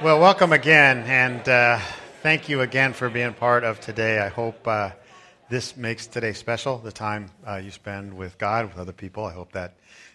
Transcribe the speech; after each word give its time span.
Well, 0.00 0.20
welcome 0.20 0.52
again, 0.52 0.98
and 1.08 1.48
uh, 1.48 1.80
thank 2.22 2.48
you 2.48 2.60
again 2.60 2.92
for 2.92 3.10
being 3.10 3.34
part 3.34 3.64
of 3.64 3.80
today. 3.80 4.20
I 4.20 4.28
hope 4.28 4.68
uh, 4.68 4.90
this 5.50 5.76
makes 5.76 6.06
today 6.06 6.34
special, 6.34 6.78
the 6.78 6.92
time 6.92 7.32
uh, 7.44 7.56
you 7.56 7.72
spend 7.72 8.16
with 8.16 8.38
God, 8.38 8.66
with 8.66 8.78
other 8.78 8.92
people. 8.92 9.24
I 9.24 9.32
hope 9.32 9.50
that 9.52 9.74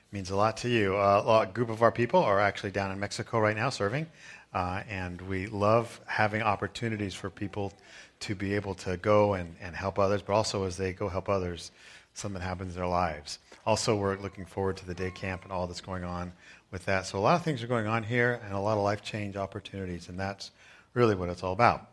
means 0.09 0.29
a 0.29 0.38
lot 0.38 0.55
to 0.57 0.69
you. 0.69 0.96
Uh, 0.96 1.46
a 1.46 1.51
group 1.51 1.69
of 1.69 1.81
our 1.81 1.91
people 1.91 2.21
are 2.21 2.39
actually 2.39 2.71
down 2.71 2.91
in 2.91 2.99
Mexico 3.01 3.39
right 3.39 3.57
now 3.57 3.69
serving, 3.69 4.07
uh, 4.54 4.83
and 4.88 5.19
we 5.23 5.47
love 5.47 6.00
having 6.05 6.41
opportunities 6.41 7.13
for 7.13 7.29
people 7.29 7.73
to 8.21 8.36
be 8.36 8.55
able 8.55 8.75
to 8.75 8.95
go 8.95 9.34
and, 9.34 9.54
and 9.59 9.75
help 9.75 10.00
others, 10.00 10.21
but 10.21 10.31
also 10.31 10.63
as 10.63 10.77
they 10.77 10.93
go 10.93 11.09
help 11.09 11.27
others, 11.27 11.71
something 12.13 12.41
happens 12.41 12.73
in 12.73 12.79
their 12.79 12.89
lives. 12.89 13.39
Also, 13.65 13.97
we're 13.97 14.18
looking 14.18 14.45
forward 14.45 14.77
to 14.77 14.86
the 14.86 14.93
day 14.93 15.11
camp 15.11 15.43
and 15.43 15.52
all 15.52 15.68
that's 15.68 15.81
going 15.81 16.05
on 16.05 16.31
with 16.73 16.85
that. 16.85 17.05
So 17.05 17.19
a 17.19 17.21
lot 17.21 17.35
of 17.35 17.43
things 17.43 17.61
are 17.63 17.67
going 17.67 17.85
on 17.85 18.03
here 18.03 18.41
and 18.43 18.53
a 18.53 18.59
lot 18.59 18.77
of 18.77 18.83
life 18.83 19.03
change 19.03 19.37
opportunities, 19.37 20.09
and 20.09 20.19
that's 20.19 20.49
really 20.95 21.14
what 21.15 21.29
it's 21.29 21.43
all 21.43 21.54
about. 21.54 21.87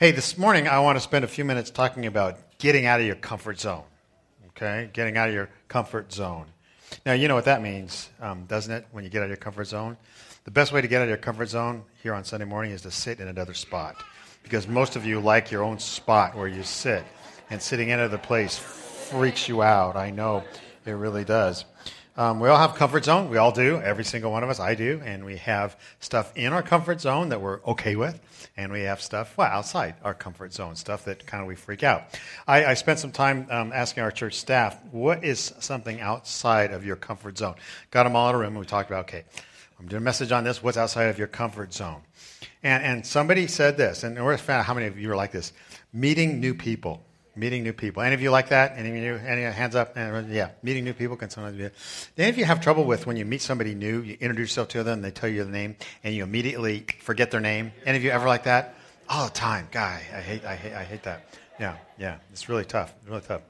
Hey, 0.00 0.10
this 0.10 0.38
morning 0.38 0.66
I 0.66 0.80
want 0.80 0.96
to 0.96 1.00
spend 1.00 1.24
a 1.24 1.28
few 1.28 1.44
minutes 1.44 1.70
talking 1.70 2.06
about 2.06 2.38
getting 2.58 2.86
out 2.86 2.98
of 2.98 3.06
your 3.06 3.14
comfort 3.14 3.60
zone. 3.60 3.84
Okay? 4.48 4.88
Getting 4.94 5.18
out 5.18 5.28
of 5.28 5.34
your 5.34 5.50
comfort 5.68 6.10
zone. 6.10 6.46
Now, 7.04 7.12
you 7.12 7.28
know 7.28 7.34
what 7.34 7.44
that 7.44 7.62
means, 7.62 8.08
um, 8.20 8.46
doesn't 8.46 8.72
it, 8.72 8.86
when 8.90 9.04
you 9.04 9.10
get 9.10 9.18
out 9.18 9.24
of 9.24 9.30
your 9.30 9.36
comfort 9.36 9.66
zone? 9.66 9.98
The 10.44 10.50
best 10.50 10.72
way 10.72 10.80
to 10.80 10.88
get 10.88 11.02
out 11.02 11.04
of 11.04 11.08
your 11.08 11.18
comfort 11.18 11.50
zone 11.50 11.82
here 12.02 12.14
on 12.14 12.24
Sunday 12.24 12.46
morning 12.46 12.72
is 12.72 12.82
to 12.82 12.90
sit 12.90 13.20
in 13.20 13.28
another 13.28 13.54
spot. 13.54 14.02
Because 14.42 14.66
most 14.66 14.96
of 14.96 15.04
you 15.04 15.20
like 15.20 15.50
your 15.50 15.62
own 15.62 15.78
spot 15.78 16.34
where 16.34 16.48
you 16.48 16.62
sit. 16.62 17.04
And 17.50 17.60
sitting 17.60 17.90
in 17.90 18.00
another 18.00 18.18
place 18.18 18.58
freaks 18.58 19.46
you 19.46 19.62
out. 19.62 19.94
I 19.94 20.10
know 20.10 20.42
it 20.86 20.92
really 20.92 21.24
does. 21.24 21.66
Um, 22.14 22.40
we 22.40 22.48
all 22.50 22.58
have 22.58 22.74
comfort 22.74 23.06
zone. 23.06 23.30
We 23.30 23.38
all 23.38 23.52
do. 23.52 23.78
Every 23.78 24.04
single 24.04 24.30
one 24.30 24.42
of 24.42 24.50
us. 24.50 24.60
I 24.60 24.74
do. 24.74 25.00
And 25.02 25.24
we 25.24 25.38
have 25.38 25.78
stuff 26.00 26.30
in 26.36 26.52
our 26.52 26.62
comfort 26.62 27.00
zone 27.00 27.30
that 27.30 27.40
we're 27.40 27.62
okay 27.64 27.96
with, 27.96 28.20
and 28.54 28.70
we 28.70 28.82
have 28.82 29.00
stuff 29.00 29.36
well 29.38 29.48
outside 29.48 29.94
our 30.04 30.12
comfort 30.12 30.52
zone, 30.52 30.76
stuff 30.76 31.06
that 31.06 31.26
kind 31.26 31.40
of 31.40 31.48
we 31.48 31.54
freak 31.54 31.82
out. 31.82 32.04
I, 32.46 32.66
I 32.66 32.74
spent 32.74 32.98
some 32.98 33.12
time 33.12 33.46
um, 33.50 33.72
asking 33.72 34.02
our 34.02 34.10
church 34.10 34.34
staff, 34.34 34.78
what 34.90 35.24
is 35.24 35.54
something 35.60 36.02
outside 36.02 36.72
of 36.72 36.84
your 36.84 36.96
comfort 36.96 37.38
zone? 37.38 37.54
Got 37.90 38.04
them 38.04 38.14
all 38.14 38.28
in 38.28 38.34
a 38.34 38.38
room, 38.38 38.48
and 38.48 38.58
we 38.58 38.66
talked 38.66 38.90
about, 38.90 39.06
okay, 39.06 39.24
I'm 39.80 39.86
doing 39.86 40.02
a 40.02 40.04
message 40.04 40.32
on 40.32 40.44
this. 40.44 40.62
What's 40.62 40.76
outside 40.76 41.04
of 41.04 41.18
your 41.18 41.28
comfort 41.28 41.72
zone? 41.72 42.02
And, 42.62 42.84
and 42.84 43.06
somebody 43.06 43.46
said 43.46 43.78
this, 43.78 44.04
and 44.04 44.22
we're 44.22 44.36
found 44.36 44.66
how 44.66 44.74
many 44.74 44.86
of 44.86 44.98
you 44.98 45.10
are 45.10 45.16
like 45.16 45.32
this: 45.32 45.54
meeting 45.94 46.40
new 46.40 46.52
people 46.52 47.02
meeting 47.34 47.62
new 47.62 47.72
people. 47.72 48.02
Any 48.02 48.14
of 48.14 48.20
you 48.20 48.30
like 48.30 48.48
that? 48.50 48.74
Any 48.76 48.90
of 48.90 48.96
you? 48.96 49.14
Any 49.16 49.42
hands 49.42 49.74
up? 49.74 49.96
Yeah, 49.96 50.50
meeting 50.62 50.84
new 50.84 50.94
people 50.94 51.16
can 51.16 51.30
sometimes 51.30 51.56
be. 51.56 51.70
Any 52.22 52.30
of 52.30 52.38
you 52.38 52.44
have 52.44 52.60
trouble 52.60 52.84
with 52.84 53.06
when 53.06 53.16
you 53.16 53.24
meet 53.24 53.40
somebody 53.40 53.74
new, 53.74 54.02
you 54.02 54.16
introduce 54.20 54.50
yourself 54.50 54.68
to 54.68 54.82
them, 54.82 55.02
they 55.02 55.10
tell 55.10 55.28
you 55.28 55.44
the 55.44 55.50
name, 55.50 55.76
and 56.04 56.14
you 56.14 56.22
immediately 56.22 56.86
forget 57.00 57.30
their 57.30 57.40
name? 57.40 57.72
Any 57.84 57.98
of 57.98 58.04
you 58.04 58.10
ever 58.10 58.26
like 58.26 58.44
that? 58.44 58.74
All 59.08 59.26
the 59.26 59.32
time, 59.32 59.68
guy. 59.70 60.02
I 60.14 60.20
hate, 60.20 60.44
I 60.44 60.56
hate, 60.56 60.72
I 60.72 60.84
hate 60.84 61.02
that. 61.04 61.26
Yeah, 61.58 61.76
yeah. 61.98 62.16
It's 62.32 62.48
really 62.48 62.64
tough. 62.64 62.94
Really 63.06 63.20
tough. 63.20 63.42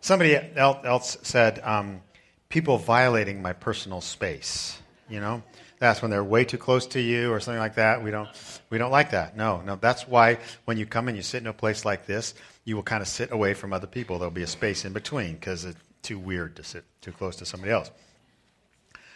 Somebody 0.00 0.36
else 0.56 1.18
said, 1.22 1.60
um, 1.62 2.00
"People 2.48 2.78
violating 2.78 3.42
my 3.42 3.52
personal 3.52 4.00
space." 4.00 4.78
You 5.08 5.20
know, 5.20 5.42
that's 5.78 6.02
when 6.02 6.10
they're 6.10 6.22
way 6.22 6.44
too 6.44 6.58
close 6.58 6.86
to 6.88 7.00
you 7.00 7.32
or 7.32 7.40
something 7.40 7.58
like 7.58 7.74
that. 7.74 8.02
We 8.04 8.10
don't, 8.10 8.28
we 8.70 8.78
don't 8.78 8.92
like 8.92 9.10
that. 9.10 9.36
No, 9.36 9.60
no. 9.62 9.76
That's 9.76 10.06
why 10.06 10.38
when 10.64 10.76
you 10.76 10.86
come 10.86 11.08
and 11.08 11.16
you 11.16 11.22
sit 11.22 11.40
in 11.40 11.48
a 11.48 11.52
place 11.52 11.84
like 11.84 12.06
this, 12.06 12.34
you 12.64 12.76
will 12.76 12.82
kind 12.82 13.02
of 13.02 13.08
sit 13.08 13.32
away 13.32 13.54
from 13.54 13.72
other 13.72 13.86
people. 13.86 14.18
There'll 14.18 14.30
be 14.30 14.42
a 14.42 14.46
space 14.46 14.84
in 14.84 14.92
between 14.92 15.34
because 15.34 15.64
it's 15.64 15.78
too 16.02 16.18
weird 16.18 16.56
to 16.56 16.64
sit 16.64 16.84
too 17.00 17.12
close 17.12 17.36
to 17.36 17.46
somebody 17.46 17.72
else. 17.72 17.90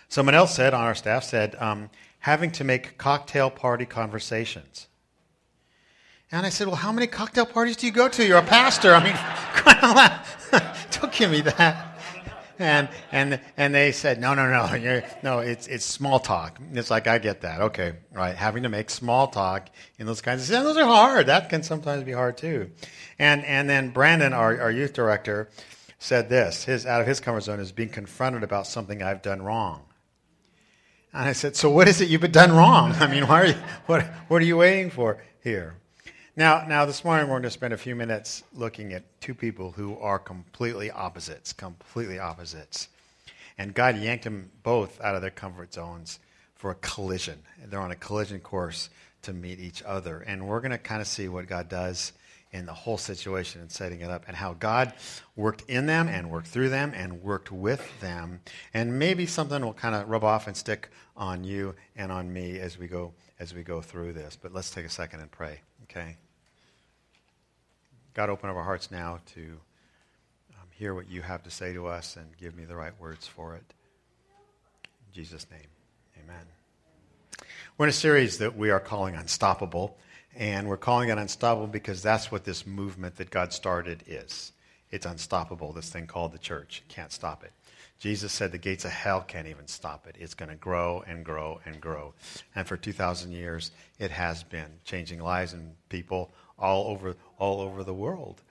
Someone 0.09 0.35
else 0.35 0.55
said 0.55 0.75
on 0.75 0.83
our 0.83 0.95
staff 0.95 1.25
said 1.25 1.55
um, 1.57 1.91
having 2.21 2.51
to 2.53 2.65
make 2.65 2.99
cocktail 2.99 3.51
party 3.51 3.87
conversations. 3.87 4.87
And 6.31 6.45
I 6.45 6.49
said, 6.49 6.67
well, 6.67 6.77
how 6.77 6.93
many 6.93 7.07
cocktail 7.07 7.47
parties 7.47 7.77
do 7.77 7.87
you 7.87 7.93
go 7.93 8.09
to? 8.09 8.27
You're 8.27 8.39
a 8.39 8.43
pastor. 8.43 8.95
I 8.95 9.03
mean, 9.03 9.15
don't 11.01 11.13
give 11.13 11.31
me 11.31 11.43
that 11.43 11.94
and 12.59 12.89
and 13.13 13.41
and 13.57 13.75
they 13.75 13.93
said, 13.93 14.21
no, 14.21 14.35
no, 14.35 14.51
no, 14.51 14.75
You're, 14.75 15.03
no, 15.23 15.41
it's 15.41 15.67
it's 15.67 15.85
small 15.85 16.19
talk. 16.19 16.59
It's 16.73 16.91
like 16.91 17.07
I 17.07 17.19
get 17.19 17.43
that. 17.43 17.61
Okay, 17.61 17.95
right. 18.13 18.35
Having 18.35 18.65
to 18.65 18.69
make 18.69 18.91
small 18.91 19.29
talk 19.29 19.69
in 19.99 20.07
those 20.07 20.21
kinds 20.21 20.45
of 20.45 20.55
yeah, 20.55 20.63
those 20.63 20.77
are 20.77 20.85
hard. 20.85 21.27
That 21.27 21.49
can 21.49 21.63
sometimes 21.63 22.05
be 22.05 22.13
hard 22.13 22.37
too. 22.37 22.71
And 23.19 23.45
and 23.45 23.69
then 23.69 23.91
Brandon, 23.91 24.33
our, 24.33 24.61
our 24.61 24.71
youth 24.71 24.93
director, 24.93 25.49
said 25.99 26.29
this: 26.29 26.65
his 26.65 26.87
out 26.87 27.01
of 27.01 27.07
his 27.07 27.21
comfort 27.21 27.43
zone 27.43 27.61
is 27.61 27.73
being 27.73 27.91
confronted 27.91 28.43
about 28.43 28.67
something 28.67 29.03
I've 29.03 29.23
done 29.23 29.43
wrong. 29.43 29.83
And 31.13 31.29
I 31.29 31.33
said, 31.33 31.55
so 31.55 31.71
what 31.71 31.87
is 31.87 32.01
it 32.01 32.09
you've 32.09 32.21
been 32.21 32.33
done 32.33 32.51
wrong? 32.51 32.91
I 32.93 33.07
mean, 33.07 33.29
why 33.29 33.43
are 33.43 33.47
you, 33.47 33.55
what 33.87 34.03
what 34.29 34.43
are 34.43 34.45
you 34.45 34.57
waiting 34.57 34.91
for 34.91 35.23
here? 35.43 35.77
Now, 36.37 36.65
now 36.67 36.85
this 36.85 37.05
morning 37.05 37.29
we're 37.29 37.35
going 37.35 37.45
to 37.45 37.51
spend 37.51 37.73
a 37.73 37.79
few 37.79 37.95
minutes 37.95 38.43
looking 38.53 38.93
at 38.93 39.05
two 39.21 39.35
people 39.35 39.71
who 39.71 39.97
are 39.99 40.19
completely 40.19 40.91
opposites, 40.91 41.53
completely 41.53 42.19
opposites. 42.19 42.89
And 43.57 43.73
God 43.73 43.97
yanked 43.99 44.25
them 44.25 44.51
both 44.65 45.01
out 45.01 45.15
of 45.15 45.23
their 45.23 45.31
comfort 45.31 45.73
zones 45.73 46.19
for 46.57 46.73
a 46.73 46.75
collision. 46.77 47.39
They're 47.65 47.79
on 47.79 47.93
a 47.93 47.97
collision 47.97 48.41
course 48.41 48.91
to 49.23 49.33
meet 49.33 49.61
each 49.61 49.81
other. 49.85 50.25
And 50.27 50.49
we're 50.49 50.59
going 50.59 50.73
to 50.73 50.79
kind 50.79 51.01
of 51.01 51.07
see 51.07 51.29
what 51.29 51.47
God 51.47 51.69
does 51.69 52.13
in 52.51 52.67
the 52.67 52.73
whole 52.73 52.99
situation 52.99 53.61
and 53.61 53.71
setting 53.71 54.01
it 54.01 54.11
up 54.11 54.25
and 54.27 54.37
how 54.37 54.55
God 54.55 54.93
worked 55.37 55.63
in 55.69 55.87
them 55.87 56.09
and 56.09 56.33
worked 56.33 56.49
through 56.49 56.71
them 56.71 56.93
and 56.97 57.23
worked 57.23 57.53
with 57.53 58.01
them. 58.01 58.41
And 58.73 58.99
maybe 58.99 59.27
something 59.27 59.65
will 59.65 59.73
kind 59.73 59.95
of 59.95 60.09
rub 60.09 60.25
off 60.25 60.49
and 60.49 60.57
stick 60.57 60.89
on 61.17 61.45
you 61.45 61.77
and 61.95 62.11
on 62.11 62.33
me 62.33 62.59
as 62.59 62.77
we 62.77 62.89
go 62.89 63.13
as 63.39 63.55
we 63.55 63.63
go 63.63 63.81
through 63.81 64.15
this. 64.15 64.37
But 64.41 64.53
let's 64.53 64.71
take 64.71 64.85
a 64.85 64.91
second 64.91 65.21
and 65.21 65.31
pray, 65.31 65.61
okay? 65.85 66.17
God, 68.15 68.31
open 68.31 68.49
up 68.49 68.55
our 68.55 68.63
hearts 68.63 68.93
now 68.93 69.19
to 69.35 69.41
um, 69.41 70.69
hear 70.71 70.95
what 70.95 71.11
you 71.11 71.21
have 71.21 71.43
to 71.43 71.51
say 71.51 71.73
to 71.73 71.89
us 71.89 72.17
and 72.17 72.25
give 72.37 72.55
me 72.55 72.65
the 72.65 72.77
right 72.77 72.93
words 73.01 73.27
for 73.27 73.57
it. 73.57 73.75
In 75.09 75.13
Jesus' 75.13 75.45
name, 75.51 75.67
amen. 76.23 76.47
We're 77.77 77.87
in 77.87 77.91
a 77.91 77.93
series 77.93 78.39
that 78.39 78.57
we 78.57 78.71
are 78.71 78.79
calling 78.79 79.17
Unstoppable, 79.17 79.99
and 80.37 80.69
we're 80.69 80.77
calling 80.77 81.09
it 81.09 81.19
Unstoppable 81.19 81.67
because 81.67 82.03
that's 82.03 82.31
what 82.31 82.45
this 82.45 82.65
movement 82.65 83.17
that 83.17 83.31
God 83.31 83.53
started 83.53 84.05
is. 84.07 84.53
It's 84.93 85.07
unstoppable, 85.07 85.73
this 85.73 85.91
thing 85.91 86.07
called 86.07 86.31
the 86.31 86.39
church. 86.39 86.85
Can't 86.87 87.11
stop 87.11 87.43
it. 87.43 87.51
Jesus 87.99 88.33
said 88.33 88.53
the 88.53 88.59
gates 88.59 88.85
of 88.85 88.93
hell 88.93 89.23
can't 89.23 89.49
even 89.49 89.67
stop 89.67 90.07
it. 90.07 90.15
It's 90.21 90.35
going 90.35 90.51
to 90.51 90.57
grow 90.57 91.03
and 91.05 91.25
grow 91.25 91.61
and 91.67 91.81
grow. 91.81 92.15
And 92.55 92.65
for 92.65 92.77
2,000 92.77 93.33
years, 93.33 93.73
it 93.99 94.13
has 94.13 94.45
been 94.45 94.71
changing 94.85 95.21
lives 95.21 95.53
and 95.53 95.75
people 95.89 96.31
all 96.59 96.89
over, 96.89 97.17
all 97.39 97.61
over 97.61 97.85
the 97.85 97.95
world. 97.95 98.43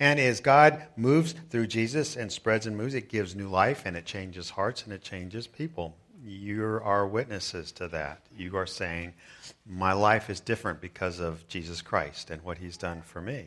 And 0.00 0.18
as 0.18 0.40
God 0.40 0.84
moves 0.96 1.34
through 1.50 1.68
Jesus 1.68 2.16
and 2.16 2.32
spreads 2.32 2.66
and 2.66 2.76
moves, 2.76 2.94
it 2.94 3.08
gives 3.08 3.36
new 3.36 3.48
life 3.48 3.82
and 3.84 3.96
it 3.96 4.04
changes 4.04 4.50
hearts 4.50 4.84
and 4.84 4.92
it 4.92 5.02
changes 5.02 5.46
people. 5.46 5.96
You 6.24 6.80
are 6.82 7.06
witnesses 7.06 7.72
to 7.72 7.88
that. 7.88 8.20
You 8.36 8.56
are 8.56 8.66
saying, 8.66 9.14
My 9.66 9.92
life 9.92 10.30
is 10.30 10.40
different 10.40 10.80
because 10.80 11.20
of 11.20 11.46
Jesus 11.48 11.82
Christ 11.82 12.30
and 12.30 12.42
what 12.42 12.58
he's 12.58 12.76
done 12.76 13.02
for 13.02 13.20
me. 13.20 13.46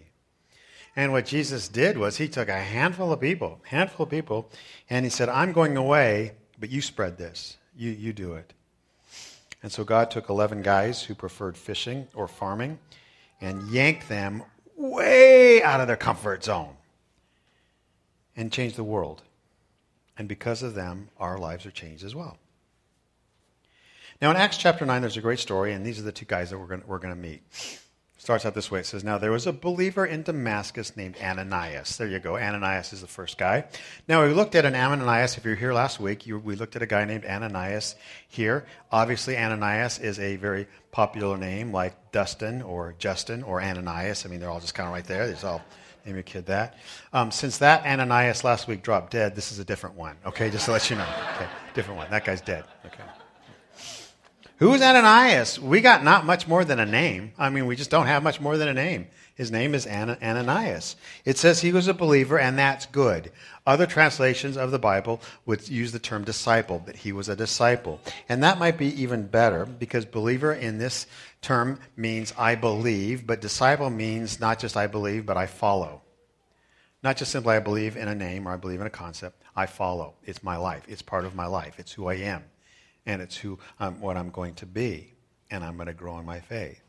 And 0.95 1.11
what 1.11 1.25
Jesus 1.25 1.67
did 1.67 1.97
was 1.97 2.17
he 2.17 2.29
took 2.29 2.47
a 2.47 2.53
handful 2.53 3.11
of 3.11 3.19
people, 3.19 3.59
handful 3.63 4.05
of 4.05 4.09
people, 4.09 4.49
and 4.89 5.05
he 5.05 5.09
said, 5.09 5.27
I'm 5.27 5.51
going 5.51 5.75
away, 5.75 6.33
but 6.57 6.69
you 6.69 6.81
spread 6.81 7.17
this. 7.17 7.57
You, 7.75 7.91
you 7.91 8.13
do 8.13 8.33
it. 8.35 8.53
And 9.61 9.71
so 9.71 9.83
God 9.83 10.09
took 10.09 10.29
11 10.29 10.61
guys 10.61 11.03
who 11.03 11.15
preferred 11.15 11.57
fishing 11.57 12.07
or 12.13 12.27
farming 12.27 12.79
and 13.45 13.69
yank 13.69 14.07
them 14.07 14.43
way 14.75 15.61
out 15.61 15.79
of 15.79 15.87
their 15.87 15.95
comfort 15.95 16.43
zone 16.43 16.75
and 18.35 18.51
change 18.51 18.75
the 18.75 18.83
world. 18.83 19.21
And 20.17 20.27
because 20.27 20.63
of 20.63 20.73
them, 20.73 21.09
our 21.17 21.37
lives 21.37 21.65
are 21.65 21.71
changed 21.71 22.03
as 22.03 22.15
well. 22.15 22.37
Now, 24.21 24.31
in 24.31 24.37
Acts 24.37 24.57
chapter 24.57 24.85
9, 24.85 25.01
there's 25.01 25.17
a 25.17 25.21
great 25.21 25.39
story, 25.39 25.73
and 25.73 25.85
these 25.85 25.99
are 25.99 26.03
the 26.03 26.11
two 26.11 26.25
guys 26.25 26.49
that 26.49 26.57
we're 26.57 26.99
going 26.99 27.13
to 27.13 27.15
meet. 27.15 27.43
Starts 28.25 28.43
out 28.43 28.55
this 28.55 28.71
way. 28.71 28.79
It 28.79 28.87
says, 28.87 29.03
Now 29.03 29.19
there 29.19 29.29
was 29.29 29.45
a 29.45 29.53
believer 29.53 30.03
in 30.03 30.23
Damascus 30.23 30.97
named 30.97 31.15
Ananias. 31.21 31.95
There 31.95 32.07
you 32.07 32.17
go. 32.17 32.37
Ananias 32.37 32.91
is 32.91 33.01
the 33.01 33.07
first 33.07 33.37
guy. 33.37 33.65
Now 34.07 34.25
we 34.25 34.33
looked 34.33 34.55
at 34.55 34.65
an 34.65 34.73
Ananias. 34.73 35.37
If 35.37 35.45
you 35.45 35.51
were 35.51 35.55
here 35.55 35.75
last 35.75 35.99
week, 35.99 36.25
you, 36.25 36.39
we 36.39 36.55
looked 36.55 36.75
at 36.75 36.81
a 36.81 36.87
guy 36.87 37.05
named 37.05 37.23
Ananias 37.25 37.95
here. 38.27 38.65
Obviously, 38.91 39.37
Ananias 39.37 39.99
is 39.99 40.17
a 40.17 40.37
very 40.37 40.65
popular 40.89 41.37
name 41.37 41.71
like 41.71 42.11
Dustin 42.11 42.63
or 42.63 42.95
Justin 42.97 43.43
or 43.43 43.61
Ananias. 43.61 44.25
I 44.25 44.29
mean, 44.29 44.39
they're 44.39 44.49
all 44.49 44.59
just 44.59 44.73
kind 44.73 44.87
of 44.87 44.93
right 44.93 45.05
there. 45.05 45.27
There's 45.27 45.43
all 45.43 45.61
name 46.03 46.15
your 46.15 46.23
kid 46.23 46.47
that. 46.47 46.79
Um, 47.13 47.29
since 47.29 47.59
that 47.59 47.85
Ananias 47.85 48.43
last 48.43 48.67
week 48.67 48.81
dropped 48.81 49.11
dead, 49.11 49.35
this 49.35 49.51
is 49.51 49.59
a 49.59 49.65
different 49.65 49.97
one. 49.97 50.15
Okay, 50.25 50.49
just 50.49 50.65
to 50.65 50.71
let 50.71 50.89
you 50.89 50.95
know. 50.95 51.07
Okay, 51.35 51.47
different 51.75 51.99
one. 51.99 52.09
That 52.09 52.25
guy's 52.25 52.41
dead. 52.41 52.63
Okay. 52.87 53.03
Who 54.57 54.73
is 54.73 54.81
Ananias? 54.81 55.59
We 55.59 55.81
got 55.81 56.05
not 56.05 56.25
much 56.25 56.47
more 56.47 56.63
than 56.63 56.79
a 56.79 56.85
name. 56.85 57.33
I 57.37 57.49
mean, 57.49 57.65
we 57.65 57.75
just 57.75 57.89
don't 57.89 58.07
have 58.07 58.23
much 58.23 58.39
more 58.39 58.57
than 58.57 58.69
a 58.69 58.73
name. 58.73 59.07
His 59.35 59.51
name 59.51 59.75
is 59.75 59.85
Ananias. 59.85 60.95
It 61.25 61.37
says 61.37 61.59
he 61.59 61.73
was 61.73 61.89
a 61.89 61.93
believer, 61.93 62.39
and 62.39 62.57
that's 62.57 62.85
good. 62.85 63.33
Other 63.67 63.85
translations 63.85 64.55
of 64.55 64.71
the 64.71 64.79
Bible 64.79 65.19
would 65.45 65.67
use 65.67 65.91
the 65.91 65.99
term 65.99 66.23
disciple, 66.23 66.81
that 66.85 66.95
he 66.95 67.11
was 67.11 67.27
a 67.27 67.35
disciple. 67.35 67.99
And 68.29 68.43
that 68.43 68.57
might 68.57 68.77
be 68.77 69.01
even 69.01 69.27
better 69.27 69.65
because 69.65 70.05
believer 70.05 70.53
in 70.53 70.77
this 70.77 71.05
term 71.41 71.77
means 71.97 72.33
I 72.37 72.55
believe, 72.55 73.27
but 73.27 73.41
disciple 73.41 73.89
means 73.89 74.39
not 74.39 74.59
just 74.59 74.77
I 74.77 74.87
believe, 74.87 75.25
but 75.25 75.35
I 75.35 75.47
follow. 75.47 76.01
Not 77.03 77.17
just 77.17 77.33
simply 77.33 77.55
I 77.55 77.59
believe 77.59 77.97
in 77.97 78.07
a 78.07 78.15
name 78.15 78.47
or 78.47 78.53
I 78.53 78.57
believe 78.57 78.79
in 78.79 78.87
a 78.87 78.89
concept. 78.89 79.43
I 79.53 79.65
follow. 79.65 80.13
It's 80.23 80.43
my 80.43 80.55
life. 80.55 80.83
It's 80.87 81.01
part 81.01 81.25
of 81.25 81.35
my 81.35 81.45
life. 81.45 81.77
It's 81.77 81.91
who 81.91 82.07
I 82.07 82.15
am. 82.15 82.45
And 83.05 83.21
it's 83.21 83.37
who 83.37 83.59
I'm, 83.79 83.99
what 84.01 84.17
I'm 84.17 84.29
going 84.29 84.55
to 84.55 84.65
be. 84.65 85.13
And 85.51 85.63
I'm 85.63 85.75
going 85.75 85.87
to 85.87 85.93
grow 85.93 86.17
in 86.19 86.25
my 86.25 86.39
faith. 86.39 86.81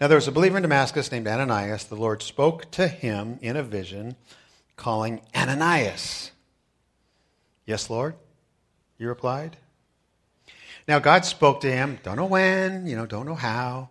Now 0.00 0.08
there 0.08 0.16
was 0.16 0.28
a 0.28 0.32
believer 0.32 0.56
in 0.56 0.62
Damascus 0.62 1.10
named 1.12 1.28
Ananias. 1.28 1.84
The 1.84 1.94
Lord 1.94 2.22
spoke 2.22 2.70
to 2.72 2.88
him 2.88 3.38
in 3.40 3.56
a 3.56 3.62
vision, 3.62 4.16
calling 4.76 5.20
Ananias. 5.34 6.32
Yes, 7.64 7.88
Lord, 7.88 8.14
he 8.98 9.04
replied. 9.04 9.56
Now 10.86 10.98
God 10.98 11.24
spoke 11.24 11.60
to 11.62 11.70
him, 11.70 11.98
don't 12.02 12.16
know 12.16 12.26
when, 12.26 12.86
you 12.86 12.96
know, 12.96 13.06
don't 13.06 13.26
know 13.26 13.34
how. 13.34 13.90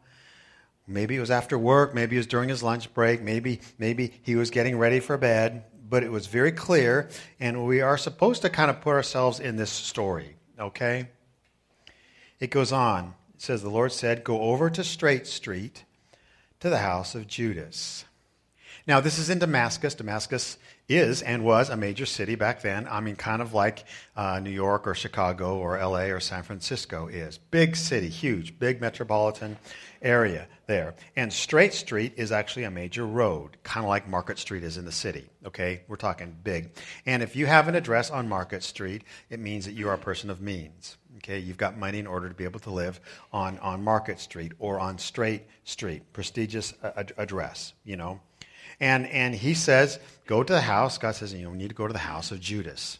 Maybe 0.85 1.15
it 1.15 1.21
was 1.21 1.31
after 1.31 1.57
work, 1.57 1.95
maybe 1.95 2.17
it 2.17 2.19
was 2.19 2.27
during 2.27 2.49
his 2.49 2.61
lunch 2.61 2.93
break, 2.93 3.21
maybe 3.21 3.61
maybe 3.79 4.13
he 4.21 4.35
was 4.35 4.51
getting 4.51 4.77
ready 4.77 4.99
for 4.99 5.17
bed, 5.17 5.63
but 5.89 6.03
it 6.03 6.11
was 6.11 6.27
very 6.27 6.51
clear 6.51 7.09
and 7.39 7.65
we 7.65 7.81
are 7.81 7.97
supposed 7.97 8.41
to 8.41 8.49
kind 8.49 8.69
of 8.69 8.81
put 8.81 8.91
ourselves 8.91 9.39
in 9.39 9.55
this 9.55 9.71
story, 9.71 10.35
okay? 10.59 11.07
It 12.43 12.49
goes 12.49 12.73
on. 12.73 13.13
It 13.35 13.41
says 13.41 13.61
the 13.61 13.69
Lord 13.69 13.93
said, 13.93 14.25
"Go 14.25 14.41
over 14.41 14.69
to 14.69 14.83
Straight 14.83 15.27
Street 15.27 15.85
to 16.59 16.69
the 16.69 16.79
house 16.79 17.15
of 17.15 17.25
Judas. 17.25 18.03
Now, 18.85 18.99
this 18.99 19.17
is 19.17 19.29
in 19.29 19.39
Damascus. 19.39 19.95
Damascus 19.95 20.57
is 20.89 21.21
and 21.21 21.45
was 21.45 21.69
a 21.69 21.77
major 21.77 22.05
city 22.05 22.35
back 22.35 22.61
then. 22.61 22.85
I 22.91 22.99
mean, 22.99 23.15
kind 23.15 23.41
of 23.41 23.53
like 23.53 23.85
uh, 24.17 24.39
New 24.39 24.49
York 24.49 24.85
or 24.87 24.93
Chicago 24.93 25.57
or 25.57 25.77
LA 25.77 26.07
or 26.07 26.19
San 26.19 26.43
Francisco 26.43 27.07
is. 27.07 27.37
Big 27.37 27.77
city, 27.77 28.09
huge, 28.09 28.59
big 28.59 28.81
metropolitan 28.81 29.55
area 30.01 30.47
there. 30.67 30.95
And 31.15 31.31
Straight 31.31 31.73
Street 31.73 32.11
is 32.17 32.33
actually 32.33 32.65
a 32.65 32.71
major 32.71 33.05
road, 33.05 33.55
kind 33.63 33.85
of 33.85 33.89
like 33.89 34.09
Market 34.09 34.37
Street 34.37 34.65
is 34.65 34.77
in 34.77 34.83
the 34.83 34.91
city. 34.91 35.29
Okay? 35.45 35.83
We're 35.87 35.95
talking 35.95 36.35
big. 36.43 36.71
And 37.05 37.23
if 37.23 37.37
you 37.37 37.45
have 37.45 37.69
an 37.69 37.75
address 37.75 38.11
on 38.11 38.27
Market 38.27 38.63
Street, 38.63 39.03
it 39.29 39.39
means 39.39 39.63
that 39.63 39.75
you 39.75 39.87
are 39.87 39.93
a 39.93 39.97
person 39.97 40.29
of 40.29 40.41
means. 40.41 40.97
Okay, 41.23 41.39
you've 41.39 41.57
got 41.57 41.77
money 41.77 41.99
in 41.99 42.07
order 42.07 42.27
to 42.27 42.35
be 42.35 42.43
able 42.43 42.59
to 42.59 42.69
live 42.69 42.99
on, 43.31 43.57
on 43.59 43.81
Market 43.81 44.19
Street 44.19 44.51
or 44.59 44.77
on 44.77 44.97
Straight 44.97 45.43
Street, 45.63 46.03
prestigious 46.11 46.73
uh, 46.83 47.03
address, 47.17 47.73
you 47.85 47.95
know. 47.95 48.19
And, 48.81 49.07
and 49.07 49.33
he 49.33 49.53
says, 49.53 49.99
go 50.25 50.43
to 50.43 50.51
the 50.51 50.59
house. 50.59 50.97
God 50.97 51.15
says, 51.15 51.33
you 51.33 51.43
know, 51.43 51.51
we 51.51 51.57
need 51.57 51.69
to 51.69 51.75
go 51.75 51.87
to 51.87 51.93
the 51.93 51.99
house 51.99 52.31
of 52.31 52.41
Judas. 52.41 52.99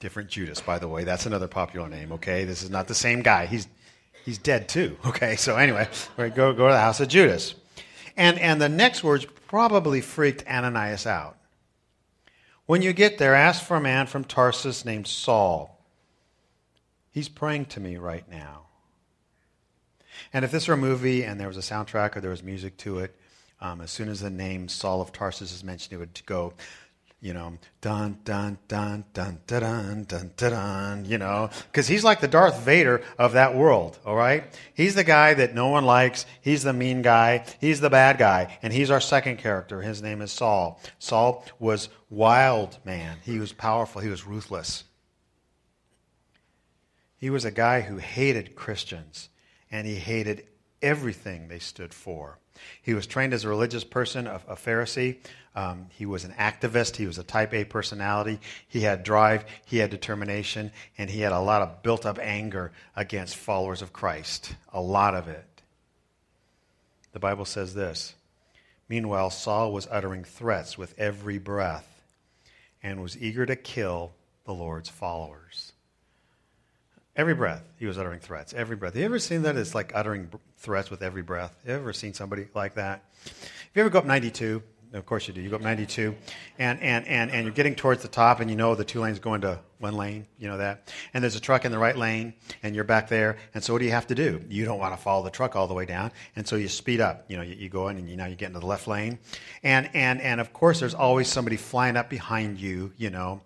Different 0.00 0.28
Judas, 0.28 0.60
by 0.60 0.80
the 0.80 0.88
way. 0.88 1.04
That's 1.04 1.24
another 1.24 1.46
popular 1.46 1.88
name, 1.88 2.10
okay? 2.12 2.44
This 2.44 2.64
is 2.64 2.70
not 2.70 2.88
the 2.88 2.96
same 2.96 3.22
guy. 3.22 3.46
He's, 3.46 3.68
he's 4.24 4.38
dead 4.38 4.68
too, 4.68 4.98
okay? 5.06 5.36
So 5.36 5.54
anyway, 5.54 5.88
we 6.16 6.30
go, 6.30 6.52
go 6.52 6.66
to 6.66 6.72
the 6.72 6.80
house 6.80 6.98
of 6.98 7.06
Judas. 7.06 7.54
And, 8.16 8.40
and 8.40 8.60
the 8.60 8.68
next 8.68 9.04
words 9.04 9.24
probably 9.46 10.00
freaked 10.00 10.44
Ananias 10.48 11.06
out. 11.06 11.36
When 12.66 12.82
you 12.82 12.92
get 12.92 13.18
there, 13.18 13.36
ask 13.36 13.64
for 13.64 13.76
a 13.76 13.80
man 13.80 14.08
from 14.08 14.24
Tarsus 14.24 14.84
named 14.84 15.06
Saul 15.06 15.79
He's 17.10 17.28
praying 17.28 17.66
to 17.66 17.80
me 17.80 17.96
right 17.96 18.28
now. 18.30 18.66
And 20.32 20.44
if 20.44 20.50
this 20.50 20.68
were 20.68 20.74
a 20.74 20.78
movie 20.78 21.24
and 21.24 21.40
there 21.40 21.48
was 21.48 21.56
a 21.56 21.60
soundtrack 21.60 22.16
or 22.16 22.20
there 22.20 22.30
was 22.30 22.42
music 22.42 22.76
to 22.78 23.00
it, 23.00 23.16
um, 23.60 23.80
as 23.80 23.90
soon 23.90 24.08
as 24.08 24.20
the 24.20 24.30
name 24.30 24.68
Saul 24.68 25.00
of 25.00 25.12
Tarsus 25.12 25.52
is 25.52 25.64
mentioned, 25.64 25.92
it 25.92 25.98
would 25.98 26.24
go, 26.24 26.54
you 27.20 27.34
know, 27.34 27.58
dun 27.82 28.18
dun 28.24 28.58
dun 28.68 29.04
dun 29.12 29.38
dun 29.46 29.60
dun 29.60 30.04
dun 30.04 30.30
dun, 30.38 30.50
dun 30.50 31.04
you 31.04 31.18
know, 31.18 31.50
because 31.70 31.86
he's 31.86 32.02
like 32.02 32.20
the 32.20 32.28
Darth 32.28 32.60
Vader 32.60 33.02
of 33.18 33.32
that 33.32 33.54
world. 33.54 33.98
All 34.06 34.16
right, 34.16 34.44
he's 34.72 34.94
the 34.94 35.04
guy 35.04 35.34
that 35.34 35.54
no 35.54 35.68
one 35.68 35.84
likes. 35.84 36.24
He's 36.40 36.62
the 36.62 36.72
mean 36.72 37.02
guy. 37.02 37.44
He's 37.60 37.80
the 37.80 37.90
bad 37.90 38.16
guy, 38.16 38.58
and 38.62 38.72
he's 38.72 38.90
our 38.90 39.00
second 39.00 39.36
character. 39.36 39.82
His 39.82 40.00
name 40.00 40.22
is 40.22 40.32
Saul. 40.32 40.80
Saul 40.98 41.44
was 41.58 41.90
wild 42.08 42.78
man. 42.84 43.18
He 43.22 43.38
was 43.38 43.52
powerful. 43.52 44.00
He 44.00 44.08
was 44.08 44.26
ruthless. 44.26 44.84
He 47.20 47.28
was 47.28 47.44
a 47.44 47.50
guy 47.50 47.82
who 47.82 47.98
hated 47.98 48.56
Christians, 48.56 49.28
and 49.70 49.86
he 49.86 49.96
hated 49.96 50.46
everything 50.80 51.48
they 51.48 51.58
stood 51.58 51.92
for. 51.92 52.38
He 52.80 52.94
was 52.94 53.06
trained 53.06 53.34
as 53.34 53.44
a 53.44 53.48
religious 53.48 53.84
person, 53.84 54.26
a, 54.26 54.40
a 54.48 54.56
Pharisee. 54.56 55.18
Um, 55.54 55.86
he 55.90 56.06
was 56.06 56.24
an 56.24 56.32
activist. 56.32 56.96
He 56.96 57.06
was 57.06 57.18
a 57.18 57.22
type 57.22 57.52
A 57.52 57.64
personality. 57.64 58.40
He 58.66 58.80
had 58.80 59.02
drive, 59.02 59.44
he 59.66 59.78
had 59.78 59.90
determination, 59.90 60.72
and 60.96 61.10
he 61.10 61.20
had 61.20 61.32
a 61.32 61.40
lot 61.40 61.60
of 61.60 61.82
built 61.82 62.06
up 62.06 62.18
anger 62.18 62.72
against 62.96 63.36
followers 63.36 63.82
of 63.82 63.92
Christ. 63.92 64.54
A 64.72 64.80
lot 64.80 65.14
of 65.14 65.28
it. 65.28 65.44
The 67.12 67.20
Bible 67.20 67.44
says 67.44 67.74
this 67.74 68.14
Meanwhile, 68.88 69.30
Saul 69.30 69.72
was 69.72 69.86
uttering 69.90 70.24
threats 70.24 70.78
with 70.78 70.98
every 70.98 71.38
breath 71.38 72.02
and 72.82 73.02
was 73.02 73.18
eager 73.18 73.44
to 73.44 73.56
kill 73.56 74.12
the 74.46 74.54
Lord's 74.54 74.88
followers. 74.88 75.72
Every 77.16 77.34
breath, 77.34 77.62
he 77.76 77.86
was 77.86 77.98
uttering 77.98 78.20
threats. 78.20 78.54
Every 78.54 78.76
breath. 78.76 78.94
Have 78.94 79.00
you 79.00 79.06
ever 79.06 79.18
seen 79.18 79.42
that? 79.42 79.56
It's 79.56 79.74
like 79.74 79.92
uttering 79.94 80.30
threats 80.58 80.90
with 80.90 81.02
every 81.02 81.22
breath. 81.22 81.56
Have 81.64 81.68
you 81.68 81.74
ever 81.74 81.92
seen 81.92 82.14
somebody 82.14 82.46
like 82.54 82.74
that? 82.74 83.04
If 83.24 83.70
you 83.74 83.80
ever 83.80 83.90
go 83.90 83.98
up 83.98 84.06
92, 84.06 84.62
of 84.92 85.06
course 85.06 85.28
you 85.28 85.34
do. 85.34 85.40
You 85.40 85.50
go 85.50 85.56
up 85.56 85.62
92, 85.62 86.14
and, 86.58 86.80
and, 86.80 87.06
and, 87.06 87.30
and 87.30 87.44
you're 87.44 87.54
getting 87.54 87.74
towards 87.74 88.02
the 88.02 88.08
top, 88.08 88.40
and 88.40 88.50
you 88.50 88.56
know 88.56 88.74
the 88.74 88.84
two 88.84 89.00
lanes 89.00 89.18
go 89.18 89.34
into 89.34 89.58
one 89.78 89.96
lane. 89.96 90.26
You 90.38 90.48
know 90.48 90.58
that. 90.58 90.92
And 91.14 91.22
there's 91.22 91.36
a 91.36 91.40
truck 91.40 91.64
in 91.64 91.72
the 91.72 91.78
right 91.78 91.96
lane, 91.96 92.34
and 92.62 92.74
you're 92.74 92.84
back 92.84 93.08
there. 93.08 93.36
And 93.54 93.62
so 93.62 93.72
what 93.72 93.78
do 93.78 93.84
you 93.84 93.92
have 93.92 94.08
to 94.08 94.14
do? 94.14 94.42
You 94.48 94.64
don't 94.64 94.78
want 94.78 94.92
to 94.94 95.00
follow 95.00 95.22
the 95.22 95.30
truck 95.30 95.54
all 95.54 95.68
the 95.68 95.74
way 95.74 95.86
down, 95.86 96.10
and 96.34 96.46
so 96.46 96.56
you 96.56 96.68
speed 96.68 97.00
up. 97.00 97.24
You 97.28 97.36
know, 97.36 97.42
you, 97.42 97.54
you 97.54 97.68
go 97.68 97.88
in, 97.88 97.98
and 97.98 98.08
you 98.08 98.16
now 98.16 98.26
you 98.26 98.34
get 98.34 98.46
into 98.46 98.60
the 98.60 98.66
left 98.66 98.88
lane, 98.88 99.18
and 99.62 99.88
and 99.94 100.20
and 100.20 100.40
of 100.40 100.52
course 100.52 100.80
there's 100.80 100.94
always 100.94 101.28
somebody 101.28 101.56
flying 101.56 101.96
up 101.96 102.10
behind 102.10 102.58
you. 102.58 102.92
You 102.96 103.10
know, 103.10 103.42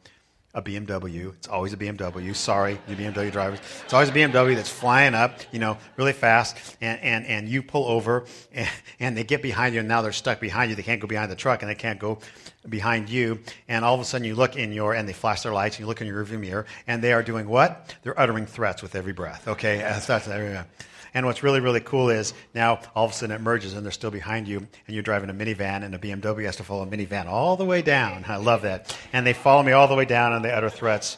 a 0.54 0.62
BMW. 0.62 1.34
It's 1.34 1.48
always 1.48 1.72
a 1.72 1.76
BMW. 1.76 2.34
Sorry, 2.34 2.78
you 2.88 2.96
BMW 2.96 3.30
drivers. 3.32 3.58
It's 3.84 3.92
always 3.92 4.08
a 4.08 4.12
BMW 4.12 4.54
that's 4.54 4.68
flying 4.68 5.14
up, 5.14 5.40
you 5.52 5.58
know, 5.58 5.76
really 5.96 6.12
fast, 6.12 6.56
and, 6.80 7.00
and, 7.00 7.26
and 7.26 7.48
you 7.48 7.62
pull 7.62 7.86
over, 7.86 8.24
and, 8.52 8.68
and 9.00 9.16
they 9.16 9.24
get 9.24 9.42
behind 9.42 9.74
you, 9.74 9.80
and 9.80 9.88
now 9.88 10.02
they're 10.02 10.12
stuck 10.12 10.40
behind 10.40 10.70
you. 10.70 10.76
They 10.76 10.82
can't 10.82 11.00
go 11.00 11.08
behind 11.08 11.30
the 11.30 11.36
truck, 11.36 11.62
and 11.62 11.70
they 11.70 11.74
can't 11.74 11.98
go 11.98 12.18
behind 12.68 13.08
you. 13.08 13.40
And 13.68 13.84
all 13.84 13.94
of 13.94 14.00
a 14.00 14.04
sudden, 14.04 14.26
you 14.26 14.36
look 14.36 14.56
in 14.56 14.72
your, 14.72 14.94
and 14.94 15.08
they 15.08 15.12
flash 15.12 15.42
their 15.42 15.52
lights, 15.52 15.76
and 15.76 15.80
you 15.80 15.86
look 15.86 16.00
in 16.00 16.06
your 16.06 16.24
rearview 16.24 16.38
mirror, 16.38 16.66
and 16.86 17.02
they 17.02 17.12
are 17.12 17.22
doing 17.22 17.48
what? 17.48 17.94
They're 18.02 18.18
uttering 18.18 18.46
threats 18.46 18.80
with 18.80 18.94
every 18.94 19.12
breath. 19.12 19.48
Okay, 19.48 19.78
that's, 19.78 20.06
that's. 20.06 20.28
And 21.14 21.26
what's 21.26 21.44
really, 21.44 21.60
really 21.60 21.80
cool 21.80 22.10
is 22.10 22.34
now 22.54 22.80
all 22.94 23.04
of 23.04 23.12
a 23.12 23.14
sudden 23.14 23.36
it 23.36 23.40
merges 23.40 23.74
and 23.74 23.84
they're 23.84 23.92
still 23.92 24.10
behind 24.10 24.48
you, 24.48 24.58
and 24.58 24.94
you're 24.94 25.02
driving 25.02 25.30
a 25.30 25.34
minivan, 25.34 25.84
and 25.84 25.94
a 25.94 25.98
BMW 25.98 26.44
has 26.44 26.56
to 26.56 26.64
follow 26.64 26.82
a 26.82 26.86
minivan 26.86 27.26
all 27.26 27.56
the 27.56 27.64
way 27.64 27.82
down. 27.82 28.24
I 28.26 28.36
love 28.36 28.62
that. 28.62 28.96
And 29.12 29.24
they 29.24 29.32
follow 29.32 29.62
me 29.62 29.70
all 29.70 29.86
the 29.86 29.94
way 29.94 30.04
down, 30.04 30.32
and 30.32 30.44
they 30.44 30.50
utter 30.50 30.68
threats 30.68 31.16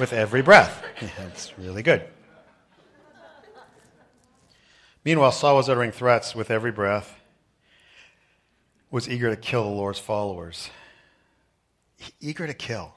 with 0.00 0.14
every 0.14 0.40
breath. 0.40 0.82
it's 1.18 1.56
really 1.58 1.82
good. 1.82 2.04
Meanwhile, 5.04 5.32
Saul 5.32 5.56
was 5.56 5.68
uttering 5.68 5.92
threats 5.92 6.34
with 6.34 6.50
every 6.50 6.72
breath, 6.72 7.20
was 8.90 9.08
eager 9.08 9.28
to 9.28 9.36
kill 9.36 9.64
the 9.64 9.76
Lord's 9.76 9.98
followers. 9.98 10.70
Eager 12.20 12.46
to 12.46 12.54
kill. 12.54 12.94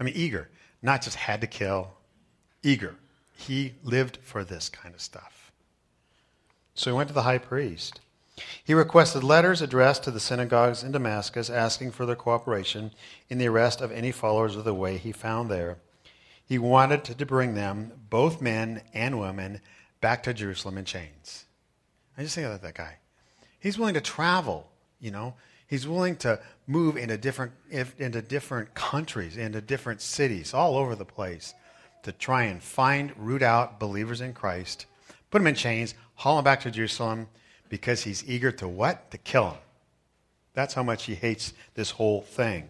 I 0.00 0.02
mean, 0.02 0.14
eager. 0.16 0.48
Not 0.82 1.02
just 1.02 1.16
had 1.16 1.40
to 1.42 1.46
kill, 1.46 1.90
eager. 2.64 2.96
He 3.36 3.74
lived 3.84 4.18
for 4.22 4.42
this 4.42 4.68
kind 4.68 4.94
of 4.94 5.00
stuff. 5.00 5.35
So 6.76 6.90
he 6.90 6.96
went 6.96 7.08
to 7.08 7.14
the 7.14 7.22
high 7.22 7.38
priest. 7.38 8.00
He 8.62 8.74
requested 8.74 9.24
letters 9.24 9.62
addressed 9.62 10.04
to 10.04 10.10
the 10.10 10.20
synagogues 10.20 10.82
in 10.82 10.92
Damascus 10.92 11.48
asking 11.48 11.92
for 11.92 12.04
their 12.04 12.16
cooperation 12.16 12.92
in 13.28 13.38
the 13.38 13.48
arrest 13.48 13.80
of 13.80 13.90
any 13.90 14.12
followers 14.12 14.56
of 14.56 14.64
the 14.64 14.74
way 14.74 14.98
he 14.98 15.10
found 15.10 15.50
there. 15.50 15.78
He 16.44 16.58
wanted 16.58 17.02
to 17.04 17.26
bring 17.26 17.54
them, 17.54 17.92
both 18.10 18.42
men 18.42 18.82
and 18.92 19.18
women, 19.18 19.60
back 20.00 20.22
to 20.24 20.34
Jerusalem 20.34 20.78
in 20.78 20.84
chains. 20.84 21.46
I 22.16 22.22
just 22.22 22.34
think 22.34 22.46
about 22.46 22.62
that 22.62 22.74
guy. 22.74 22.98
He's 23.58 23.78
willing 23.78 23.94
to 23.94 24.00
travel, 24.00 24.70
you 25.00 25.10
know. 25.10 25.34
He's 25.66 25.88
willing 25.88 26.16
to 26.16 26.38
move 26.66 26.96
into 26.96 27.16
different, 27.16 27.52
into 27.70 28.22
different 28.22 28.74
countries, 28.74 29.36
into 29.36 29.60
different 29.60 30.00
cities, 30.00 30.54
all 30.54 30.76
over 30.76 30.94
the 30.94 31.04
place, 31.04 31.54
to 32.04 32.12
try 32.12 32.44
and 32.44 32.62
find, 32.62 33.12
root 33.16 33.42
out 33.42 33.80
believers 33.80 34.20
in 34.20 34.32
Christ, 34.32 34.86
put 35.30 35.38
them 35.38 35.48
in 35.48 35.56
chains, 35.56 35.94
haul 36.16 36.38
him 36.38 36.44
back 36.44 36.60
to 36.60 36.70
Jerusalem 36.70 37.28
because 37.68 38.02
he's 38.02 38.28
eager 38.28 38.52
to 38.52 38.68
what? 38.68 39.10
To 39.12 39.18
kill 39.18 39.50
him. 39.50 39.58
That's 40.54 40.74
how 40.74 40.82
much 40.82 41.04
he 41.04 41.14
hates 41.14 41.52
this 41.74 41.92
whole 41.92 42.22
thing. 42.22 42.68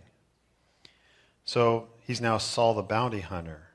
So 1.44 1.88
he's 2.06 2.20
now 2.20 2.38
Saul 2.38 2.74
the 2.74 2.82
bounty 2.82 3.20
hunter. 3.20 3.68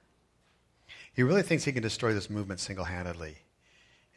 He 1.14 1.24
really 1.24 1.44
thinks 1.44 1.64
he 1.64 1.72
can 1.72 1.84
destroy 1.84 2.14
this 2.14 2.30
movement 2.30 2.60
single 2.60 2.86
handedly. 2.86 3.38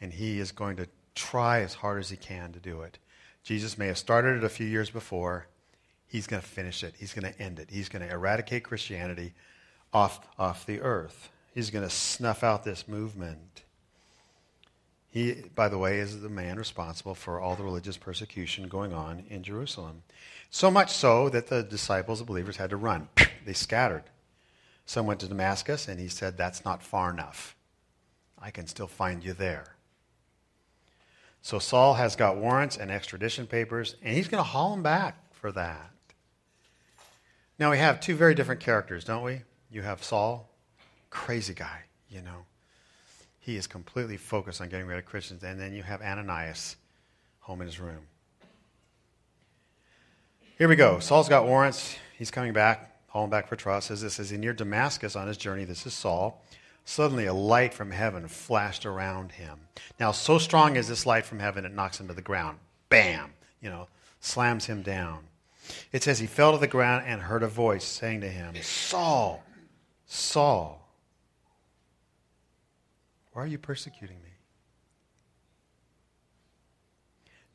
and 0.00 0.12
he 0.12 0.38
is 0.38 0.52
going 0.52 0.76
to 0.76 0.87
try 1.14 1.61
as 1.61 1.75
hard 1.75 1.99
as 1.99 2.11
he 2.11 2.16
can 2.16 2.52
to 2.52 2.61
do 2.61 2.82
it. 2.82 2.99
Jesus 3.42 3.78
may 3.78 3.87
have 3.87 3.96
started 3.99 4.37
it 4.37 4.44
a 4.44 4.49
few 4.49 4.66
years 4.66 4.90
before. 4.90 5.46
He's 6.06 6.26
going 6.26 6.42
to 6.42 6.49
finish 6.49 6.84
it. 6.84 6.94
He's 6.99 7.14
going 7.14 7.32
to 7.32 7.40
end 7.40 7.58
it. 7.58 7.70
He's 7.70 7.88
going 7.88 8.06
to 8.06 8.12
eradicate 8.12 8.64
Christianity 8.64 9.32
off, 9.92 10.26
off 10.38 10.66
the 10.66 10.80
earth. 10.80 11.30
He's 11.54 11.70
going 11.70 11.84
to 11.84 11.90
snuff 11.90 12.42
out 12.44 12.64
this 12.64 12.87
movement. 12.87 13.63
He, 15.14 15.44
by 15.54 15.68
the 15.68 15.78
way, 15.78 16.00
is 16.00 16.23
the 16.23 16.28
man 16.28 16.59
responsible 16.59 17.14
for 17.14 17.40
all 17.40 17.54
the 17.54 17.62
religious 17.62 17.97
persecution 17.97 18.66
going 18.66 18.92
on 18.92 19.23
in 19.28 19.44
Jerusalem. 19.44 20.02
So 20.50 20.73
much 20.73 20.90
so 20.90 21.28
that 21.28 21.47
the 21.47 21.62
disciples, 21.62 22.18
the 22.18 22.25
believers, 22.25 22.56
had 22.56 22.71
to 22.71 22.76
run. 22.76 23.09
They 23.44 23.52
scattered. 23.52 24.02
Some 24.87 25.06
went 25.06 25.21
to 25.21 25.28
Damascus, 25.28 25.87
and 25.87 26.00
he 26.00 26.09
said, 26.09 26.37
That's 26.37 26.64
not 26.64 26.83
far 26.83 27.11
enough. 27.11 27.54
I 28.40 28.50
can 28.50 28.66
still 28.66 28.88
find 28.88 29.23
you 29.23 29.35
there. 29.35 29.76
So 31.42 31.61
Saul 31.61 31.94
has 31.94 32.16
got 32.16 32.38
warrants 32.38 32.76
and 32.76 32.90
extradition 32.90 33.47
papers, 33.47 33.94
and 34.02 34.16
he's 34.16 34.26
going 34.26 34.42
to 34.42 34.49
haul 34.49 34.75
him 34.75 34.83
back 34.83 35.33
for 35.33 35.52
that. 35.52 35.92
Now, 37.56 37.71
we 37.71 37.78
have 37.78 38.00
two 38.00 38.16
very 38.16 38.35
different 38.35 38.61
characters, 38.61 39.04
don't 39.04 39.23
we? 39.23 39.42
You 39.71 39.83
have 39.83 40.02
Saul, 40.02 40.50
crazy 41.11 41.54
guy, 41.54 41.83
you 42.09 42.21
know. 42.21 42.47
He 43.44 43.56
is 43.56 43.66
completely 43.66 44.16
focused 44.16 44.62
on 44.62 44.70
getting 44.70 44.86
rid 44.86 44.98
of 44.98 45.04
Christians. 45.04 45.42
And 45.42 45.60
then 45.60 45.74
you 45.74 45.82
have 45.82 46.00
Ananias 46.00 46.76
home 47.40 47.60
in 47.60 47.66
his 47.66 47.78
room. 47.78 48.06
Here 50.56 50.66
we 50.66 50.76
go. 50.76 50.98
Saul's 50.98 51.28
got 51.28 51.44
warrants. 51.44 51.98
He's 52.16 52.30
coming 52.30 52.54
back, 52.54 52.96
hauling 53.08 53.28
back 53.28 53.46
for 53.46 53.56
trial. 53.56 53.82
Says 53.82 54.00
this 54.00 54.18
as 54.18 54.30
he 54.30 54.38
near 54.38 54.54
Damascus 54.54 55.14
on 55.14 55.28
his 55.28 55.36
journey. 55.36 55.64
This 55.64 55.84
is 55.84 55.92
Saul. 55.92 56.42
Suddenly, 56.86 57.26
a 57.26 57.34
light 57.34 57.74
from 57.74 57.90
heaven 57.90 58.28
flashed 58.28 58.86
around 58.86 59.32
him. 59.32 59.58
Now, 60.00 60.12
so 60.12 60.38
strong 60.38 60.76
is 60.76 60.88
this 60.88 61.04
light 61.04 61.26
from 61.26 61.38
heaven, 61.38 61.66
it 61.66 61.74
knocks 61.74 62.00
him 62.00 62.08
to 62.08 62.14
the 62.14 62.22
ground. 62.22 62.58
Bam! 62.88 63.34
You 63.60 63.68
know, 63.68 63.88
slams 64.20 64.64
him 64.66 64.80
down. 64.80 65.24
It 65.92 66.02
says 66.02 66.18
he 66.18 66.26
fell 66.26 66.52
to 66.52 66.58
the 66.58 66.66
ground 66.66 67.04
and 67.06 67.20
heard 67.20 67.42
a 67.42 67.48
voice 67.48 67.84
saying 67.84 68.22
to 68.22 68.28
him, 68.28 68.54
Saul, 68.62 69.42
Saul, 70.06 70.84
why 73.35 73.43
are 73.43 73.47
you 73.47 73.59
persecuting 73.59 74.17
me? 74.23 74.31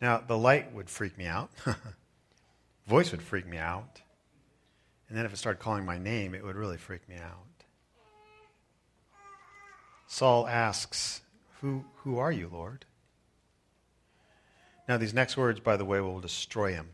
Now, 0.02 0.22
the 0.26 0.38
light 0.38 0.74
would 0.74 0.90
freak 0.90 1.18
me 1.18 1.26
out. 1.26 1.50
Voice 2.88 3.12
would 3.12 3.22
freak 3.22 3.48
me 3.48 3.58
out. 3.58 4.02
And 5.08 5.18
then 5.18 5.26
if 5.26 5.34
it 5.34 5.38
started 5.38 5.60
calling 5.60 5.86
my 5.86 5.98
name, 5.98 6.36
it 6.36 6.44
would 6.44 6.56
really 6.56 6.78
freak 6.78 7.08
me 7.10 7.16
out. 7.16 7.64
Saul 10.06 10.48
asks, 10.48 11.22
Who, 11.62 11.86
who 12.04 12.18
are 12.18 12.32
you, 12.32 12.50
Lord? 12.52 12.86
Now, 14.88 14.98
these 14.98 15.14
next 15.14 15.38
words, 15.38 15.60
by 15.60 15.78
the 15.78 15.86
way, 15.86 16.02
will 16.02 16.20
destroy 16.20 16.74
him. 16.74 16.90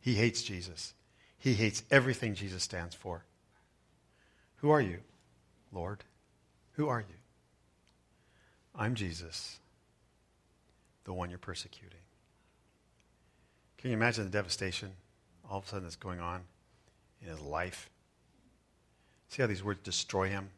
He 0.00 0.14
hates 0.14 0.42
Jesus. 0.42 0.92
He 1.38 1.54
hates 1.54 1.82
everything 1.90 2.34
Jesus 2.34 2.62
stands 2.62 2.94
for. 2.94 3.24
Who 4.56 4.70
are 4.70 4.80
you, 4.80 4.98
Lord? 5.72 6.04
Who 6.72 6.88
are 6.88 7.00
you? 7.00 7.14
I'm 8.78 8.94
Jesus, 8.94 9.58
the 11.04 11.12
one 11.12 11.30
you're 11.30 11.38
persecuting. 11.38 11.98
Can 13.78 13.90
you 13.90 13.96
imagine 13.96 14.24
the 14.24 14.30
devastation 14.30 14.92
all 15.48 15.58
of 15.58 15.64
a 15.64 15.68
sudden 15.68 15.84
that's 15.84 15.96
going 15.96 16.20
on 16.20 16.42
in 17.22 17.28
his 17.28 17.40
life? 17.40 17.88
See 19.28 19.42
how 19.42 19.48
these 19.48 19.64
words 19.64 19.80
destroy 19.82 20.28
him? 20.28 20.50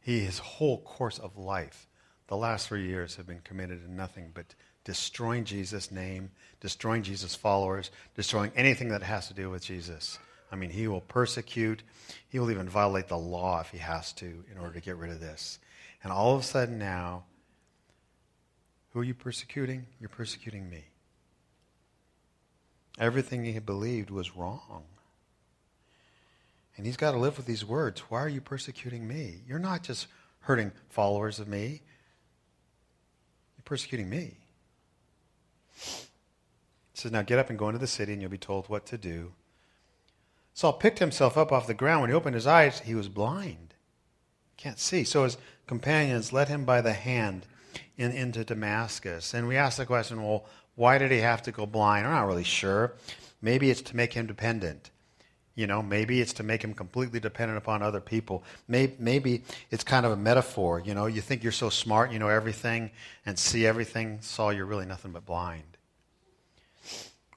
He, 0.00 0.20
his 0.20 0.38
whole 0.38 0.78
course 0.78 1.18
of 1.18 1.36
life, 1.36 1.86
the 2.28 2.36
last 2.36 2.68
three 2.68 2.86
years 2.86 3.16
have 3.16 3.26
been 3.26 3.40
committed 3.44 3.84
to 3.84 3.92
nothing 3.92 4.30
but 4.32 4.54
destroying 4.84 5.44
Jesus' 5.44 5.90
name, 5.90 6.30
destroying 6.60 7.02
Jesus' 7.02 7.34
followers, 7.34 7.90
destroying 8.16 8.52
anything 8.56 8.88
that 8.88 9.02
has 9.02 9.28
to 9.28 9.34
do 9.34 9.50
with 9.50 9.62
Jesus. 9.62 10.18
I 10.50 10.56
mean, 10.56 10.70
he 10.70 10.88
will 10.88 11.02
persecute. 11.02 11.82
He 12.28 12.38
will 12.38 12.50
even 12.50 12.68
violate 12.68 13.08
the 13.08 13.18
law 13.18 13.60
if 13.60 13.70
he 13.70 13.78
has 13.78 14.12
to 14.14 14.44
in 14.50 14.58
order 14.58 14.74
to 14.74 14.80
get 14.80 14.96
rid 14.96 15.10
of 15.10 15.20
this. 15.20 15.58
And 16.02 16.12
all 16.12 16.34
of 16.34 16.40
a 16.40 16.44
sudden 16.44 16.78
now, 16.78 17.24
who 18.92 19.00
are 19.00 19.04
you 19.04 19.14
persecuting? 19.14 19.86
You're 20.00 20.08
persecuting 20.08 20.68
me. 20.68 20.84
Everything 22.98 23.44
he 23.44 23.58
believed 23.58 24.10
was 24.10 24.36
wrong. 24.36 24.84
And 26.76 26.86
he's 26.86 26.96
got 26.96 27.12
to 27.12 27.18
live 27.18 27.36
with 27.36 27.46
these 27.46 27.64
words. 27.64 28.00
Why 28.08 28.20
are 28.20 28.28
you 28.28 28.40
persecuting 28.40 29.06
me? 29.06 29.40
You're 29.46 29.58
not 29.58 29.82
just 29.82 30.06
hurting 30.40 30.72
followers 30.88 31.38
of 31.38 31.46
me, 31.46 31.82
you're 33.56 33.64
persecuting 33.64 34.08
me. 34.08 34.34
He 35.76 36.06
says, 36.94 37.12
Now 37.12 37.22
get 37.22 37.38
up 37.38 37.50
and 37.50 37.58
go 37.58 37.68
into 37.68 37.78
the 37.78 37.86
city, 37.86 38.12
and 38.12 38.20
you'll 38.22 38.30
be 38.30 38.38
told 38.38 38.68
what 38.68 38.86
to 38.86 38.98
do. 38.98 39.32
Saul 40.54 40.72
picked 40.72 40.98
himself 40.98 41.38
up 41.38 41.52
off 41.52 41.66
the 41.66 41.74
ground. 41.74 42.02
When 42.02 42.10
he 42.10 42.16
opened 42.16 42.34
his 42.34 42.46
eyes, 42.46 42.80
he 42.80 42.94
was 42.94 43.08
blind. 43.08 43.74
Can't 44.56 44.78
see. 44.78 45.04
So 45.04 45.24
his 45.24 45.38
companions 45.70 46.32
led 46.32 46.48
him 46.48 46.64
by 46.64 46.80
the 46.80 46.92
hand 46.92 47.46
in, 47.96 48.10
into 48.10 48.42
Damascus. 48.42 49.34
And 49.34 49.46
we 49.46 49.56
ask 49.56 49.76
the 49.76 49.86
question, 49.86 50.20
well, 50.20 50.44
why 50.74 50.98
did 50.98 51.12
he 51.12 51.18
have 51.18 51.42
to 51.42 51.52
go 51.52 51.64
blind? 51.64 52.08
I'm 52.08 52.12
not 52.12 52.26
really 52.26 52.42
sure. 52.42 52.94
Maybe 53.40 53.70
it's 53.70 53.82
to 53.82 53.94
make 53.94 54.12
him 54.12 54.26
dependent. 54.26 54.90
You 55.54 55.68
know, 55.68 55.80
maybe 55.80 56.20
it's 56.20 56.32
to 56.34 56.42
make 56.42 56.64
him 56.64 56.74
completely 56.74 57.20
dependent 57.20 57.56
upon 57.56 57.82
other 57.82 58.00
people. 58.00 58.42
Maybe, 58.66 58.96
maybe 58.98 59.44
it's 59.70 59.84
kind 59.84 60.04
of 60.04 60.10
a 60.10 60.16
metaphor. 60.16 60.82
You 60.84 60.92
know, 60.92 61.06
you 61.06 61.20
think 61.20 61.44
you're 61.44 61.52
so 61.52 61.70
smart, 61.70 62.10
you 62.10 62.18
know 62.18 62.28
everything 62.28 62.90
and 63.24 63.38
see 63.38 63.64
everything. 63.64 64.18
Saul, 64.22 64.52
you're 64.52 64.66
really 64.66 64.86
nothing 64.86 65.12
but 65.12 65.24
blind. 65.24 65.76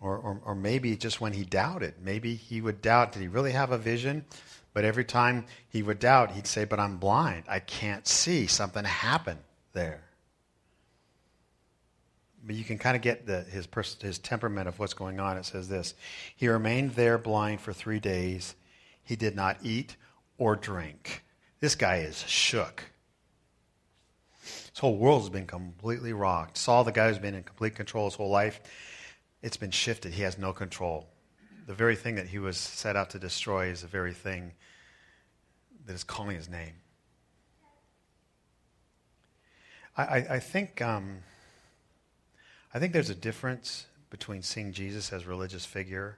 Or, 0.01 0.17
or, 0.17 0.41
or 0.43 0.55
maybe 0.55 0.97
just 0.97 1.21
when 1.21 1.33
he 1.33 1.43
doubted, 1.43 1.93
maybe 2.03 2.33
he 2.33 2.61
would 2.61 2.81
doubt, 2.81 3.11
did 3.11 3.21
he 3.21 3.27
really 3.27 3.51
have 3.51 3.71
a 3.71 3.77
vision? 3.77 4.25
But 4.73 4.85
every 4.85 5.05
time 5.05 5.45
he 5.69 5.83
would 5.83 5.99
doubt, 5.99 6.31
he'd 6.31 6.47
say, 6.47 6.65
But 6.65 6.79
I'm 6.79 6.97
blind. 6.97 7.43
I 7.47 7.59
can't 7.59 8.07
see. 8.07 8.47
Something 8.47 8.83
happened 8.83 9.41
there. 9.73 10.03
But 12.45 12.55
you 12.55 12.63
can 12.63 12.77
kind 12.77 12.95
of 12.95 13.01
get 13.01 13.25
the, 13.25 13.41
his, 13.41 13.67
pers- 13.67 14.01
his 14.01 14.19
temperament 14.19 14.67
of 14.67 14.77
what's 14.79 14.93
going 14.93 15.19
on. 15.19 15.37
It 15.37 15.45
says 15.45 15.69
this 15.69 15.93
He 16.35 16.47
remained 16.47 16.95
there 16.95 17.17
blind 17.17 17.61
for 17.61 17.71
three 17.71 17.99
days. 17.99 18.55
He 19.03 19.15
did 19.15 19.35
not 19.35 19.57
eat 19.61 19.95
or 20.37 20.55
drink. 20.55 21.23
This 21.59 21.75
guy 21.75 21.97
is 21.97 22.25
shook. 22.27 22.83
His 24.41 24.79
whole 24.79 24.97
world 24.97 25.21
has 25.21 25.29
been 25.29 25.45
completely 25.45 26.13
rocked. 26.13 26.57
Saul, 26.57 26.83
the 26.83 26.91
guy 26.91 27.07
who's 27.07 27.19
been 27.19 27.35
in 27.35 27.43
complete 27.43 27.75
control 27.75 28.05
his 28.05 28.15
whole 28.15 28.29
life, 28.29 28.59
it's 29.41 29.55
been 29.55 29.71
shifted. 29.71 30.13
He 30.13 30.23
has 30.23 30.37
no 30.37 30.51
control 30.51 31.07
the 31.65 31.73
very 31.73 31.95
thing 31.95 32.15
that 32.15 32.27
he 32.27 32.39
was 32.39 32.57
set 32.57 32.95
out 32.95 33.09
to 33.11 33.19
destroy 33.19 33.67
is 33.67 33.81
the 33.81 33.87
very 33.87 34.13
thing 34.13 34.53
that 35.85 35.93
is 35.93 36.03
calling 36.03 36.35
his 36.35 36.49
name. 36.49 36.73
I, 39.95 40.03
I, 40.03 40.17
I 40.35 40.39
think 40.39 40.81
um, 40.81 41.19
I 42.73 42.79
think 42.79 42.93
there's 42.93 43.09
a 43.09 43.15
difference 43.15 43.85
between 44.09 44.41
seeing 44.41 44.73
Jesus 44.73 45.13
as 45.13 45.25
a 45.25 45.27
religious 45.27 45.65
figure 45.65 46.17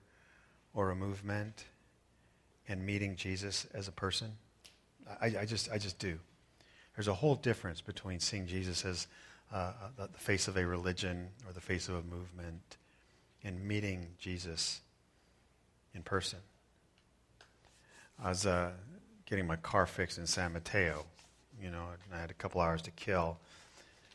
or 0.73 0.89
a 0.91 0.95
movement 0.95 1.65
and 2.67 2.85
meeting 2.85 3.15
Jesus 3.15 3.67
as 3.73 3.87
a 3.87 3.91
person. 3.91 4.33
I, 5.21 5.33
I 5.41 5.45
just 5.45 5.71
I 5.71 5.77
just 5.77 5.99
do. 5.99 6.19
There's 6.95 7.07
a 7.07 7.13
whole 7.13 7.35
difference 7.35 7.81
between 7.81 8.19
seeing 8.19 8.47
Jesus 8.47 8.85
as 8.85 9.07
uh, 9.53 9.73
the 9.97 10.07
face 10.17 10.47
of 10.47 10.57
a 10.57 10.65
religion 10.65 11.29
or 11.45 11.53
the 11.53 11.61
face 11.61 11.89
of 11.89 11.95
a 11.95 12.01
movement 12.03 12.77
and 13.43 13.63
meeting 13.65 14.07
Jesus 14.17 14.81
in 15.93 16.01
person. 16.01 16.39
I 18.23 18.29
was 18.29 18.45
uh, 18.45 18.71
getting 19.25 19.47
my 19.47 19.55
car 19.57 19.85
fixed 19.85 20.17
in 20.17 20.27
San 20.27 20.53
Mateo, 20.53 21.05
you 21.61 21.69
know, 21.69 21.85
and 21.91 22.13
I 22.13 22.19
had 22.19 22.31
a 22.31 22.35
couple 22.35 22.61
hours 22.61 22.81
to 22.83 22.91
kill. 22.91 23.37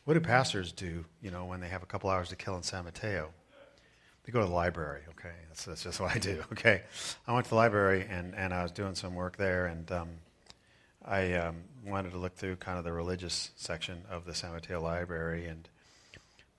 What 0.05 0.15
do 0.15 0.19
pastors 0.19 0.71
do, 0.71 1.05
you 1.21 1.31
know, 1.31 1.45
when 1.45 1.59
they 1.59 1.67
have 1.67 1.83
a 1.83 1.85
couple 1.85 2.09
hours 2.09 2.29
to 2.29 2.35
kill 2.35 2.55
in 2.55 2.63
San 2.63 2.85
Mateo? 2.85 3.29
They 4.23 4.31
go 4.31 4.39
to 4.39 4.45
the 4.45 4.53
library, 4.53 5.01
okay? 5.09 5.33
That's, 5.49 5.65
that's 5.65 5.83
just 5.83 5.99
what 5.99 6.15
I 6.15 6.19
do, 6.19 6.43
okay? 6.51 6.83
I 7.27 7.33
went 7.33 7.45
to 7.45 7.49
the 7.49 7.55
library 7.55 8.07
and, 8.09 8.35
and 8.35 8.53
I 8.53 8.63
was 8.63 8.71
doing 8.71 8.95
some 8.95 9.15
work 9.15 9.37
there, 9.37 9.65
and 9.65 9.91
um, 9.91 10.09
I 11.03 11.33
um, 11.33 11.57
wanted 11.85 12.11
to 12.11 12.17
look 12.17 12.35
through 12.35 12.57
kind 12.57 12.77
of 12.77 12.83
the 12.83 12.91
religious 12.91 13.51
section 13.55 14.03
of 14.09 14.25
the 14.25 14.35
San 14.35 14.53
Mateo 14.53 14.81
library 14.81 15.47
and 15.47 15.67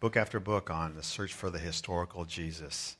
book 0.00 0.16
after 0.16 0.40
book 0.40 0.68
on 0.68 0.96
the 0.96 1.02
search 1.02 1.32
for 1.32 1.48
the 1.48 1.60
historical 1.60 2.24
Jesus. 2.24 2.96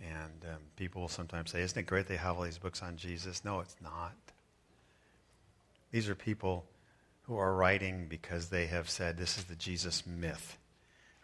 And 0.00 0.44
um, 0.44 0.60
people 0.76 1.02
will 1.02 1.08
sometimes 1.08 1.50
say, 1.50 1.62
Isn't 1.62 1.78
it 1.78 1.86
great 1.86 2.06
they 2.06 2.16
have 2.16 2.36
all 2.36 2.44
these 2.44 2.58
books 2.58 2.80
on 2.82 2.96
Jesus? 2.96 3.44
No, 3.44 3.60
it's 3.60 3.76
not. 3.82 4.14
These 5.96 6.10
are 6.10 6.14
people 6.14 6.66
who 7.22 7.38
are 7.38 7.54
writing 7.54 8.04
because 8.06 8.50
they 8.50 8.66
have 8.66 8.90
said, 8.90 9.16
This 9.16 9.38
is 9.38 9.44
the 9.44 9.54
Jesus 9.54 10.06
myth, 10.06 10.58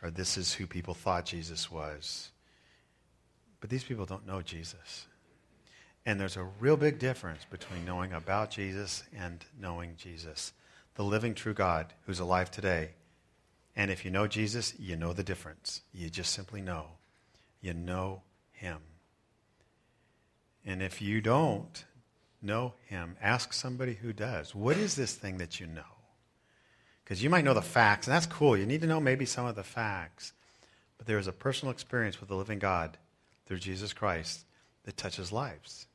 or 0.03 0.11
this 0.11 0.39
is 0.39 0.55
who 0.55 0.67
people 0.67 0.95
thought 0.95 1.27
Jesus 1.27 1.71
was. 1.71 2.31
But 3.61 3.69
these 3.69 3.85
people 3.85 4.07
don't 4.07 4.27
know 4.27 4.41
Jesus. 4.41 5.09
And 6.07 6.19
there's 6.19 6.39
a 6.39 6.49
real 6.59 6.79
big 6.79 6.99
difference 6.99 7.45
between 7.51 7.85
knowing 7.85 8.15
about 8.15 8.51
Jesus 8.51 9.03
and 9.15 9.45
knowing 9.61 9.97
Jesus. 9.99 10.55
The 10.95 11.05
living 11.05 11.35
true 11.35 11.53
God 11.53 11.93
who's 12.07 12.21
alive 12.21 12.51
today 12.51 12.93
And 13.77 13.91
if 13.91 14.07
you 14.07 14.11
know 14.11 14.27
Jesus, 14.27 14.73
you 14.79 14.97
know 14.97 15.13
the 15.13 15.23
difference. 15.23 15.83
You 15.93 16.09
just 16.09 16.33
simply 16.33 16.63
know. 16.63 16.87
You 17.61 17.75
know 17.75 18.23
him. 18.53 18.79
And 20.65 20.83
if 20.83 21.03
you 21.03 21.21
don't 21.21 21.85
know 22.43 22.75
him, 22.87 23.17
ask 23.21 23.53
somebody 23.53 23.95
who 23.95 24.13
does. 24.13 24.55
What 24.55 24.77
is 24.77 24.95
this 24.95 25.15
thing 25.15 25.39
that 25.39 25.61
you 25.61 25.67
know? 25.67 25.83
Because 27.05 27.23
you 27.23 27.31
might 27.31 27.45
know 27.45 27.55
the 27.55 27.63
facts, 27.63 28.07
and 28.07 28.15
that's 28.15 28.27
cool. 28.27 28.57
You 28.57 28.67
need 28.67 28.81
to 28.83 28.87
know 28.87 29.01
maybe 29.01 29.27
some 29.27 29.47
of 29.47 29.57
the 29.57 29.65
facts. 29.65 30.33
But 30.99 31.07
there 31.07 31.19
is 31.19 31.27
a 31.27 31.33
personal 31.33 31.73
experience 31.73 32.21
with 32.21 32.29
the 32.29 32.37
living 32.37 32.59
God 32.59 32.97
through 33.47 33.59
Jesus 33.59 33.93
Christ 33.93 34.45
that 34.85 34.97
touches 34.97 35.33
lives. 35.33 35.87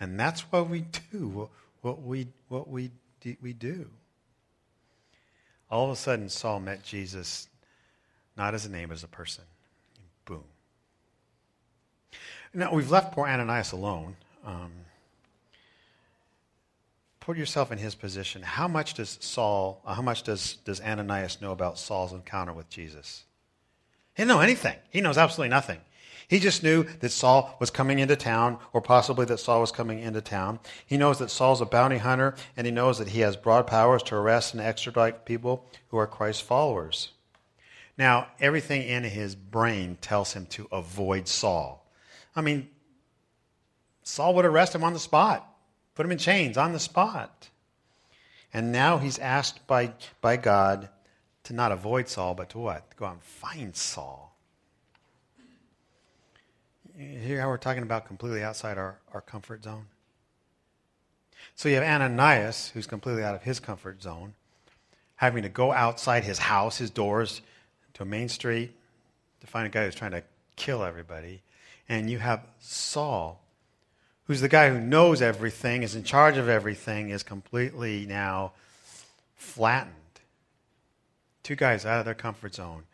And 0.00 0.18
that's 0.18 0.40
what 0.52 0.68
we 0.68 0.80
do, 1.12 1.48
what 1.80 2.02
we, 2.02 2.28
what 2.48 2.68
we, 2.68 2.90
we 3.40 3.52
do. 3.52 3.88
All 5.70 5.86
of 5.86 5.90
a 5.90 5.96
sudden, 5.96 6.28
Saul 6.28 6.60
met 6.60 6.82
Jesus 6.82 7.48
not 8.36 8.54
as 8.54 8.66
a 8.66 8.70
name, 8.70 8.90
as 8.90 9.04
a 9.04 9.08
person. 9.08 9.44
Boom. 10.24 10.44
Now, 12.52 12.74
we've 12.74 12.90
left 12.90 13.12
poor 13.12 13.26
Ananias 13.26 13.72
alone. 13.72 14.16
Um, 14.44 14.72
put 17.22 17.38
yourself 17.38 17.70
in 17.70 17.78
his 17.78 17.94
position. 17.94 18.42
How 18.42 18.66
much 18.66 18.94
does 18.94 19.16
Saul, 19.20 19.80
uh, 19.86 19.94
how 19.94 20.02
much 20.02 20.24
does, 20.24 20.54
does 20.64 20.80
Ananias 20.80 21.40
know 21.40 21.52
about 21.52 21.78
Saul's 21.78 22.12
encounter 22.12 22.52
with 22.52 22.68
Jesus? 22.68 23.22
He 24.14 24.22
didn't 24.22 24.36
know 24.36 24.40
anything. 24.40 24.76
He 24.90 25.00
knows 25.00 25.16
absolutely 25.16 25.50
nothing. 25.50 25.78
He 26.26 26.40
just 26.40 26.64
knew 26.64 26.84
that 27.00 27.10
Saul 27.10 27.56
was 27.60 27.70
coming 27.70 28.00
into 28.00 28.16
town, 28.16 28.58
or 28.72 28.80
possibly 28.80 29.24
that 29.26 29.38
Saul 29.38 29.60
was 29.60 29.70
coming 29.70 30.00
into 30.00 30.20
town. 30.20 30.58
He 30.84 30.96
knows 30.96 31.18
that 31.18 31.30
Saul's 31.30 31.60
a 31.60 31.66
bounty 31.66 31.98
hunter, 31.98 32.34
and 32.56 32.66
he 32.66 32.72
knows 32.72 32.98
that 32.98 33.08
he 33.08 33.20
has 33.20 33.36
broad 33.36 33.66
powers 33.66 34.02
to 34.04 34.16
arrest 34.16 34.54
and 34.54 34.62
extradite 34.62 35.24
people 35.24 35.64
who 35.88 35.98
are 35.98 36.06
Christ's 36.06 36.42
followers. 36.42 37.10
Now, 37.96 38.28
everything 38.40 38.82
in 38.82 39.04
his 39.04 39.36
brain 39.36 39.96
tells 40.00 40.32
him 40.32 40.46
to 40.46 40.66
avoid 40.72 41.28
Saul. 41.28 41.86
I 42.34 42.40
mean, 42.40 42.68
Saul 44.02 44.34
would 44.34 44.44
arrest 44.44 44.74
him 44.74 44.82
on 44.82 44.92
the 44.92 44.98
spot, 44.98 45.48
put 45.94 46.06
him 46.06 46.12
in 46.12 46.18
chains 46.18 46.56
on 46.56 46.72
the 46.72 46.78
spot. 46.78 47.48
And 48.54 48.70
now 48.72 48.98
he's 48.98 49.18
asked 49.18 49.66
by, 49.66 49.92
by 50.20 50.36
God 50.36 50.88
to 51.44 51.52
not 51.52 51.72
avoid 51.72 52.08
Saul, 52.08 52.34
but 52.34 52.50
to 52.50 52.58
what? 52.58 52.90
To 52.90 52.96
go 52.96 53.06
out 53.06 53.14
and 53.14 53.22
find 53.22 53.74
Saul 53.74 54.32
hear 56.96 57.40
how 57.40 57.48
we're 57.48 57.58
talking 57.58 57.82
about 57.82 58.06
completely 58.06 58.42
outside 58.42 58.78
our, 58.78 58.98
our 59.12 59.20
comfort 59.20 59.64
zone? 59.64 59.86
So 61.54 61.68
you 61.68 61.76
have 61.76 61.84
Ananias, 61.84 62.70
who's 62.72 62.86
completely 62.86 63.22
out 63.22 63.34
of 63.34 63.42
his 63.42 63.60
comfort 63.60 64.02
zone, 64.02 64.34
having 65.16 65.42
to 65.42 65.48
go 65.48 65.72
outside 65.72 66.24
his 66.24 66.38
house, 66.38 66.78
his 66.78 66.90
doors, 66.90 67.42
to 67.94 68.02
a 68.02 68.06
main 68.06 68.28
street 68.28 68.72
to 69.40 69.46
find 69.46 69.66
a 69.66 69.70
guy 69.70 69.84
who's 69.84 69.94
trying 69.94 70.12
to 70.12 70.22
kill 70.56 70.82
everybody. 70.82 71.42
And 71.88 72.08
you 72.08 72.18
have 72.18 72.46
Saul, 72.60 73.41
who's 74.24 74.40
the 74.40 74.48
guy 74.48 74.70
who 74.70 74.80
knows 74.80 75.20
everything, 75.20 75.82
is 75.82 75.94
in 75.94 76.04
charge 76.04 76.36
of 76.36 76.48
everything, 76.48 77.10
is 77.10 77.22
completely 77.22 78.06
now 78.06 78.52
flattened. 79.34 79.94
Two 81.42 81.56
guys 81.56 81.84
out 81.84 81.98
of 81.98 82.04
their 82.04 82.14
comfort 82.14 82.54
zone, 82.54 82.84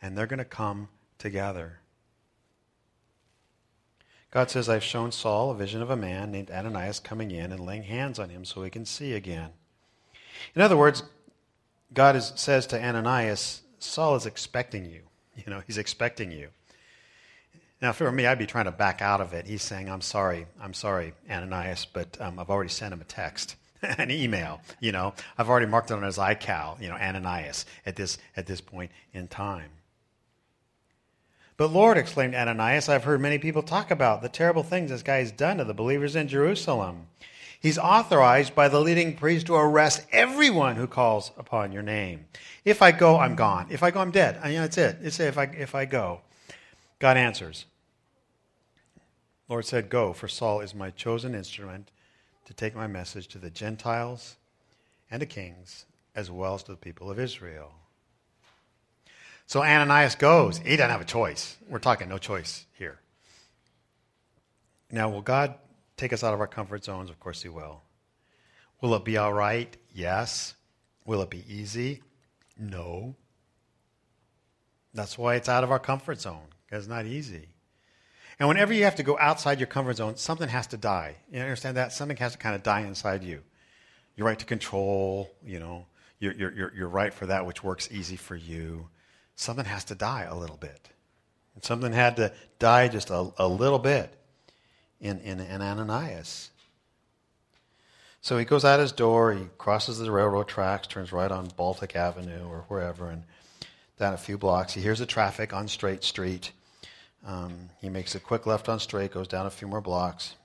and 0.00 0.16
they're 0.16 0.26
going 0.26 0.38
to 0.38 0.44
come 0.44 0.88
together. 1.18 1.80
God 4.30 4.50
says, 4.50 4.68
I've 4.68 4.84
shown 4.84 5.12
Saul 5.12 5.50
a 5.50 5.54
vision 5.54 5.80
of 5.80 5.90
a 5.90 5.96
man 5.96 6.30
named 6.30 6.50
Ananias 6.50 7.00
coming 7.00 7.30
in 7.30 7.50
and 7.50 7.64
laying 7.64 7.84
hands 7.84 8.18
on 8.18 8.28
him 8.28 8.44
so 8.44 8.62
he 8.62 8.70
can 8.70 8.84
see 8.84 9.14
again. 9.14 9.50
In 10.54 10.62
other 10.62 10.76
words, 10.76 11.02
God 11.94 12.14
is, 12.16 12.32
says 12.36 12.66
to 12.68 12.82
Ananias, 12.82 13.62
Saul 13.78 14.16
is 14.16 14.26
expecting 14.26 14.84
you. 14.84 15.02
You 15.46 15.52
know, 15.52 15.62
he's 15.64 15.78
expecting 15.78 16.32
you. 16.32 16.48
Now, 17.80 17.92
for 17.92 18.10
me, 18.10 18.26
I'd 18.26 18.38
be 18.38 18.46
trying 18.46 18.64
to 18.64 18.72
back 18.72 19.00
out 19.00 19.20
of 19.20 19.32
it. 19.32 19.46
He's 19.46 19.62
saying, 19.62 19.88
I'm 19.88 20.00
sorry, 20.00 20.46
I'm 20.60 20.74
sorry, 20.74 21.14
Ananias, 21.30 21.86
but 21.92 22.20
um, 22.20 22.38
I've 22.38 22.50
already 22.50 22.70
sent 22.70 22.92
him 22.92 23.00
a 23.00 23.04
text, 23.04 23.54
an 23.82 24.10
email. 24.10 24.60
You 24.80 24.90
know, 24.92 25.14
I've 25.36 25.48
already 25.48 25.66
marked 25.66 25.90
it 25.90 25.94
on 25.94 26.02
his 26.02 26.18
iCal, 26.18 26.80
you 26.80 26.88
know, 26.88 26.96
Ananias, 26.96 27.66
at 27.86 27.94
this, 27.94 28.18
at 28.36 28.46
this 28.46 28.60
point 28.60 28.90
in 29.12 29.28
time. 29.28 29.70
But 31.56 31.72
Lord, 31.72 31.98
exclaimed 31.98 32.34
Ananias, 32.34 32.88
I've 32.88 33.04
heard 33.04 33.20
many 33.20 33.38
people 33.38 33.62
talk 33.62 33.90
about 33.90 34.22
the 34.22 34.28
terrible 34.28 34.62
things 34.62 34.90
this 34.90 35.02
guy 35.02 35.18
has 35.18 35.32
done 35.32 35.58
to 35.58 35.64
the 35.64 35.74
believers 35.74 36.14
in 36.16 36.28
Jerusalem. 36.28 37.06
He's 37.60 37.78
authorized 37.78 38.54
by 38.54 38.68
the 38.68 38.80
leading 38.80 39.16
priest 39.16 39.46
to 39.46 39.56
arrest 39.56 40.06
everyone 40.12 40.76
who 40.76 40.86
calls 40.86 41.32
upon 41.36 41.72
your 41.72 41.82
name. 41.82 42.26
If 42.64 42.82
I 42.82 42.92
go, 42.92 43.18
I'm 43.18 43.34
gone. 43.34 43.66
If 43.70 43.82
I 43.82 43.90
go, 43.90 43.98
I'm 43.98 44.12
dead. 44.12 44.38
I 44.42 44.50
mean, 44.50 44.60
that's 44.60 44.78
it. 44.78 44.98
It's 45.02 45.18
if 45.18 45.36
I, 45.36 45.44
if 45.44 45.74
I 45.74 45.84
go. 45.84 46.20
God 46.98 47.16
answers. 47.16 47.66
Lord 49.48 49.64
said, 49.64 49.88
Go, 49.88 50.12
for 50.12 50.28
Saul 50.28 50.60
is 50.60 50.74
my 50.74 50.90
chosen 50.90 51.34
instrument 51.34 51.90
to 52.44 52.54
take 52.54 52.74
my 52.74 52.86
message 52.86 53.28
to 53.28 53.38
the 53.38 53.50
Gentiles 53.50 54.36
and 55.10 55.20
to 55.20 55.26
kings, 55.26 55.86
as 56.14 56.30
well 56.30 56.54
as 56.54 56.62
to 56.64 56.72
the 56.72 56.76
people 56.76 57.10
of 57.10 57.18
Israel. 57.18 57.72
So 59.46 59.62
Ananias 59.62 60.14
goes. 60.14 60.58
He 60.58 60.76
doesn't 60.76 60.90
have 60.90 61.00
a 61.00 61.06
choice. 61.06 61.56
We're 61.68 61.78
talking 61.78 62.08
no 62.08 62.18
choice 62.18 62.66
here. 62.74 63.00
Now, 64.90 65.08
will 65.08 65.22
God 65.22 65.54
take 65.96 66.12
us 66.12 66.22
out 66.22 66.34
of 66.34 66.40
our 66.40 66.46
comfort 66.46 66.84
zones? 66.84 67.08
Of 67.08 67.18
course, 67.18 67.42
He 67.42 67.48
will. 67.48 67.82
Will 68.80 68.94
it 68.94 69.04
be 69.04 69.16
all 69.16 69.32
right? 69.32 69.74
Yes. 69.94 70.54
Will 71.06 71.22
it 71.22 71.30
be 71.30 71.44
easy? 71.48 72.02
No. 72.58 73.14
That's 74.92 75.16
why 75.16 75.36
it's 75.36 75.48
out 75.48 75.64
of 75.64 75.70
our 75.70 75.78
comfort 75.78 76.20
zone, 76.20 76.48
it's 76.70 76.86
not 76.86 77.06
easy. 77.06 77.48
And 78.38 78.48
whenever 78.48 78.72
you 78.72 78.84
have 78.84 78.96
to 78.96 79.02
go 79.02 79.18
outside 79.18 79.58
your 79.58 79.66
comfort 79.66 79.96
zone, 79.96 80.16
something 80.16 80.48
has 80.48 80.68
to 80.68 80.76
die. 80.76 81.16
You 81.32 81.40
understand 81.40 81.76
that? 81.76 81.92
Something 81.92 82.16
has 82.18 82.32
to 82.32 82.38
kind 82.38 82.54
of 82.54 82.62
die 82.62 82.82
inside 82.82 83.24
you. 83.24 83.42
Your 84.16 84.26
right 84.26 84.38
to 84.38 84.44
control, 84.44 85.30
you 85.44 85.58
know, 85.58 85.86
your, 86.20 86.32
your, 86.34 86.74
your 86.74 86.88
right 86.88 87.12
for 87.12 87.26
that 87.26 87.46
which 87.46 87.64
works 87.64 87.88
easy 87.90 88.16
for 88.16 88.36
you 88.36 88.88
something 89.38 89.64
has 89.64 89.84
to 89.84 89.94
die 89.94 90.24
a 90.24 90.34
little 90.34 90.56
bit. 90.56 90.90
And 91.54 91.64
something 91.64 91.92
had 91.92 92.16
to 92.16 92.32
die 92.58 92.88
just 92.88 93.10
a, 93.10 93.30
a 93.38 93.46
little 93.46 93.78
bit 93.78 94.12
in, 95.00 95.20
in, 95.20 95.40
in 95.40 95.62
Ananias. 95.62 96.50
So 98.20 98.36
he 98.36 98.44
goes 98.44 98.64
out 98.64 98.80
his 98.80 98.92
door, 98.92 99.32
he 99.32 99.46
crosses 99.58 99.98
the 99.98 100.10
railroad 100.10 100.48
tracks, 100.48 100.88
turns 100.88 101.12
right 101.12 101.30
on 101.30 101.48
Baltic 101.56 101.94
Avenue 101.94 102.48
or 102.48 102.64
wherever, 102.66 103.08
and 103.10 103.22
down 103.96 104.12
a 104.12 104.18
few 104.18 104.36
blocks. 104.36 104.74
He 104.74 104.80
hears 104.80 104.98
the 104.98 105.06
traffic 105.06 105.52
on 105.52 105.68
Straight 105.68 106.02
Street. 106.02 106.50
Um, 107.26 107.70
he 107.80 107.88
makes 107.88 108.14
a 108.14 108.20
quick 108.20 108.46
left 108.46 108.68
on 108.68 108.80
Straight, 108.80 109.12
goes 109.12 109.28
down 109.28 109.46
a 109.46 109.50
few 109.50 109.68
more 109.68 109.80
blocks. 109.80 110.36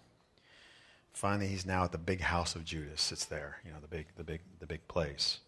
Finally, 1.13 1.47
he's 1.47 1.65
now 1.65 1.83
at 1.83 1.91
the 1.91 1.97
big 1.97 2.21
house 2.21 2.55
of 2.55 2.65
Judas. 2.65 3.11
It's 3.11 3.25
there, 3.25 3.59
you 3.65 3.71
know, 3.71 3.77
the 3.79 3.87
big, 3.87 4.07
the 4.17 4.23
big, 4.23 4.41
the 4.59 4.65
big 4.65 4.87
place. 4.87 5.39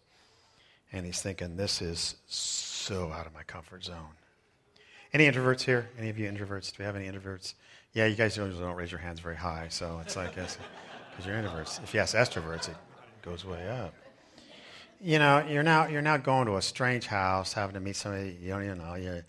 And 0.92 1.04
he's 1.04 1.20
thinking, 1.20 1.56
this 1.56 1.82
is 1.82 2.16
so 2.26 3.10
out 3.10 3.26
of 3.26 3.34
my 3.34 3.42
comfort 3.42 3.84
zone. 3.84 4.14
Any 5.12 5.30
introverts 5.30 5.62
here? 5.62 5.88
Any 5.98 6.08
of 6.08 6.18
you 6.18 6.30
introverts? 6.30 6.70
Do 6.70 6.76
we 6.78 6.84
have 6.84 6.94
any 6.94 7.08
introverts? 7.08 7.54
Yeah, 7.92 8.06
you 8.06 8.14
guys 8.14 8.36
don't, 8.36 8.56
don't 8.58 8.76
raise 8.76 8.92
your 8.92 9.00
hands 9.00 9.20
very 9.20 9.36
high, 9.36 9.66
so 9.68 10.00
it's 10.02 10.16
like, 10.16 10.34
because 10.34 10.58
you're 11.24 11.34
introverts. 11.34 11.82
If 11.82 11.94
you 11.94 12.00
ask 12.00 12.14
extroverts, 12.14 12.68
it 12.68 12.76
goes 13.22 13.44
way 13.44 13.68
up. 13.68 13.94
You 15.00 15.18
know, 15.18 15.44
you're 15.48 15.62
now, 15.62 15.86
you're 15.86 16.02
now 16.02 16.16
going 16.16 16.46
to 16.46 16.56
a 16.56 16.62
strange 16.62 17.06
house, 17.06 17.52
having 17.52 17.74
to 17.74 17.80
meet 17.80 17.96
somebody 17.96 18.36
you 18.40 18.50
don't 18.50 18.64
even 18.64 18.78
know. 18.78 18.94
You, 18.94 19.22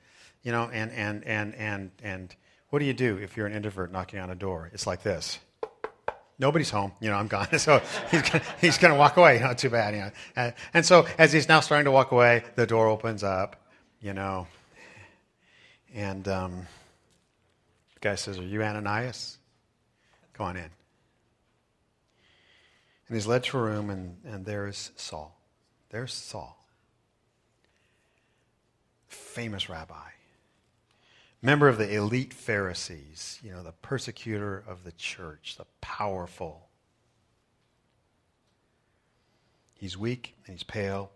you 0.48 0.54
know, 0.54 0.70
and, 0.72 0.94
and, 0.94 1.28
and, 1.28 1.54
and, 1.56 1.92
and 2.02 2.34
what 2.70 2.80
do 2.80 2.86
you 2.86 2.94
do 2.94 3.18
if 3.18 3.36
you're 3.36 3.48
an 3.48 3.52
introvert 3.52 3.92
knocking 3.92 4.20
on 4.20 4.30
a 4.30 4.36
door? 4.36 4.70
It's 4.72 4.88
like 4.88 5.04
this 5.04 5.40
nobody's 6.40 6.70
home. 6.70 6.94
You 7.02 7.10
know, 7.10 7.18
I'm 7.18 7.28
gone. 7.28 7.50
So 7.58 7.82
he's 8.10 8.22
gonna, 8.22 8.42
he's 8.62 8.78
to 8.78 8.96
walk 8.96 9.18
away. 9.18 9.40
Not 9.42 9.58
too 9.58 9.70
bad. 9.70 9.94
You 9.94 10.00
know. 10.00 10.12
And, 10.38 10.54
and 10.74 10.86
so 10.86 11.06
as 11.18 11.34
he's 11.34 11.50
now 11.50 11.60
starting 11.60 11.84
to 11.84 11.92
walk 11.92 12.14
away, 12.14 12.46
the 12.56 12.66
door 12.66 12.88
opens 12.88 13.26
up. 13.26 13.58
You 14.00 14.14
know, 14.14 14.48
and 15.94 16.26
um, 16.30 16.66
the 17.96 18.00
guy 18.00 18.16
says, 18.16 18.40
"Are 18.40 18.44
you 18.44 18.64
Ananias? 18.64 19.40
Go 20.38 20.46
on 20.46 20.56
in." 20.56 20.64
And 20.64 20.72
he's 23.18 23.28
led 23.28 23.44
to 23.46 23.58
a 23.58 23.62
room, 23.62 23.90
and, 23.90 24.16
and 24.24 24.46
there's 24.46 24.92
Saul. 24.96 25.38
There's 25.90 26.14
Saul, 26.14 26.66
famous 29.10 29.68
rabbi 29.68 30.12
member 31.42 31.68
of 31.68 31.78
the 31.78 31.94
elite 31.94 32.34
Pharisees, 32.34 33.40
you 33.44 33.52
know, 33.52 33.64
the 33.64 33.72
persecutor 33.72 34.64
of 34.68 34.84
the 34.84 34.92
church, 34.94 35.56
the 35.58 35.66
powerful. 35.82 36.68
He's 39.76 39.98
weak 39.98 40.36
and 40.46 40.56
he's 40.56 40.64
pale, 40.64 41.12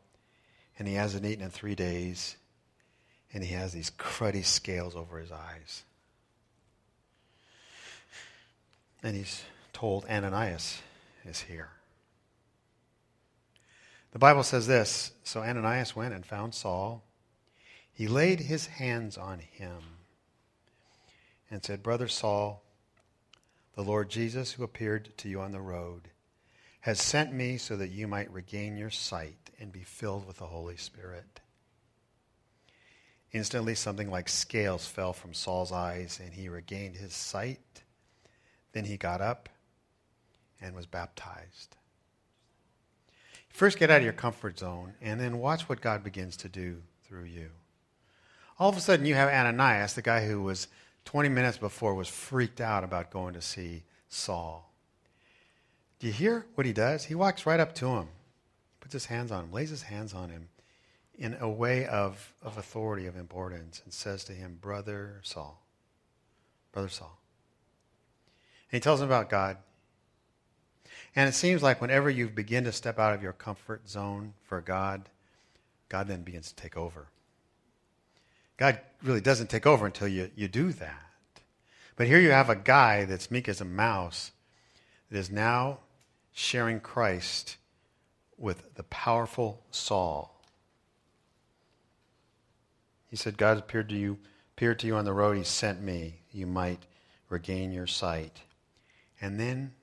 and 0.78 0.88
he 0.88 0.94
hasn't 0.94 1.26
eaten 1.26 1.44
in 1.44 1.50
three 1.50 1.76
days, 1.76 2.38
and 3.34 3.44
he 3.44 3.54
has 3.54 3.74
these 3.74 3.92
cruddy 3.92 4.46
scales 4.46 4.96
over 4.96 5.20
his 5.20 5.32
eyes. 5.32 5.84
And 9.04 9.16
he's 9.16 9.44
told 9.74 10.06
Ananias 10.06 10.80
is 11.26 11.42
here. 11.42 11.70
The 14.12 14.20
Bible 14.20 14.44
says 14.44 14.68
this 14.68 15.12
So 15.24 15.42
Ananias 15.42 15.96
went 15.96 16.14
and 16.14 16.26
found 16.26 16.54
Saul 16.54 17.04
he 17.94 18.08
laid 18.08 18.40
his 18.40 18.66
hands 18.66 19.18
on 19.18 19.40
him 19.40 20.01
and 21.52 21.64
said, 21.64 21.84
Brother 21.84 22.08
Saul, 22.08 22.64
the 23.76 23.84
Lord 23.84 24.10
Jesus, 24.10 24.54
who 24.54 24.64
appeared 24.64 25.16
to 25.18 25.30
you 25.30 25.42
on 25.42 25.52
the 25.52 25.62
road, 25.62 26.08
has 26.82 27.00
sent 27.00 27.34
me 27.34 27.58
so 27.58 27.76
that 27.76 27.92
you 27.92 28.08
might 28.08 28.32
regain 28.34 28.78
your 28.78 28.90
sight 28.90 29.52
and 29.60 29.72
be 29.72 29.84
filled 29.84 30.26
with 30.26 30.38
the 30.38 30.48
Holy 30.48 30.78
Spirit. 30.78 31.42
Instantly, 33.34 33.76
something 33.76 34.10
like 34.10 34.28
scales 34.28 34.88
fell 34.88 35.14
from 35.14 35.34
Saul's 35.34 35.72
eyes, 35.72 36.20
and 36.22 36.34
he 36.34 36.50
regained 36.50 36.96
his 36.96 37.14
sight. 37.14 37.84
Then 38.74 38.86
he 38.86 38.98
got 38.98 39.22
up 39.22 39.48
and 40.60 40.76
was 40.76 40.86
baptized. 40.86 41.76
First, 43.50 43.78
get 43.78 43.92
out 43.92 43.98
of 43.98 44.04
your 44.04 44.14
comfort 44.14 44.60
zone, 44.60 44.94
and 45.02 45.20
then 45.20 45.40
watch 45.40 45.70
what 45.70 45.82
God 45.82 46.04
begins 46.04 46.38
to 46.38 46.50
do 46.50 46.82
through 47.04 47.26
you. 47.26 47.50
All 48.58 48.70
of 48.70 48.78
a 48.78 48.82
sudden, 48.82 49.06
you 49.06 49.16
have 49.16 49.30
Ananias, 49.30 49.94
the 49.94 50.02
guy 50.02 50.26
who 50.26 50.42
was 50.42 50.68
20 51.06 51.30
minutes 51.30 51.58
before 51.58 51.94
was 51.94 52.08
freaked 52.08 52.62
out 52.62 52.84
about 52.84 53.12
going 53.12 53.34
to 53.34 53.42
see 53.42 53.84
Saul. 54.10 54.72
Do 56.00 56.08
you 56.08 56.14
hear 56.14 56.46
what 56.56 56.66
he 56.66 56.74
does? 56.74 57.06
He 57.06 57.16
walks 57.16 57.46
right 57.46 57.60
up 57.60 57.76
to 57.76 57.88
him, 57.88 58.08
puts 58.80 58.94
his 58.94 59.06
hands 59.06 59.32
on 59.32 59.46
him, 59.46 59.52
lays 59.52 59.70
his 59.70 59.84
hands 59.84 60.14
on 60.14 60.30
him 60.30 60.50
in 61.16 61.38
a 61.40 61.50
way 61.50 61.86
of, 61.86 62.34
of 62.42 62.58
authority, 62.58 63.06
of 63.06 63.16
importance, 63.16 63.82
and 63.84 63.94
says 63.94 64.24
to 64.24 64.34
him, 64.34 64.58
Brother 64.60 65.20
Saul, 65.24 65.62
Brother 66.72 66.90
Saul. 66.90 67.20
And 68.72 68.78
he 68.78 68.82
tells 68.82 69.02
him 69.02 69.08
about 69.08 69.30
God. 69.30 69.58
And 71.16 71.30
it 71.30 71.34
seems 71.34 71.62
like 71.62 71.82
whenever 71.82 72.10
you 72.10 72.30
begin 72.30 72.64
to 72.64 72.72
step 72.72 72.98
out 72.98 73.14
of 73.14 73.22
your 73.22 73.34
comfort 73.34 73.88
zone 73.88 74.34
for 74.44 74.62
God, 74.62 75.10
God 75.90 76.08
then 76.08 76.24
begins 76.24 76.50
to 76.50 76.56
take 76.56 76.78
over. 76.78 77.08
God 78.58 78.80
really 79.02 79.22
doesn't 79.22 79.50
take 79.50 79.66
over 79.66 79.86
until 79.86 80.08
you, 80.08 80.30
you 80.36 80.48
do 80.48 80.72
that. 80.74 81.12
But 81.96 82.08
here 82.08 82.20
you 82.20 82.32
have 82.32 82.50
a 82.50 82.56
guy 82.56 83.06
that's 83.06 83.32
meek 83.32 83.50
as 83.50 83.62
a 83.62 83.66
mouse 83.66 84.32
that 85.10 85.18
is 85.18 85.30
now 85.30 85.80
sharing 86.32 86.80
Christ 86.80 87.58
with 88.38 88.76
the 88.76 88.84
powerful 88.84 89.64
Saul. 89.72 90.42
He 93.08 93.16
said, 93.16 93.38
God 93.38 93.58
appeared 93.58 93.90
to 93.90 93.96
you, 93.96 94.18
appeared 94.56 94.80
to 94.80 94.88
you 94.88 94.96
on 94.96 95.06
the 95.06 95.14
road. 95.14 95.38
He 95.38 95.44
sent 95.44 95.82
me. 95.82 96.22
You 96.32 96.48
might 96.48 96.86
regain 97.30 97.72
your 97.72 97.88
sight. 97.88 98.42
And 99.20 99.40
then 99.40 99.74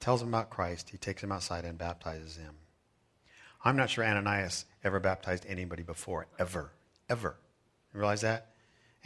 tells 0.00 0.22
him 0.22 0.28
about 0.28 0.50
Christ. 0.50 0.90
He 0.90 0.98
takes 0.98 1.22
him 1.22 1.32
outside 1.32 1.64
and 1.64 1.76
baptizes 1.76 2.36
him. 2.36 2.54
I'm 3.64 3.76
not 3.76 3.90
sure 3.90 4.04
Ananias 4.04 4.66
ever 4.84 5.00
baptized 5.00 5.44
anybody 5.48 5.82
before, 5.82 6.26
ever, 6.38 6.72
ever. 7.08 7.36
Realize 7.94 8.20
that? 8.22 8.48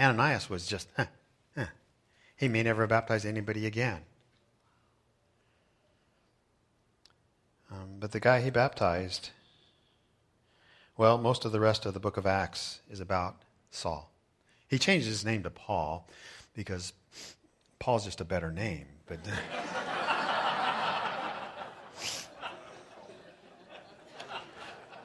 Ananias 0.01 0.49
was 0.49 0.67
just, 0.67 0.89
huh, 0.97 1.07
huh. 1.55 1.67
He 2.37 2.49
may 2.49 2.63
never 2.63 2.87
baptize 2.87 3.25
anybody 3.25 3.67
again. 3.67 4.01
Um, 7.71 7.97
but 8.01 8.13
the 8.13 8.21
guy 8.21 8.41
he 8.41 8.49
baptized, 8.49 9.29
well, 10.97 11.19
most 11.19 11.45
of 11.45 11.53
the 11.53 11.61
rest 11.61 11.85
of 11.85 11.93
the 11.93 12.01
book 12.01 12.17
of 12.17 12.27
Acts 12.27 12.81
is 12.91 13.01
about 13.01 13.37
Saul. 13.71 14.11
He 14.69 14.79
changed 14.79 15.07
his 15.07 15.23
name 15.25 15.43
to 15.43 15.51
Paul 15.51 16.09
because 16.55 16.95
Paul's 17.79 18.07
just 18.07 18.23
a 18.23 18.25
better 18.25 18.51
name. 18.51 18.87
But 19.07 19.19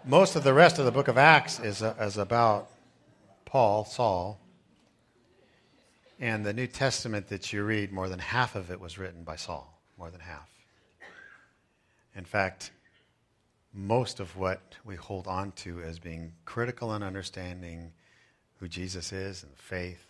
most 0.06 0.38
of 0.38 0.43
the 0.43 0.54
rest 0.54 0.80
of 0.80 0.86
the 0.86 0.91
book 0.91 1.10
of 1.10 1.17
Acts 1.17 1.60
is, 1.60 1.84
uh, 1.84 1.96
is 2.00 2.17
about 2.17 2.69
Paul, 3.53 3.85
Saul, 3.85 4.41
and 6.19 6.43
the 6.43 6.53
New 6.53 6.65
Testament 6.65 7.27
that 7.27 7.53
you 7.53 7.63
read, 7.63 7.91
more 7.91 8.09
than 8.09 8.17
half 8.17 8.55
of 8.55 8.71
it 8.71 8.79
was 8.79 8.97
written 8.97 9.23
by 9.23 9.35
Saul, 9.35 9.79
more 9.95 10.09
than 10.09 10.21
half. 10.21 10.49
In 12.15 12.25
fact, 12.25 12.71
most 13.71 14.19
of 14.19 14.35
what 14.35 14.59
we 14.83 14.95
hold 14.95 15.27
on 15.27 15.51
to 15.51 15.83
as 15.83 15.99
being 15.99 16.33
critical 16.45 16.95
in 16.95 17.03
understanding 17.03 17.91
who 18.57 18.67
Jesus 18.67 19.13
is 19.13 19.43
and 19.43 19.55
faith 19.55 20.07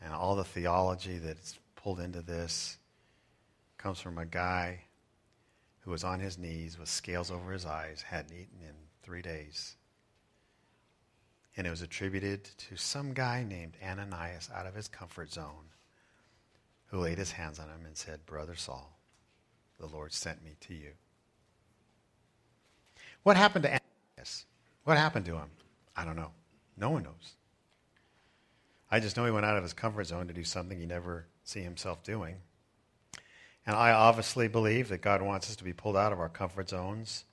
and 0.00 0.14
all 0.14 0.34
the 0.34 0.42
theology 0.42 1.18
that's 1.18 1.58
pulled 1.76 2.00
into 2.00 2.22
this 2.22 2.78
comes 3.76 4.00
from 4.00 4.16
a 4.16 4.24
guy 4.24 4.80
who 5.80 5.90
was 5.90 6.04
on 6.04 6.20
his 6.20 6.38
knees 6.38 6.78
with 6.78 6.88
scales 6.88 7.30
over 7.30 7.52
his 7.52 7.66
eyes, 7.66 8.00
hadn't 8.00 8.32
eaten 8.32 8.62
in 8.62 8.74
three 9.02 9.20
days 9.20 9.76
and 11.56 11.66
it 11.66 11.70
was 11.70 11.82
attributed 11.82 12.44
to 12.44 12.76
some 12.76 13.12
guy 13.12 13.44
named 13.46 13.76
Ananias 13.84 14.48
out 14.54 14.66
of 14.66 14.74
his 14.74 14.88
comfort 14.88 15.32
zone 15.32 15.70
who 16.86 17.00
laid 17.00 17.18
his 17.18 17.32
hands 17.32 17.58
on 17.58 17.68
him 17.68 17.84
and 17.86 17.96
said, 17.96 18.24
Brother 18.26 18.54
Saul, 18.54 18.98
the 19.78 19.86
Lord 19.86 20.12
sent 20.12 20.44
me 20.44 20.56
to 20.60 20.74
you. 20.74 20.92
What 23.22 23.36
happened 23.36 23.64
to 23.64 23.68
Ananias? 23.68 24.46
What 24.84 24.98
happened 24.98 25.26
to 25.26 25.36
him? 25.36 25.50
I 25.96 26.04
don't 26.04 26.16
know. 26.16 26.32
No 26.76 26.90
one 26.90 27.04
knows. 27.04 27.36
I 28.90 29.00
just 29.00 29.16
know 29.16 29.24
he 29.24 29.30
went 29.30 29.46
out 29.46 29.56
of 29.56 29.62
his 29.62 29.72
comfort 29.72 30.04
zone 30.04 30.28
to 30.28 30.34
do 30.34 30.44
something 30.44 30.78
he 30.78 30.86
never 30.86 31.26
see 31.44 31.60
himself 31.60 32.02
doing. 32.02 32.36
And 33.66 33.76
I 33.76 33.92
obviously 33.92 34.48
believe 34.48 34.88
that 34.88 35.02
God 35.02 35.22
wants 35.22 35.48
us 35.48 35.56
to 35.56 35.64
be 35.64 35.72
pulled 35.72 35.96
out 35.96 36.12
of 36.12 36.18
our 36.18 36.28
comfort 36.28 36.68
zones, 36.68 37.24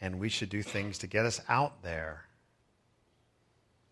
and 0.00 0.20
we 0.20 0.28
should 0.28 0.50
do 0.50 0.62
things 0.62 0.98
to 0.98 1.06
get 1.06 1.24
us 1.24 1.40
out 1.48 1.82
there 1.82 2.25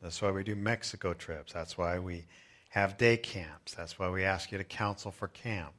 that's 0.04 0.20
why 0.20 0.30
we 0.30 0.44
do 0.44 0.54
Mexico 0.54 1.14
trips. 1.14 1.54
That's 1.54 1.78
why 1.78 1.98
we 1.98 2.26
have 2.68 2.98
day 2.98 3.16
camps. 3.16 3.72
That's 3.72 3.98
why 3.98 4.10
we 4.10 4.22
ask 4.22 4.52
you 4.52 4.58
to 4.58 4.64
counsel 4.64 5.10
for 5.10 5.28
camp. 5.28 5.72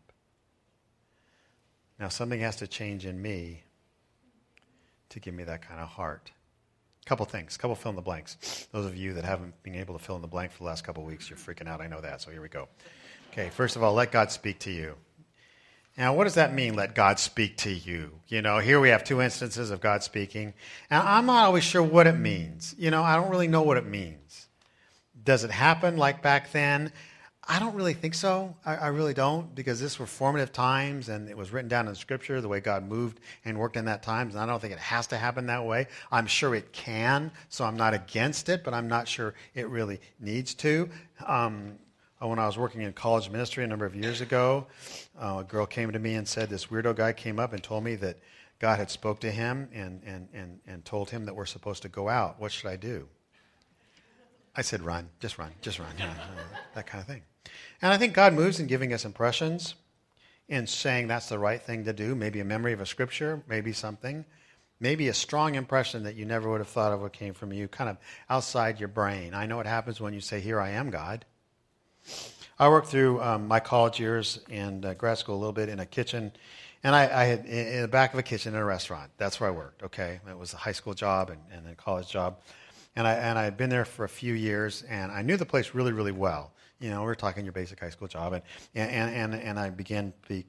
Now, 2.00 2.10
something 2.10 2.40
has 2.40 2.56
to 2.56 2.68
change 2.68 3.06
in 3.06 3.22
me 3.22 3.62
to 5.10 5.20
give 5.20 5.36
me 5.36 5.44
that 5.44 5.62
kind 5.62 5.80
of 5.80 5.90
heart. 5.90 6.32
A 7.06 7.08
couple 7.08 7.24
things, 7.28 7.56
a 7.56 7.60
couple 7.60 7.76
fill 7.76 7.92
in 7.92 7.96
the 7.96 8.02
blanks. 8.02 8.68
Those 8.72 8.88
of 8.88 8.98
you 8.98 9.14
that 9.14 9.26
haven't 9.26 9.62
been 9.62 9.76
able 9.76 9.96
to 9.96 10.04
fill 10.04 10.16
in 10.16 10.24
the 10.24 10.28
blank 10.28 10.52
for 10.52 10.58
the 10.58 10.64
last 10.64 10.84
couple 10.84 11.04
weeks, 11.04 11.30
you're 11.30 11.38
freaking 11.38 11.68
out. 11.68 11.80
I 11.80 11.86
know 11.86 12.02
that, 12.02 12.20
so 12.20 12.32
here 12.32 12.42
we 12.42 12.50
go. 12.50 12.68
Okay, 13.32 13.50
first 13.50 13.76
of 13.76 13.84
all, 13.84 13.94
let 13.94 14.12
God 14.12 14.32
speak 14.32 14.58
to 14.62 14.72
you. 14.72 14.96
Now, 15.97 16.13
what 16.13 16.25
does 16.25 16.34
that 16.34 16.53
mean, 16.53 16.73
let 16.73 16.93
God 16.93 17.19
speak 17.19 17.55
to 17.58 17.69
you? 17.69 18.12
You 18.27 18.41
know, 18.41 18.60
here 18.60 18.81
we 18.81 18.89
have 18.89 19.05
two 19.05 19.21
instances 19.21 19.71
of 19.71 19.79
God 19.79 20.03
speaking. 20.03 20.53
And 20.89 21.01
I'm 21.01 21.25
not 21.25 21.45
always 21.45 21.63
sure 21.63 21.84
what 21.84 22.05
it 22.05 22.17
means. 22.17 22.75
You 22.77 22.91
know, 22.91 23.01
I 23.01 23.15
don't 23.15 23.29
really 23.29 23.47
know 23.47 23.62
what 23.62 23.77
it 23.77 23.86
means. 23.86 24.47
Does 25.23 25.45
it 25.45 25.51
happen 25.51 25.95
like 25.95 26.21
back 26.21 26.51
then? 26.51 26.91
I 27.47 27.60
don't 27.60 27.75
really 27.75 27.93
think 27.93 28.15
so. 28.15 28.55
I, 28.65 28.75
I, 28.75 28.88
really 28.88 29.13
don't, 29.13 29.53
because 29.53 29.79
this 29.79 29.99
were 29.99 30.08
formative 30.08 30.51
times 30.51 31.10
and 31.10 31.29
it 31.29 31.38
was 31.38 31.53
written 31.53 31.69
down 31.69 31.88
in 31.88 31.93
Scripture 31.93 32.41
the 32.41 32.47
way 32.47 32.60
God 32.60 32.88
moved 32.88 33.19
and 33.45 33.58
worked 33.60 33.77
in 33.77 33.86
that 33.86 34.01
times. 34.01 34.34
And 34.34 34.43
I 34.43 34.47
don't 34.47 34.60
think 34.60 34.73
it 34.73 34.79
has 34.79 35.05
to 35.08 35.17
happen 35.17 35.45
that 35.45 35.63
way. 35.63 35.88
I'm 36.12 36.25
sure 36.25 36.55
it 36.55 36.73
can, 36.73 37.31
so 37.49 37.63
I'm 37.63 37.77
not 37.77 37.93
against 37.93 38.49
it, 38.49 38.63
but 38.63 38.73
I'm 38.73 38.88
not 38.88 39.08
sure 39.08 39.36
it 39.53 39.69
really 39.69 40.01
needs 40.19 40.55
to. 40.55 40.89
Um, 41.25 41.77
when 42.19 42.39
I 42.39 42.45
was 42.45 42.58
working 42.58 42.82
in 42.82 42.93
college 42.93 43.30
ministry 43.30 43.63
a 43.63 43.67
number 43.67 43.86
of 43.86 43.95
years 43.95 44.21
ago, 44.21 44.67
uh, 45.19 45.38
a 45.39 45.43
girl 45.43 45.65
came 45.65 45.91
to 45.91 45.99
me 45.99 46.15
and 46.15 46.28
said, 46.28 46.49
This 46.49 46.67
weirdo 46.67 46.95
guy 46.95 47.13
came 47.13 47.39
up 47.39 47.54
and 47.54 47.62
told 47.62 47.84
me 47.84 47.95
that 47.95 48.17
God 48.60 48.80
had 48.80 48.89
spoke 48.89 49.19
to 49.19 49.32
him 49.32 49.69
and, 49.73 50.01
and, 50.06 50.30
and, 50.34 50.60
and 50.65 50.86
told 50.86 51.10
him 51.10 51.25
that 51.25 51.36
we're 51.36 51.45
supposed 51.45 51.82
to 51.82 51.89
go 51.89 52.08
out. 52.08 52.39
What 52.39 52.51
should 52.51 52.69
I 52.69 52.78
do? 52.78 53.08
I 54.56 54.62
said, 54.62 54.82
Run, 54.82 55.10
just 55.19 55.38
run, 55.38 55.51
just 55.62 55.80
run, 55.80 55.91
you 55.97 56.06
know, 56.06 56.13
that 56.73 56.88
kind 56.88 57.01
of 57.01 57.08
thing. 57.08 57.23
And 57.82 57.91
I 57.91 57.97
think 57.97 58.13
God 58.13 58.34
moves 58.34 58.60
in 58.60 58.67
giving 58.67 58.93
us 58.93 59.04
impressions, 59.04 59.75
in 60.47 60.67
saying 60.67 61.08
that's 61.08 61.30
the 61.30 61.39
right 61.39 61.62
thing 61.62 61.84
to 61.86 61.93
do, 61.93 62.15
maybe 62.15 62.39
a 62.39 62.45
memory 62.45 62.71
of 62.71 62.80
a 62.80 62.86
scripture, 62.86 63.43
maybe 63.47 63.73
something, 63.73 64.23
maybe 64.80 65.10
a 65.10 65.13
strong 65.13 65.56
impression 65.56 66.04
that 66.04 66.15
you 66.15 66.25
never 66.25 66.49
would 66.49 66.62
have 66.62 66.69
thought 66.69 66.93
of 66.93 67.01
what 67.01 67.12
came 67.12 67.34
from 67.34 67.51
you, 67.51 67.67
kind 67.67 67.89
of 67.89 67.97
outside 68.30 68.80
your 68.80 68.89
brain. 68.89 69.34
I 69.34 69.45
know 69.45 69.58
what 69.58 69.65
happens 69.65 69.99
when 69.99 70.13
you 70.13 70.21
say, 70.21 70.39
Here 70.39 70.62
I 70.62 70.69
am, 70.69 70.89
God. 70.89 71.25
I 72.58 72.70
worked 72.70 72.88
through 72.88 73.22
um, 73.22 73.48
my 73.48 73.60
college 73.60 74.00
years 74.00 74.39
and 74.50 74.86
uh, 74.86 74.94
grad 74.94 75.18
school 75.18 75.36
a 75.36 75.39
little 75.39 75.54
bit 75.54 75.68
in 75.68 75.80
a 75.80 75.86
kitchen, 75.86 76.32
and 76.84 76.96
I, 76.96 77.04
I, 77.04 77.24
had 77.26 77.46
in 77.46 77.82
the 77.82 77.88
back 77.88 78.13
of 78.13 78.20
a 78.20 78.24
kitchen 78.24 78.54
in 78.54 78.62
a 78.62 78.63
restaurant. 78.63 79.12
That's 79.18 79.39
where 79.39 79.50
I 79.50 79.52
worked. 79.52 79.84
Okay, 79.84 80.20
it 80.30 80.38
was 80.38 80.54
a 80.54 80.58
high 80.58 80.72
school 80.72 80.94
job 80.94 81.30
and, 81.30 81.41
and 81.52 81.68
a 81.68 81.76
college 81.76 82.10
job, 82.10 82.39
and 82.96 83.06
I 83.06 83.13
and 83.15 83.38
I 83.38 83.44
had 83.44 83.58
been 83.58 83.70
there 83.70 83.84
for 83.84 84.06
a 84.06 84.10
few 84.10 84.34
years, 84.34 84.84
and 84.84 85.12
I 85.12 85.22
knew 85.22 85.36
the 85.36 85.46
place 85.46 85.74
really, 85.74 85.91
really 85.91 86.13
well. 86.13 86.54
You 86.80 86.91
know, 86.91 87.04
we 87.04 87.10
are 87.10 87.15
talking 87.15 87.44
your 87.44 87.54
basic 87.54 87.80
high 87.80 87.89
school 87.89 88.08
job, 88.08 88.32
and 88.34 88.44
and 88.74 89.13
and 89.13 89.36
and 89.36 89.60
I 89.60 89.70
began 89.70 90.13
to 90.24 90.30
be 90.30 90.46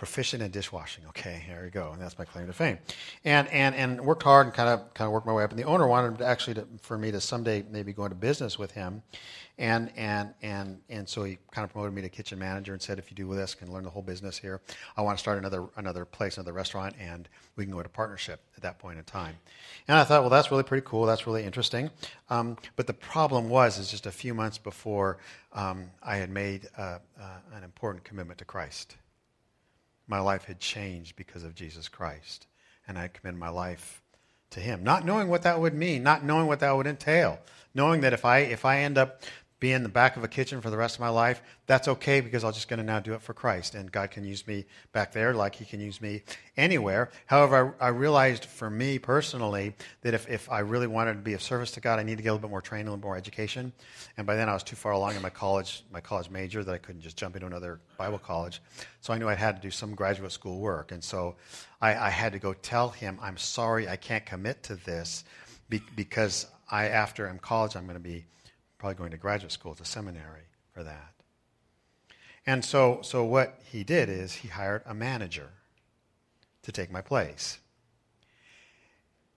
proficient 0.00 0.42
in 0.42 0.50
dishwashing. 0.50 1.04
Okay, 1.08 1.42
here 1.46 1.62
we 1.62 1.68
go, 1.68 1.90
and 1.92 2.00
that's 2.00 2.18
my 2.18 2.24
claim 2.24 2.46
to 2.46 2.54
fame. 2.54 2.78
And 3.24 3.46
and 3.48 3.74
and 3.74 4.00
worked 4.00 4.22
hard 4.22 4.46
and 4.46 4.54
kind 4.54 4.68
of 4.68 4.94
kind 4.94 5.06
of 5.06 5.12
worked 5.12 5.26
my 5.26 5.32
way 5.34 5.44
up. 5.44 5.50
And 5.50 5.58
the 5.58 5.64
owner 5.64 5.86
wanted 5.86 6.22
actually 6.22 6.54
to, 6.54 6.66
for 6.80 6.96
me 6.96 7.10
to 7.10 7.20
someday 7.20 7.64
maybe 7.70 7.92
go 7.92 8.04
into 8.04 8.14
business 8.14 8.58
with 8.58 8.70
him, 8.70 9.02
and 9.60 9.92
and 9.96 10.34
and 10.42 10.80
and 10.88 11.08
so 11.08 11.22
he 11.22 11.38
kind 11.52 11.64
of 11.64 11.70
promoted 11.70 11.94
me 11.94 12.02
to 12.02 12.08
kitchen 12.08 12.38
manager 12.38 12.72
and 12.72 12.82
said, 12.82 12.98
if 12.98 13.10
you 13.10 13.14
do 13.16 13.28
with 13.28 13.38
this, 13.38 13.54
can 13.54 13.72
learn 13.72 13.84
the 13.84 13.90
whole 13.90 14.02
business 14.02 14.36
here. 14.36 14.60
I 14.96 15.02
want 15.02 15.16
to 15.18 15.20
start 15.20 15.38
another 15.38 15.68
another 15.76 16.04
place, 16.04 16.36
another 16.36 16.52
restaurant, 16.52 16.96
and 16.98 17.28
we 17.54 17.64
can 17.64 17.72
go 17.72 17.78
into 17.78 17.90
partnership 17.90 18.40
at 18.56 18.62
that 18.62 18.80
point 18.80 18.98
in 18.98 19.04
time. 19.04 19.36
And 19.86 19.96
I 19.96 20.02
thought, 20.02 20.22
well, 20.22 20.30
that's 20.30 20.50
really 20.50 20.64
pretty 20.64 20.84
cool. 20.84 21.06
That's 21.06 21.26
really 21.26 21.44
interesting. 21.44 21.90
Um, 22.30 22.56
but 22.74 22.88
the 22.88 22.94
problem 22.94 23.48
was, 23.48 23.78
is 23.78 23.90
just 23.90 24.06
a 24.06 24.10
few 24.10 24.34
months 24.34 24.58
before 24.58 25.18
um, 25.52 25.90
I 26.02 26.16
had 26.16 26.30
made 26.30 26.68
uh, 26.76 26.98
uh, 27.20 27.24
an 27.54 27.62
important 27.62 28.02
commitment 28.02 28.38
to 28.38 28.44
Christ 28.44 28.96
my 30.10 30.18
life 30.18 30.44
had 30.44 30.58
changed 30.58 31.14
because 31.14 31.44
of 31.44 31.54
Jesus 31.54 31.88
Christ. 31.88 32.48
And 32.86 32.98
I 32.98 33.08
committed 33.08 33.38
my 33.38 33.48
life 33.48 34.02
to 34.50 34.60
him, 34.60 34.82
not 34.82 35.04
knowing 35.06 35.28
what 35.28 35.42
that 35.42 35.60
would 35.60 35.74
mean, 35.74 36.02
not 36.02 36.24
knowing 36.24 36.48
what 36.48 36.58
that 36.60 36.76
would 36.76 36.88
entail, 36.88 37.38
knowing 37.72 38.00
that 38.00 38.12
if 38.12 38.24
I, 38.24 38.38
if 38.38 38.64
I 38.64 38.80
end 38.80 38.98
up 38.98 39.22
be 39.60 39.72
in 39.72 39.82
the 39.82 39.90
back 39.90 40.16
of 40.16 40.24
a 40.24 40.28
kitchen 40.28 40.60
for 40.62 40.70
the 40.70 40.76
rest 40.76 40.96
of 40.96 41.00
my 41.00 41.10
life, 41.10 41.42
that's 41.66 41.86
okay 41.86 42.22
because 42.22 42.42
I'm 42.42 42.52
just 42.52 42.66
going 42.66 42.78
to 42.78 42.84
now 42.84 42.98
do 42.98 43.12
it 43.12 43.20
for 43.20 43.34
Christ. 43.34 43.74
And 43.74 43.92
God 43.92 44.10
can 44.10 44.24
use 44.24 44.46
me 44.46 44.64
back 44.92 45.12
there 45.12 45.34
like 45.34 45.54
He 45.54 45.66
can 45.66 45.80
use 45.80 46.00
me 46.00 46.22
anywhere. 46.56 47.10
However, 47.26 47.76
I, 47.78 47.86
I 47.86 47.88
realized 47.88 48.46
for 48.46 48.70
me 48.70 48.98
personally 48.98 49.74
that 50.00 50.14
if, 50.14 50.28
if 50.30 50.50
I 50.50 50.60
really 50.60 50.86
wanted 50.86 51.12
to 51.14 51.20
be 51.20 51.34
of 51.34 51.42
service 51.42 51.70
to 51.72 51.80
God, 51.80 51.98
I 51.98 52.02
need 52.02 52.16
to 52.16 52.22
get 52.22 52.30
a 52.30 52.32
little 52.32 52.48
bit 52.48 52.50
more 52.50 52.62
training, 52.62 52.88
a 52.88 52.90
little 52.90 53.02
more 53.02 53.16
education. 53.16 53.72
And 54.16 54.26
by 54.26 54.34
then 54.34 54.48
I 54.48 54.54
was 54.54 54.62
too 54.62 54.76
far 54.76 54.92
along 54.92 55.14
in 55.14 55.22
my 55.22 55.30
college, 55.30 55.84
my 55.92 56.00
college 56.00 56.30
major 56.30 56.64
that 56.64 56.74
I 56.74 56.78
couldn't 56.78 57.02
just 57.02 57.18
jump 57.18 57.36
into 57.36 57.46
another 57.46 57.80
Bible 57.98 58.18
college. 58.18 58.62
So 59.02 59.12
I 59.12 59.18
knew 59.18 59.28
I 59.28 59.34
had 59.34 59.56
to 59.56 59.62
do 59.62 59.70
some 59.70 59.94
graduate 59.94 60.32
school 60.32 60.58
work. 60.58 60.90
And 60.90 61.04
so 61.04 61.36
I, 61.82 61.94
I 61.94 62.08
had 62.08 62.32
to 62.32 62.38
go 62.38 62.54
tell 62.54 62.88
him, 62.88 63.18
I'm 63.20 63.36
sorry, 63.36 63.88
I 63.88 63.96
can't 63.96 64.24
commit 64.24 64.62
to 64.64 64.76
this 64.76 65.24
because 65.94 66.46
I, 66.70 66.88
after 66.88 67.28
I'm 67.28 67.38
college, 67.38 67.76
I'm 67.76 67.84
going 67.84 67.94
to 67.94 68.00
be 68.00 68.24
probably 68.80 68.96
going 68.96 69.10
to 69.10 69.18
graduate 69.18 69.52
school 69.52 69.74
to 69.74 69.84
seminary 69.84 70.48
for 70.72 70.82
that. 70.82 71.12
And 72.46 72.64
so, 72.64 73.00
so 73.02 73.22
what 73.22 73.60
he 73.70 73.84
did 73.84 74.08
is 74.08 74.36
he 74.36 74.48
hired 74.48 74.82
a 74.86 74.94
manager 74.94 75.50
to 76.62 76.72
take 76.72 76.90
my 76.90 77.02
place. 77.02 77.58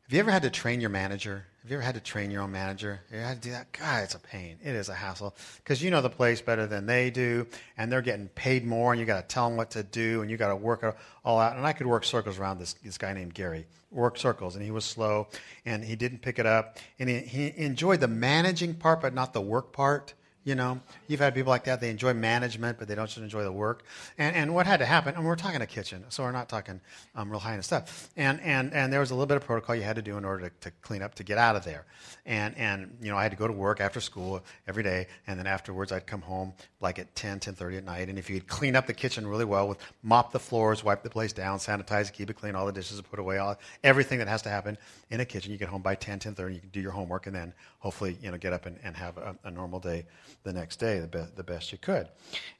Have 0.03 0.13
you 0.13 0.19
ever 0.19 0.31
had 0.31 0.43
to 0.43 0.49
train 0.49 0.79
your 0.79 0.89
manager? 0.89 1.47
Have 1.63 1.71
you 1.71 1.77
ever 1.77 1.85
had 1.85 1.95
to 1.95 2.01
train 2.01 2.29
your 2.29 2.41
own 2.41 2.51
manager? 2.51 2.99
You 3.09 3.19
had 3.19 3.41
to 3.41 3.47
do 3.47 3.51
that? 3.53 3.71
God, 3.71 4.03
it's 4.03 4.15
a 4.15 4.19
pain. 4.19 4.57
It 4.61 4.75
is 4.75 4.89
a 4.89 4.93
hassle 4.93 5.33
because 5.63 5.81
you 5.81 5.91
know 5.91 6.01
the 6.01 6.09
place 6.09 6.41
better 6.41 6.67
than 6.67 6.85
they 6.85 7.09
do, 7.09 7.47
and 7.77 7.89
they're 7.89 8.01
getting 8.01 8.27
paid 8.27 8.65
more, 8.65 8.91
and 8.91 8.99
you 8.99 9.05
got 9.05 9.21
to 9.21 9.33
tell 9.33 9.47
them 9.47 9.55
what 9.55 9.71
to 9.71 9.81
do, 9.81 10.21
and 10.21 10.29
you 10.29 10.35
got 10.35 10.49
to 10.49 10.57
work 10.57 10.83
it 10.83 10.93
all 11.23 11.39
out. 11.39 11.55
And 11.55 11.65
I 11.65 11.71
could 11.71 11.87
work 11.87 12.03
circles 12.03 12.37
around 12.37 12.59
this, 12.59 12.73
this 12.83 12.97
guy 12.97 13.13
named 13.13 13.33
Gary, 13.33 13.65
work 13.91 14.17
circles, 14.17 14.57
and 14.57 14.65
he 14.65 14.71
was 14.71 14.83
slow, 14.83 15.29
and 15.65 15.85
he 15.85 15.95
didn't 15.95 16.21
pick 16.21 16.37
it 16.37 16.45
up, 16.45 16.79
and 16.99 17.07
he, 17.07 17.19
he 17.19 17.53
enjoyed 17.55 18.01
the 18.01 18.09
managing 18.09 18.73
part, 18.73 18.99
but 18.99 19.13
not 19.13 19.31
the 19.31 19.39
work 19.39 19.71
part. 19.71 20.13
You 20.45 20.55
know, 20.55 20.81
you've 21.07 21.21
had 21.21 21.33
people 21.33 21.51
like 21.51 21.63
that. 21.65 21.79
They 21.79 21.89
enjoy 21.89 22.13
management, 22.13 22.77
but 22.77 22.89
they 22.89 22.95
don't 22.95 23.05
just 23.05 23.17
enjoy 23.17 23.43
the 23.43 23.51
work. 23.51 23.83
And, 24.17 24.35
and 24.35 24.53
what 24.53 24.65
had 24.65 24.77
to 24.79 24.85
happen, 24.85 25.15
and 25.15 25.25
we're 25.25 25.37
talking 25.37 25.61
a 25.61 25.65
kitchen, 25.65 26.03
so 26.09 26.23
we're 26.23 26.33
not 26.33 26.49
talking 26.49 26.81
um, 27.15 27.29
real 27.29 27.39
high 27.39 27.53
end 27.53 27.63
stuff. 27.63 28.09
And, 28.17 28.41
and, 28.41 28.73
and 28.73 28.91
there 28.91 28.99
was 28.99 29.11
a 29.11 29.15
little 29.15 29.25
bit 29.25 29.37
of 29.37 29.45
protocol 29.45 29.73
you 29.75 29.83
had 29.83 29.95
to 29.95 30.01
do 30.01 30.17
in 30.17 30.25
order 30.25 30.49
to, 30.49 30.69
to 30.69 30.71
clean 30.81 31.01
up, 31.01 31.15
to 31.15 31.23
get 31.23 31.37
out 31.37 31.55
of 31.55 31.63
there. 31.63 31.85
And, 32.25 32.57
and, 32.57 32.97
you 33.01 33.09
know, 33.09 33.17
I 33.17 33.23
had 33.23 33.31
to 33.31 33.37
go 33.37 33.47
to 33.47 33.53
work 33.53 33.79
after 33.79 34.01
school 34.01 34.43
every 34.67 34.83
day, 34.83 35.07
and 35.27 35.39
then 35.39 35.47
afterwards 35.47 35.93
I'd 35.93 36.05
come 36.05 36.21
home 36.21 36.53
like 36.81 36.99
at 36.99 37.15
10, 37.15 37.39
10.30 37.39 37.77
at 37.77 37.83
night. 37.85 38.09
And 38.09 38.19
if 38.19 38.29
you 38.29 38.39
could 38.41 38.49
clean 38.49 38.75
up 38.75 38.85
the 38.85 38.93
kitchen 38.93 39.25
really 39.25 39.45
well 39.45 39.69
with 39.69 39.77
mop 40.01 40.33
the 40.33 40.39
floors, 40.39 40.83
wipe 40.83 41.03
the 41.03 41.09
place 41.09 41.31
down, 41.31 41.57
sanitize 41.59 42.11
keep 42.11 42.29
it 42.29 42.33
clean, 42.33 42.53
all 42.53 42.65
the 42.65 42.73
dishes 42.73 42.99
put 43.01 43.19
away, 43.19 43.37
all, 43.37 43.57
everything 43.83 44.19
that 44.19 44.27
has 44.27 44.41
to 44.41 44.49
happen 44.49 44.77
in 45.09 45.21
a 45.21 45.25
kitchen, 45.25 45.53
you 45.53 45.57
get 45.57 45.69
home 45.69 45.81
by 45.81 45.95
10, 45.95 46.19
10.30, 46.19 46.53
you 46.53 46.59
can 46.59 46.69
do 46.69 46.81
your 46.81 46.91
homework, 46.91 47.27
and 47.27 47.35
then 47.35 47.53
hopefully, 47.79 48.17
you 48.21 48.29
know, 48.29 48.37
get 48.37 48.51
up 48.51 48.65
and, 48.65 48.77
and 48.83 48.95
have 48.97 49.17
a, 49.17 49.35
a 49.45 49.51
normal 49.51 49.79
day 49.79 50.05
the 50.43 50.53
next 50.53 50.77
day 50.77 50.99
the, 50.99 51.07
be- 51.07 51.25
the 51.35 51.43
best 51.43 51.71
you 51.71 51.77
could. 51.77 52.07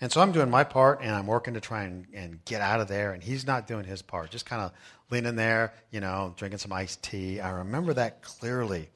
And 0.02 0.12
so 0.12 0.22
I'm 0.22 0.32
doing 0.32 0.50
my 0.50 0.64
part 0.64 1.00
and 1.02 1.12
I'm 1.12 1.28
working 1.28 1.54
to 1.56 1.60
try 1.60 1.84
and, 1.84 2.06
and 2.14 2.44
get 2.46 2.62
out 2.62 2.80
of 2.80 2.88
there. 2.88 3.14
And 3.14 3.24
he's 3.24 3.46
not 3.46 3.68
doing 3.68 3.86
his 3.86 4.02
part, 4.02 4.30
just 4.32 4.46
kind 4.46 4.62
of 4.62 4.72
leaning 5.10 5.36
there, 5.36 5.74
you 5.92 6.00
know, 6.00 6.34
drinking 6.38 6.60
some 6.60 6.72
iced 6.74 7.04
tea. 7.04 7.40
I 7.40 7.52
remember 7.52 7.94
that 7.94 8.22
clearly. 8.22 8.90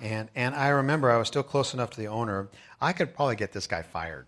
And, 0.00 0.28
and 0.34 0.54
I 0.54 0.68
remember 0.68 1.10
I 1.10 1.18
was 1.18 1.28
still 1.28 1.42
close 1.42 1.74
enough 1.74 1.90
to 1.90 2.00
the 2.00 2.08
owner. 2.08 2.48
I 2.80 2.92
could 2.92 3.14
probably 3.14 3.36
get 3.36 3.52
this 3.52 3.66
guy 3.66 3.82
fired. 3.82 4.26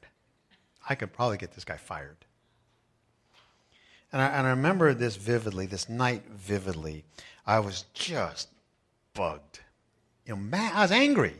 I 0.88 0.94
could 0.94 1.12
probably 1.12 1.38
get 1.38 1.52
this 1.52 1.64
guy 1.64 1.76
fired. 1.76 2.16
And 4.12 4.20
I, 4.20 4.26
and 4.26 4.46
I 4.46 4.50
remember 4.50 4.92
this 4.92 5.16
vividly, 5.16 5.66
this 5.66 5.88
night 5.88 6.24
vividly. 6.28 7.04
I 7.46 7.60
was 7.60 7.86
just 7.94 8.48
bugged. 9.14 9.60
You 10.26 10.34
know, 10.34 10.40
mad, 10.40 10.72
I 10.74 10.82
was 10.82 10.92
angry. 10.92 11.34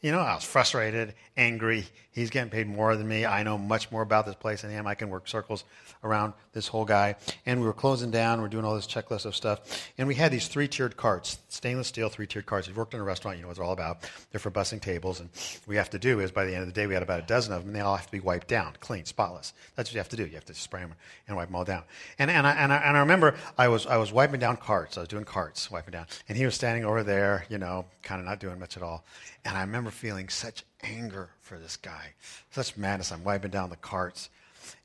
You 0.00 0.12
know, 0.12 0.20
I 0.20 0.34
was 0.34 0.44
frustrated, 0.44 1.14
angry. 1.36 1.84
He's 2.10 2.30
getting 2.30 2.50
paid 2.50 2.66
more 2.66 2.96
than 2.96 3.06
me. 3.06 3.26
I 3.26 3.42
know 3.42 3.58
much 3.58 3.92
more 3.92 4.00
about 4.00 4.24
this 4.24 4.34
place 4.34 4.62
than 4.62 4.70
him. 4.70 4.86
I 4.86 4.94
can 4.94 5.10
work 5.10 5.28
circles 5.28 5.62
around 6.02 6.32
this 6.54 6.66
whole 6.66 6.86
guy. 6.86 7.16
And 7.44 7.60
we 7.60 7.66
were 7.66 7.74
closing 7.74 8.10
down. 8.10 8.40
We're 8.40 8.48
doing 8.48 8.64
all 8.64 8.74
this 8.74 8.86
checklist 8.86 9.26
of 9.26 9.36
stuff. 9.36 9.90
And 9.98 10.08
we 10.08 10.14
had 10.14 10.32
these 10.32 10.48
three 10.48 10.68
tiered 10.68 10.96
carts, 10.96 11.38
stainless 11.48 11.88
steel 11.88 12.08
three 12.08 12.26
tiered 12.26 12.46
carts. 12.46 12.66
If 12.66 12.70
you've 12.70 12.78
worked 12.78 12.94
in 12.94 13.00
a 13.00 13.04
restaurant, 13.04 13.36
you 13.36 13.42
know 13.42 13.48
what 13.48 13.58
they're 13.58 13.64
all 13.64 13.74
about. 13.74 14.10
They're 14.32 14.40
for 14.40 14.50
bussing 14.50 14.80
tables. 14.80 15.20
And 15.20 15.28
we 15.66 15.76
have 15.76 15.90
to 15.90 15.98
do 15.98 16.20
is 16.20 16.32
by 16.32 16.46
the 16.46 16.52
end 16.52 16.62
of 16.62 16.66
the 16.66 16.72
day, 16.72 16.86
we 16.86 16.94
had 16.94 17.02
about 17.02 17.20
a 17.20 17.26
dozen 17.26 17.52
of 17.52 17.60
them, 17.60 17.68
and 17.68 17.76
they 17.76 17.80
all 17.80 17.96
have 17.96 18.06
to 18.06 18.12
be 18.12 18.20
wiped 18.20 18.48
down, 18.48 18.72
clean, 18.80 19.04
spotless. 19.04 19.52
That's 19.76 19.90
what 19.90 19.94
you 19.94 20.00
have 20.00 20.08
to 20.08 20.16
do. 20.16 20.24
You 20.24 20.34
have 20.34 20.46
to 20.46 20.54
spray 20.54 20.80
them 20.80 20.94
and 21.28 21.36
wipe 21.36 21.48
them 21.48 21.56
all 21.56 21.64
down. 21.64 21.82
And, 22.18 22.30
and, 22.30 22.46
I, 22.46 22.52
and, 22.52 22.72
I, 22.72 22.76
and 22.78 22.96
I 22.96 23.00
remember 23.00 23.34
I 23.58 23.68
was, 23.68 23.86
I 23.86 23.98
was 23.98 24.12
wiping 24.12 24.40
down 24.40 24.56
carts. 24.56 24.96
I 24.96 25.00
was 25.00 25.08
doing 25.08 25.24
carts, 25.24 25.70
wiping 25.70 25.92
down. 25.92 26.06
And 26.28 26.38
he 26.38 26.46
was 26.46 26.54
standing 26.54 26.86
over 26.86 27.02
there, 27.02 27.44
you 27.50 27.58
know, 27.58 27.84
kind 28.02 28.20
of 28.20 28.26
not 28.26 28.40
doing 28.40 28.58
much 28.58 28.76
at 28.78 28.82
all. 28.82 29.04
And 29.44 29.56
I 29.56 29.62
remember 29.62 29.90
feeling 29.90 30.28
such 30.28 30.64
anger 30.82 31.30
for 31.40 31.58
this 31.58 31.76
guy, 31.76 32.14
such 32.50 32.76
madness. 32.76 33.10
I'm 33.10 33.24
wiping 33.24 33.50
down 33.50 33.70
the 33.70 33.76
carts. 33.76 34.28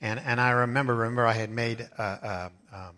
And, 0.02 0.20
and 0.20 0.39
I 0.39 0.52
remember, 0.52 0.96
remember 0.96 1.26
I 1.26 1.34
had 1.34 1.50
made 1.50 1.82
a, 1.82 2.02
a, 2.02 2.52
um, 2.74 2.96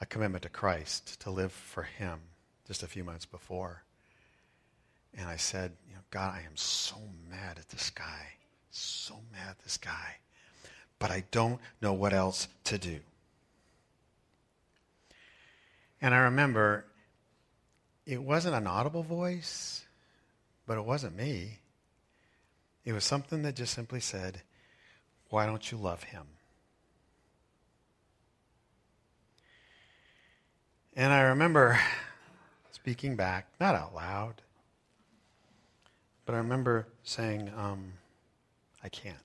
a 0.00 0.06
commitment 0.06 0.42
to 0.42 0.48
Christ 0.48 1.20
to 1.20 1.30
live 1.30 1.52
for 1.52 1.82
him 1.82 2.20
just 2.66 2.82
a 2.82 2.86
few 2.86 3.02
months 3.02 3.26
before. 3.26 3.82
And 5.16 5.28
I 5.28 5.36
said, 5.36 5.72
you 5.88 5.94
know, 5.94 6.02
God, 6.10 6.34
I 6.34 6.40
am 6.40 6.56
so 6.56 6.96
mad 7.28 7.58
at 7.58 7.68
this 7.70 7.90
guy. 7.90 8.34
So 8.70 9.14
mad 9.32 9.50
at 9.50 9.58
this 9.60 9.76
guy. 9.76 10.16
But 10.98 11.10
I 11.10 11.24
don't 11.30 11.60
know 11.80 11.92
what 11.92 12.12
else 12.12 12.48
to 12.64 12.78
do. 12.78 13.00
And 16.00 16.14
I 16.14 16.18
remember 16.18 16.84
it 18.06 18.22
wasn't 18.22 18.54
an 18.54 18.66
audible 18.66 19.02
voice. 19.02 19.84
But 20.68 20.76
it 20.76 20.84
wasn't 20.84 21.16
me. 21.16 21.60
It 22.84 22.92
was 22.92 23.02
something 23.02 23.40
that 23.40 23.56
just 23.56 23.72
simply 23.72 24.00
said, 24.00 24.42
Why 25.30 25.46
don't 25.46 25.72
you 25.72 25.78
love 25.78 26.02
him? 26.02 26.26
And 30.94 31.10
I 31.10 31.22
remember 31.22 31.80
speaking 32.70 33.16
back, 33.16 33.48
not 33.58 33.74
out 33.74 33.94
loud, 33.94 34.42
but 36.26 36.34
I 36.34 36.38
remember 36.38 36.86
saying, 37.02 37.50
um, 37.56 37.94
I 38.84 38.90
can't. 38.90 39.16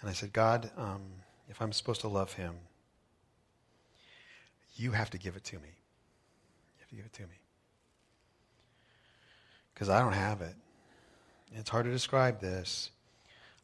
And 0.00 0.08
I 0.08 0.14
said, 0.14 0.32
God, 0.32 0.70
um, 0.78 1.02
if 1.50 1.60
I'm 1.60 1.72
supposed 1.72 2.00
to 2.00 2.08
love 2.08 2.32
him, 2.32 2.54
you 4.74 4.92
have 4.92 5.10
to 5.10 5.18
give 5.18 5.36
it 5.36 5.44
to 5.44 5.56
me. 5.56 5.68
You 5.68 6.80
have 6.80 6.88
to 6.88 6.96
give 6.96 7.04
it 7.04 7.12
to 7.12 7.22
me 7.24 7.41
because 9.74 9.88
I 9.88 10.00
don't 10.00 10.12
have 10.12 10.40
it. 10.40 10.54
It's 11.54 11.70
hard 11.70 11.84
to 11.84 11.90
describe 11.90 12.40
this. 12.40 12.90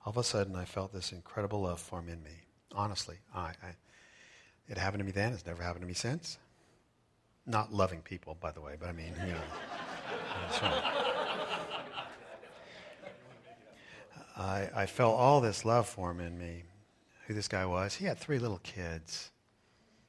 All 0.04 0.10
of 0.10 0.16
a 0.16 0.24
sudden, 0.24 0.56
I 0.56 0.64
felt 0.64 0.92
this 0.92 1.12
incredible 1.12 1.62
love 1.62 1.80
form 1.80 2.08
in 2.08 2.22
me. 2.22 2.30
Honestly, 2.74 3.16
I, 3.34 3.52
I, 3.62 3.74
it 4.68 4.78
happened 4.78 5.00
to 5.00 5.04
me 5.04 5.12
then. 5.12 5.32
It's 5.32 5.46
never 5.46 5.62
happened 5.62 5.82
to 5.82 5.88
me 5.88 5.94
since. 5.94 6.38
Not 7.46 7.72
loving 7.72 8.00
people, 8.02 8.36
by 8.40 8.52
the 8.52 8.60
way, 8.60 8.74
but 8.78 8.88
I 8.88 8.92
mean, 8.92 9.14
you 9.20 9.32
know. 9.32 9.40
that's 10.48 10.62
right. 10.62 11.04
I, 14.36 14.70
I 14.74 14.86
felt 14.86 15.18
all 15.18 15.40
this 15.40 15.64
love 15.64 15.88
form 15.88 16.20
in 16.20 16.38
me. 16.38 16.64
Who 17.26 17.34
this 17.34 17.48
guy 17.48 17.66
was. 17.66 17.94
He 17.94 18.06
had 18.06 18.16
three 18.18 18.38
little 18.38 18.60
kids. 18.62 19.30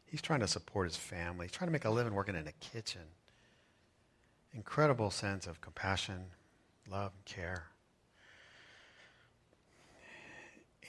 He's 0.06 0.22
trying 0.22 0.40
to 0.40 0.48
support 0.48 0.88
his 0.88 0.96
family. 0.96 1.48
He's 1.48 1.52
trying 1.52 1.68
to 1.68 1.74
make 1.74 1.84
a 1.84 1.90
living 1.90 2.14
working 2.14 2.36
in 2.36 2.48
a 2.48 2.54
kitchen 2.54 3.02
incredible 4.54 5.12
sense 5.12 5.48
of 5.48 5.62
compassion, 5.62 6.26
love, 6.90 7.12
and 7.16 7.26
care. 7.26 7.66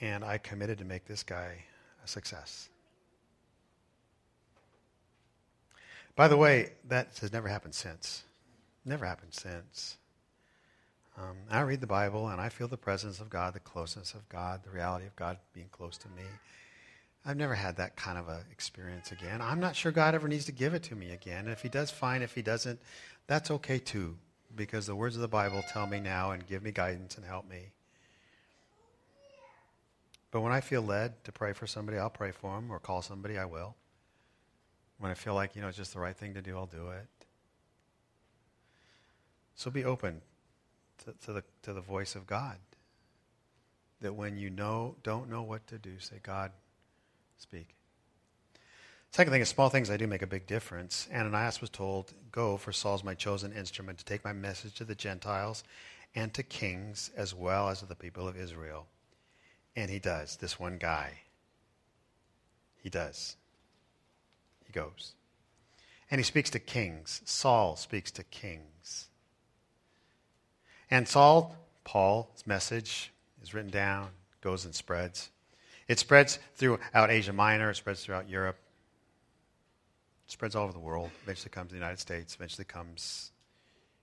And 0.01 0.25
I 0.25 0.39
committed 0.39 0.79
to 0.79 0.85
make 0.85 1.05
this 1.05 1.23
guy 1.23 1.65
a 2.03 2.09
success. 2.09 2.69
By 6.17 6.29
the 6.29 6.37
way, 6.37 6.73
that 6.89 7.19
has 7.21 7.33
never 7.33 7.49
happened 7.49 7.75
since. 7.75 8.25
Never 8.85 9.05
happened 9.05 9.35
since. 9.35 9.99
Um, 11.19 11.37
I 11.51 11.61
read 11.61 11.81
the 11.81 11.87
Bible 11.87 12.29
and 12.29 12.41
I 12.41 12.49
feel 12.49 12.69
the 12.69 12.77
presence 12.77 13.21
of 13.21 13.29
God, 13.29 13.53
the 13.53 13.61
closeness 13.61 14.15
of 14.15 14.27
God, 14.29 14.63
the 14.65 14.71
reality 14.71 15.07
of 15.07 15.15
God 15.17 15.39
being 15.53 15.69
close 15.71 15.99
to 15.99 16.09
me. 16.09 16.25
I've 17.27 17.37
never 17.37 17.55
had 17.55 17.77
that 17.77 17.97
kind 17.97 18.17
of 18.17 18.29
a 18.29 18.41
experience 18.51 19.13
again. 19.13 19.43
I'm 19.43 19.61
not 19.61 19.77
sure 19.77 19.93
God 19.93 20.15
ever 20.15 20.27
needs 20.27 20.47
to 20.47 20.53
give 20.53 20.73
it 20.73 20.83
to 20.85 20.95
me 20.95 21.11
again. 21.11 21.45
And 21.45 21.51
if 21.51 21.61
He 21.61 21.69
does, 21.69 21.91
fine. 21.91 22.23
If 22.23 22.35
He 22.35 22.41
doesn't, 22.41 22.81
that's 23.31 23.49
okay 23.49 23.79
too, 23.79 24.17
because 24.57 24.87
the 24.87 24.97
words 24.97 25.15
of 25.15 25.23
the 25.23 25.29
Bible 25.29 25.63
tell 25.73 25.87
me 25.87 26.01
now 26.01 26.33
and 26.33 26.45
give 26.49 26.65
me 26.65 26.73
guidance 26.73 27.17
and 27.17 27.25
help 27.25 27.49
me. 27.49 27.71
But 30.33 30.41
when 30.41 30.51
I 30.51 30.61
feel 30.61 30.83
led 30.83 31.23
to 31.23 31.31
pray 31.31 31.53
for 31.53 31.69
somebody, 31.69 31.97
I'll 31.97 32.11
pray 32.11 32.33
for 32.33 32.57
them, 32.57 32.73
or 32.73 32.81
call 32.81 33.03
somebody, 33.03 33.39
I 33.39 33.45
will. 33.45 33.77
When 34.99 35.13
I 35.13 35.15
feel 35.15 35.35
like, 35.35 35.55
you 35.55 35.63
know, 35.63 35.69
it's 35.69 35.77
just 35.77 35.95
the 35.95 36.01
right 36.01 36.17
thing 36.17 36.35
to 36.35 36.43
do, 36.43 36.57
I'll 36.57 36.67
do 36.67 36.91
it. 36.91 37.07
So 39.55 39.71
be 39.71 39.85
open 39.85 40.23
to, 41.05 41.15
to, 41.27 41.33
the, 41.33 41.45
to 41.63 41.73
the 41.73 41.81
voice 41.81 42.17
of 42.17 42.27
God. 42.27 42.57
That 44.01 44.17
when 44.17 44.39
you 44.39 44.51
know, 44.51 44.97
don't 45.05 45.31
know 45.31 45.43
what 45.43 45.69
to 45.69 45.79
do, 45.79 46.01
say, 46.01 46.17
God, 46.21 46.51
speak. 47.39 47.77
Second 49.13 49.33
thing 49.33 49.43
is 49.43 49.49
small 49.49 49.69
things 49.69 49.91
I 49.91 49.97
do 49.97 50.07
make 50.07 50.23
a 50.23 50.27
big 50.27 50.47
difference. 50.47 51.09
Ananias 51.13 51.61
was 51.61 51.71
told, 51.71 52.13
Go, 52.31 52.57
for 52.57 52.73
Saul's 52.73 53.03
my 53.03 53.15
chosen 53.15 53.53
instrument 53.53 53.99
to 53.99 54.05
take 54.05 54.25
my 54.25 54.33
message 54.33 54.75
to 54.75 54.85
the 54.85 54.95
Gentiles 54.95 55.65
and 56.15 56.33
to 56.35 56.43
kings 56.43 57.11
as 57.17 57.35
well 57.35 57.69
as 57.69 57.81
to 57.81 57.87
the 57.87 57.97
people 57.97 58.29
of 58.29 58.37
Israel. 58.37 58.87
And 59.75 59.91
he 59.91 59.99
does, 59.99 60.37
this 60.37 60.61
one 60.61 60.79
guy. 60.79 61.21
He 62.83 62.89
does. 62.89 63.37
He 64.65 64.73
goes. 64.73 65.13
And 66.11 66.19
he 66.19 66.25
speaks 66.25 66.51
to 66.51 66.59
kings. 66.59 67.21
Saul 67.25 67.77
speaks 67.77 68.11
to 68.13 68.25
kings. 68.25 69.09
And 70.91 71.07
Saul, 71.07 71.57
Paul's 71.85 72.45
message 72.47 73.13
is 73.43 73.55
written 73.55 73.71
down, 73.71 74.11
goes 74.41 74.65
and 74.65 74.75
spreads. 74.75 75.31
It 75.89 75.99
spreads 75.99 76.39
throughout 76.55 77.11
Asia 77.11 77.33
Minor, 77.33 77.71
it 77.71 77.77
spreads 77.77 78.05
throughout 78.05 78.29
Europe, 78.29 78.57
spreads 80.31 80.55
all 80.55 80.65
over 80.65 80.73
the 80.73 80.79
world, 80.79 81.11
eventually 81.23 81.51
comes 81.51 81.69
to 81.69 81.75
the 81.75 81.79
United 81.81 81.99
States, 81.99 82.35
eventually 82.35 82.65
comes 82.65 83.33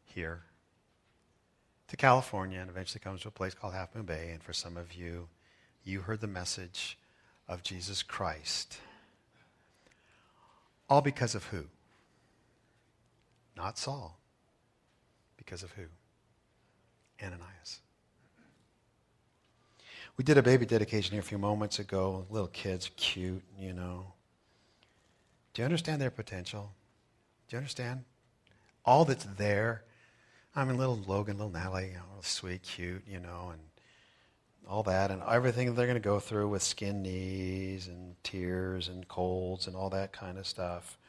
here 0.06 0.44
to 1.88 1.96
California, 1.96 2.60
and 2.60 2.70
eventually 2.70 3.00
comes 3.00 3.22
to 3.22 3.30
a 3.30 3.32
place 3.32 3.54
called 3.54 3.74
Half 3.74 3.96
Moon 3.96 4.06
Bay. 4.06 4.30
And 4.32 4.44
for 4.44 4.54
some 4.54 4.78
of 4.78 4.94
you, 4.94 5.30
you 5.84 6.02
heard 6.02 6.20
the 6.20 6.28
message 6.28 6.98
of 7.48 7.63
Jesus 7.63 8.04
Christ. 8.04 8.80
All 10.90 11.02
because 11.02 11.34
of 11.34 11.46
who? 11.46 11.63
Not 13.56 13.78
Saul. 13.78 14.20
Because 15.38 15.63
of 15.63 15.72
who? 15.72 15.86
Ananias. 17.22 17.80
We 20.18 20.24
did 20.24 20.38
a 20.38 20.44
baby 20.44 20.66
dedication 20.66 21.13
here 21.13 21.22
a 21.22 21.24
few 21.24 21.38
moments 21.38 21.80
ago. 21.80 22.26
Little 22.30 22.48
kids, 22.48 22.90
cute, 22.96 23.44
you 23.58 23.74
know. 23.74 24.13
Do 25.58 25.63
you 25.63 25.65
understand 25.65 26.00
their 26.00 26.12
potential? 26.12 26.72
Do 27.48 27.56
you 27.56 27.58
understand? 27.58 28.04
All 28.86 29.06
that's 29.06 29.26
there. 29.39 29.86
I 30.56 30.63
mean, 30.63 30.78
little 30.78 31.00
Logan, 31.08 31.39
little 31.39 31.52
Natalie, 31.52 31.88
you 31.88 31.93
know, 31.96 32.22
sweet, 32.22 32.62
cute, 32.62 33.02
you 33.08 33.20
know, 33.20 33.50
and 33.54 33.62
all 34.70 34.84
that, 34.84 35.10
and 35.10 35.20
everything 35.28 35.74
they're 35.74 35.88
going 35.88 35.96
to 35.96 36.00
go 36.00 36.20
through 36.20 36.50
with 36.50 36.62
skin 36.62 37.02
knees 37.02 37.88
and 37.88 38.13
tears 38.22 38.88
and 38.88 39.08
colds 39.08 39.65
and 39.65 39.76
all 39.76 39.89
that 39.89 40.13
kind 40.13 40.38
of 40.38 40.46
stuff. 40.46 41.00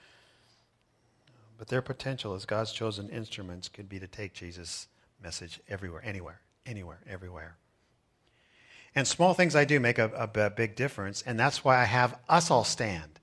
But 1.59 1.69
their 1.69 1.83
potential 1.83 2.33
as 2.33 2.47
God's 2.47 2.73
chosen 2.73 3.11
instruments 3.11 3.69
could 3.69 3.87
be 3.87 4.01
to 4.01 4.07
take 4.07 4.33
Jesus' 4.33 4.89
message 5.23 5.61
everywhere, 5.69 6.01
anywhere, 6.03 6.41
anywhere, 6.65 7.01
everywhere. 7.07 7.57
And 8.95 9.07
small 9.07 9.35
things 9.35 9.55
I 9.55 9.67
do 9.67 9.79
make 9.79 9.99
a, 9.99 10.11
a, 10.35 10.47
a 10.47 10.49
big 10.49 10.75
difference, 10.75 11.21
and 11.21 11.39
that's 11.39 11.63
why 11.63 11.83
I 11.83 11.85
have 11.85 12.19
us 12.31 12.51
all 12.51 12.65
stand 12.65 13.19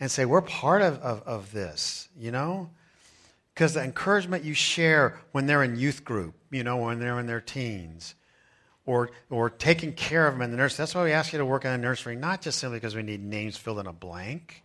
and 0.00 0.10
say, 0.10 0.24
we're 0.24 0.40
part 0.40 0.82
of, 0.82 0.98
of, 1.00 1.22
of 1.22 1.52
this, 1.52 2.08
you 2.16 2.30
know? 2.30 2.70
Because 3.54 3.74
the 3.74 3.82
encouragement 3.82 4.44
you 4.44 4.54
share 4.54 5.20
when 5.32 5.46
they're 5.46 5.62
in 5.62 5.76
youth 5.76 6.04
group, 6.04 6.34
you 6.50 6.64
know, 6.64 6.76
when 6.76 6.98
they're 6.98 7.20
in 7.20 7.26
their 7.26 7.40
teens, 7.40 8.14
or, 8.86 9.10
or 9.30 9.48
taking 9.48 9.92
care 9.92 10.26
of 10.26 10.34
them 10.34 10.42
in 10.42 10.50
the 10.50 10.56
nursery. 10.56 10.82
That's 10.82 10.94
why 10.94 11.04
we 11.04 11.12
ask 11.12 11.32
you 11.32 11.38
to 11.38 11.46
work 11.46 11.64
in 11.64 11.70
a 11.70 11.78
nursery, 11.78 12.16
not 12.16 12.42
just 12.42 12.58
simply 12.58 12.78
because 12.78 12.94
we 12.94 13.02
need 13.02 13.22
names 13.22 13.56
filled 13.56 13.78
in 13.78 13.86
a 13.86 13.92
blank. 13.92 14.62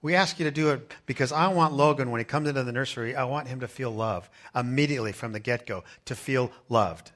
We 0.00 0.14
ask 0.14 0.38
you 0.38 0.44
to 0.44 0.50
do 0.52 0.70
it 0.70 0.94
because 1.06 1.32
I 1.32 1.48
want 1.48 1.74
Logan, 1.74 2.10
when 2.10 2.20
he 2.20 2.24
comes 2.24 2.48
into 2.48 2.62
the 2.62 2.70
nursery, 2.70 3.16
I 3.16 3.24
want 3.24 3.48
him 3.48 3.60
to 3.60 3.68
feel 3.68 3.90
love 3.90 4.30
immediately 4.54 5.10
from 5.10 5.32
the 5.32 5.40
get 5.40 5.66
go, 5.66 5.82
to 6.04 6.14
feel 6.14 6.52
loved 6.68 7.10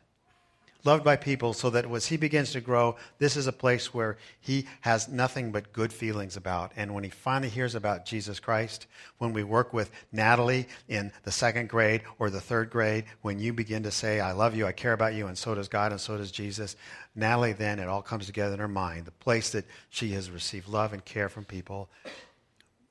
loved 0.84 1.04
by 1.04 1.16
people, 1.16 1.52
so 1.52 1.70
that 1.70 1.90
as 1.90 2.06
he 2.06 2.16
begins 2.16 2.52
to 2.52 2.60
grow, 2.60 2.96
this 3.18 3.36
is 3.36 3.46
a 3.46 3.52
place 3.52 3.94
where 3.94 4.16
he 4.40 4.66
has 4.80 5.08
nothing 5.08 5.52
but 5.52 5.72
good 5.72 5.92
feelings 5.92 6.36
about. 6.36 6.72
And 6.76 6.94
when 6.94 7.04
he 7.04 7.10
finally 7.10 7.48
hears 7.48 7.74
about 7.74 8.04
Jesus 8.04 8.40
Christ, 8.40 8.86
when 9.18 9.32
we 9.32 9.44
work 9.44 9.72
with 9.72 9.90
Natalie 10.10 10.66
in 10.88 11.12
the 11.24 11.32
second 11.32 11.68
grade 11.68 12.02
or 12.18 12.30
the 12.30 12.40
third 12.40 12.70
grade, 12.70 13.04
when 13.22 13.38
you 13.38 13.52
begin 13.52 13.82
to 13.84 13.90
say, 13.90 14.20
I 14.20 14.32
love 14.32 14.56
you, 14.56 14.66
I 14.66 14.72
care 14.72 14.92
about 14.92 15.14
you, 15.14 15.26
and 15.26 15.38
so 15.38 15.54
does 15.54 15.68
God, 15.68 15.92
and 15.92 16.00
so 16.00 16.16
does 16.16 16.32
Jesus, 16.32 16.76
Natalie 17.14 17.52
then, 17.52 17.78
it 17.78 17.88
all 17.88 18.02
comes 18.02 18.26
together 18.26 18.54
in 18.54 18.60
her 18.60 18.68
mind. 18.68 19.04
The 19.04 19.12
place 19.12 19.50
that 19.50 19.66
she 19.90 20.12
has 20.12 20.30
received 20.30 20.68
love 20.68 20.92
and 20.92 21.04
care 21.04 21.28
from 21.28 21.44
people. 21.44 21.88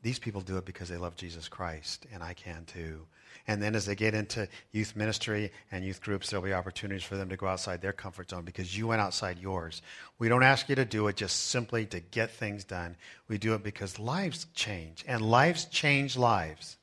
These 0.04 0.20
people 0.20 0.42
do 0.42 0.58
it 0.58 0.66
because 0.66 0.90
they 0.90 0.98
love 0.98 1.16
Jesus 1.16 1.48
Christ, 1.48 2.06
and 2.14 2.24
I 2.24 2.34
can 2.34 2.66
too. 2.66 3.06
And 3.48 3.62
then 3.62 3.76
as 3.76 3.86
they 3.86 3.96
get 3.96 4.14
into 4.14 4.48
youth 4.72 4.96
ministry 4.96 5.52
and 5.72 5.84
youth 5.84 6.02
groups, 6.02 6.30
there'll 6.30 6.46
be 6.46 6.54
opportunities 6.54 7.04
for 7.04 7.18
them 7.18 7.30
to 7.30 7.38
go 7.38 7.48
outside 7.48 7.82
their 7.82 7.94
comfort 7.94 8.30
zone 8.30 8.44
because 8.44 8.78
you 8.78 8.88
went 8.88 9.02
outside 9.02 9.40
yours. 9.40 9.82
We 10.20 10.30
don't 10.30 10.44
ask 10.44 10.70
you 10.70 10.76
to 10.76 10.86
do 10.86 11.08
it 11.08 11.16
just 11.16 11.48
simply 11.48 11.86
to 11.88 12.00
get 12.00 12.32
things 12.32 12.64
done. 12.64 12.96
We 13.28 13.38
do 13.38 13.54
it 13.56 13.64
because 13.64 14.00
lives 14.00 14.46
change, 14.54 15.04
and 15.08 15.22
lives 15.22 15.66
change 15.66 16.18
lives. 16.18 16.78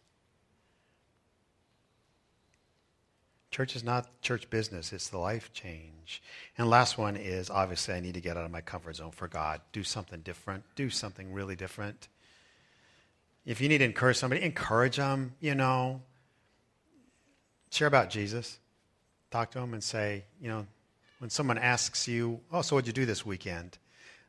Church 3.51 3.75
is 3.75 3.83
not 3.83 4.21
church 4.21 4.51
business, 4.51 4.93
it's 4.93 5.09
the 5.09 5.19
life 5.19 5.53
change. 5.53 6.23
And 6.59 6.69
last 6.69 6.99
one 6.99 7.17
is 7.17 7.49
obviously 7.51 7.95
I 7.95 8.01
need 8.01 8.15
to 8.15 8.21
get 8.21 8.37
out 8.37 8.45
of 8.45 8.51
my 8.51 8.61
comfort 8.61 8.97
zone 8.97 9.11
for 9.11 9.27
God. 9.27 9.61
Do 9.73 9.83
something 9.83 10.21
different. 10.21 10.65
Do 10.77 10.91
something 10.91 11.33
really 11.33 11.57
different. 11.57 12.09
If 13.47 13.63
you 13.63 13.69
need 13.69 13.79
to 13.79 13.85
encourage 13.85 14.19
somebody, 14.19 14.43
encourage 14.43 14.97
them, 14.97 15.35
you 15.41 15.55
know 15.55 16.03
share 17.71 17.89
about 17.89 18.11
Jesus. 18.11 18.59
Talk 19.31 19.51
to 19.53 19.61
them 19.61 19.75
and 19.75 19.83
say, 19.83 20.25
you 20.41 20.49
know, 20.49 20.67
when 21.19 21.31
someone 21.31 21.59
asks 21.59 22.09
you, 22.09 22.41
oh, 22.53 22.63
so 22.63 22.77
what'd 22.77 22.87
you 22.87 22.93
do 22.93 23.07
this 23.07 23.27
weekend? 23.27 23.79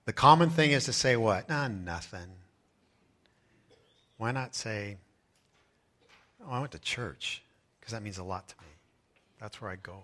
The 0.05 0.13
common 0.13 0.49
thing 0.49 0.71
is 0.71 0.85
to 0.85 0.93
say 0.93 1.15
what? 1.15 1.47
Nah, 1.49 1.67
nothing. 1.67 2.27
Why 4.17 4.31
not 4.31 4.55
say, 4.55 4.97
oh, 6.45 6.51
I 6.51 6.59
went 6.59 6.71
to 6.71 6.79
church? 6.79 7.43
Because 7.79 7.93
that 7.93 8.03
means 8.03 8.17
a 8.17 8.23
lot 8.23 8.47
to 8.49 8.55
me. 8.61 8.67
That's 9.39 9.61
where 9.61 9.71
I 9.71 9.75
go. 9.75 10.03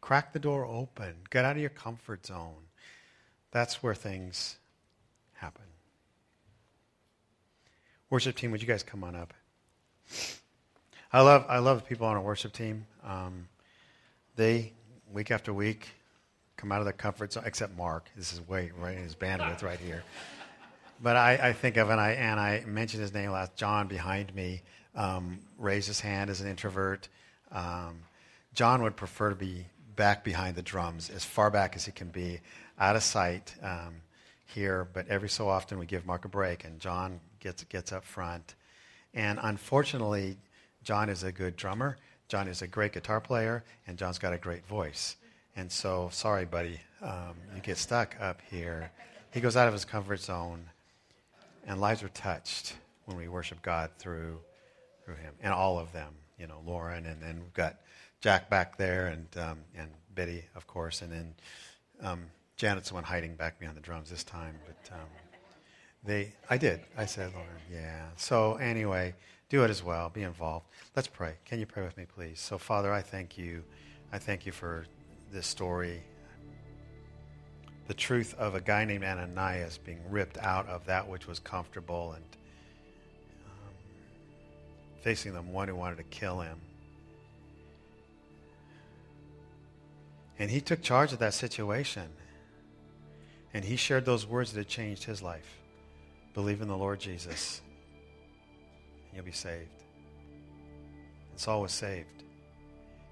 Crack 0.00 0.32
the 0.32 0.38
door 0.38 0.64
open. 0.64 1.14
Get 1.30 1.44
out 1.44 1.56
of 1.56 1.60
your 1.60 1.70
comfort 1.70 2.26
zone. 2.26 2.68
That's 3.50 3.82
where 3.82 3.94
things 3.94 4.56
happen. 5.34 5.64
Worship 8.10 8.36
team, 8.36 8.50
would 8.52 8.62
you 8.62 8.68
guys 8.68 8.82
come 8.82 9.02
on 9.02 9.16
up? 9.16 9.34
I 11.10 11.22
love 11.22 11.46
I 11.48 11.58
love 11.58 11.86
people 11.88 12.06
on 12.06 12.16
our 12.16 12.22
worship 12.22 12.52
team. 12.52 12.86
Um, 13.02 13.48
they 14.36 14.72
week 15.10 15.30
after 15.30 15.54
week 15.54 15.88
come 16.58 16.70
out 16.70 16.80
of 16.80 16.84
their 16.84 16.92
comfort 16.92 17.32
zone. 17.32 17.44
Except 17.46 17.74
Mark, 17.76 18.10
this 18.14 18.32
is 18.34 18.46
way 18.46 18.72
right 18.78 18.96
in 18.96 19.02
his 19.02 19.14
bandwidth 19.14 19.62
right 19.62 19.80
here. 19.80 20.02
But 21.02 21.16
I, 21.16 21.48
I 21.48 21.52
think 21.54 21.78
of 21.78 21.88
and 21.88 21.98
I 21.98 22.10
and 22.10 22.38
I 22.38 22.62
mentioned 22.66 23.00
his 23.00 23.14
name 23.14 23.30
last. 23.30 23.56
John 23.56 23.86
behind 23.86 24.34
me 24.34 24.60
um, 24.94 25.38
raised 25.56 25.86
his 25.86 26.00
hand 26.00 26.28
as 26.28 26.42
an 26.42 26.48
introvert. 26.48 27.08
Um, 27.52 28.00
John 28.54 28.82
would 28.82 28.96
prefer 28.96 29.30
to 29.30 29.36
be 29.36 29.64
back 29.96 30.24
behind 30.24 30.56
the 30.56 30.62
drums, 30.62 31.08
as 31.08 31.24
far 31.24 31.50
back 31.50 31.74
as 31.74 31.86
he 31.86 31.92
can 31.92 32.08
be, 32.08 32.40
out 32.78 32.96
of 32.96 33.02
sight 33.02 33.54
um, 33.62 34.02
here. 34.44 34.86
But 34.92 35.08
every 35.08 35.30
so 35.30 35.48
often 35.48 35.78
we 35.78 35.86
give 35.86 36.04
Mark 36.04 36.26
a 36.26 36.28
break, 36.28 36.64
and 36.64 36.78
John 36.80 37.20
gets 37.40 37.64
gets 37.64 37.92
up 37.92 38.04
front. 38.04 38.56
And 39.14 39.38
unfortunately, 39.40 40.36
John 40.88 41.10
is 41.10 41.22
a 41.22 41.30
good 41.30 41.54
drummer, 41.54 41.98
John 42.28 42.48
is 42.48 42.62
a 42.62 42.66
great 42.66 42.94
guitar 42.94 43.20
player, 43.20 43.62
and 43.86 43.98
John's 43.98 44.18
got 44.18 44.32
a 44.32 44.38
great 44.38 44.66
voice. 44.66 45.16
And 45.54 45.70
so, 45.70 46.08
sorry, 46.10 46.46
buddy, 46.46 46.80
um, 47.02 47.34
you 47.54 47.60
get 47.60 47.76
stuck 47.76 48.16
up 48.18 48.40
here. 48.50 48.90
He 49.30 49.42
goes 49.42 49.54
out 49.54 49.66
of 49.66 49.74
his 49.74 49.84
comfort 49.84 50.20
zone, 50.20 50.64
and 51.66 51.78
lives 51.78 52.02
are 52.02 52.08
touched 52.08 52.74
when 53.04 53.18
we 53.18 53.28
worship 53.28 53.60
God 53.60 53.90
through 53.98 54.38
through 55.04 55.16
him, 55.16 55.34
and 55.42 55.52
all 55.52 55.78
of 55.78 55.92
them. 55.92 56.14
You 56.38 56.46
know, 56.46 56.62
Lauren, 56.64 57.04
and 57.04 57.20
then 57.20 57.40
we've 57.42 57.52
got 57.52 57.76
Jack 58.22 58.48
back 58.48 58.78
there, 58.78 59.08
and 59.08 59.26
um, 59.36 59.58
and 59.76 59.90
Betty, 60.14 60.42
of 60.54 60.66
course, 60.66 61.02
and 61.02 61.12
then 61.12 61.34
um, 62.00 62.24
Janet's 62.56 62.88
the 62.88 62.94
one 62.94 63.04
hiding 63.04 63.34
back 63.34 63.58
behind 63.58 63.76
the 63.76 63.82
drums 63.82 64.08
this 64.08 64.24
time. 64.24 64.54
But 64.64 64.94
um, 64.94 65.08
they, 66.02 66.32
I 66.48 66.56
did. 66.56 66.80
I 66.96 67.04
said, 67.04 67.34
Lauren, 67.34 67.48
yeah. 67.70 68.06
So 68.16 68.54
anyway, 68.54 69.14
do 69.48 69.64
it 69.64 69.70
as 69.70 69.82
well. 69.82 70.10
Be 70.10 70.22
involved. 70.22 70.66
Let's 70.94 71.08
pray. 71.08 71.34
Can 71.44 71.58
you 71.58 71.66
pray 71.66 71.82
with 71.82 71.96
me, 71.96 72.06
please? 72.06 72.40
So, 72.40 72.58
Father, 72.58 72.92
I 72.92 73.02
thank 73.02 73.38
you 73.38 73.64
I 74.12 74.18
thank 74.18 74.46
you 74.46 74.52
for 74.52 74.86
this 75.30 75.46
story. 75.46 76.02
The 77.88 77.94
truth 77.94 78.34
of 78.38 78.54
a 78.54 78.60
guy 78.60 78.84
named 78.84 79.04
Ananias 79.04 79.78
being 79.78 80.00
ripped 80.08 80.38
out 80.38 80.66
of 80.66 80.86
that 80.86 81.08
which 81.08 81.26
was 81.26 81.38
comfortable 81.38 82.12
and 82.12 82.24
um, 83.46 83.74
facing 85.02 85.34
the 85.34 85.42
one 85.42 85.68
who 85.68 85.76
wanted 85.76 85.96
to 85.98 86.04
kill 86.04 86.40
him. 86.40 86.58
And 90.38 90.50
he 90.50 90.60
took 90.60 90.82
charge 90.82 91.12
of 91.12 91.18
that 91.18 91.34
situation. 91.34 92.08
And 93.52 93.64
he 93.64 93.76
shared 93.76 94.04
those 94.04 94.26
words 94.26 94.52
that 94.52 94.68
changed 94.68 95.04
his 95.04 95.22
life. 95.22 95.58
Believe 96.34 96.60
in 96.60 96.68
the 96.68 96.76
Lord 96.76 97.00
Jesus, 97.00 97.60
you'll 99.18 99.26
be 99.26 99.32
saved. 99.32 99.82
And 101.32 101.40
Saul 101.40 101.60
was 101.60 101.72
saved. 101.72 102.22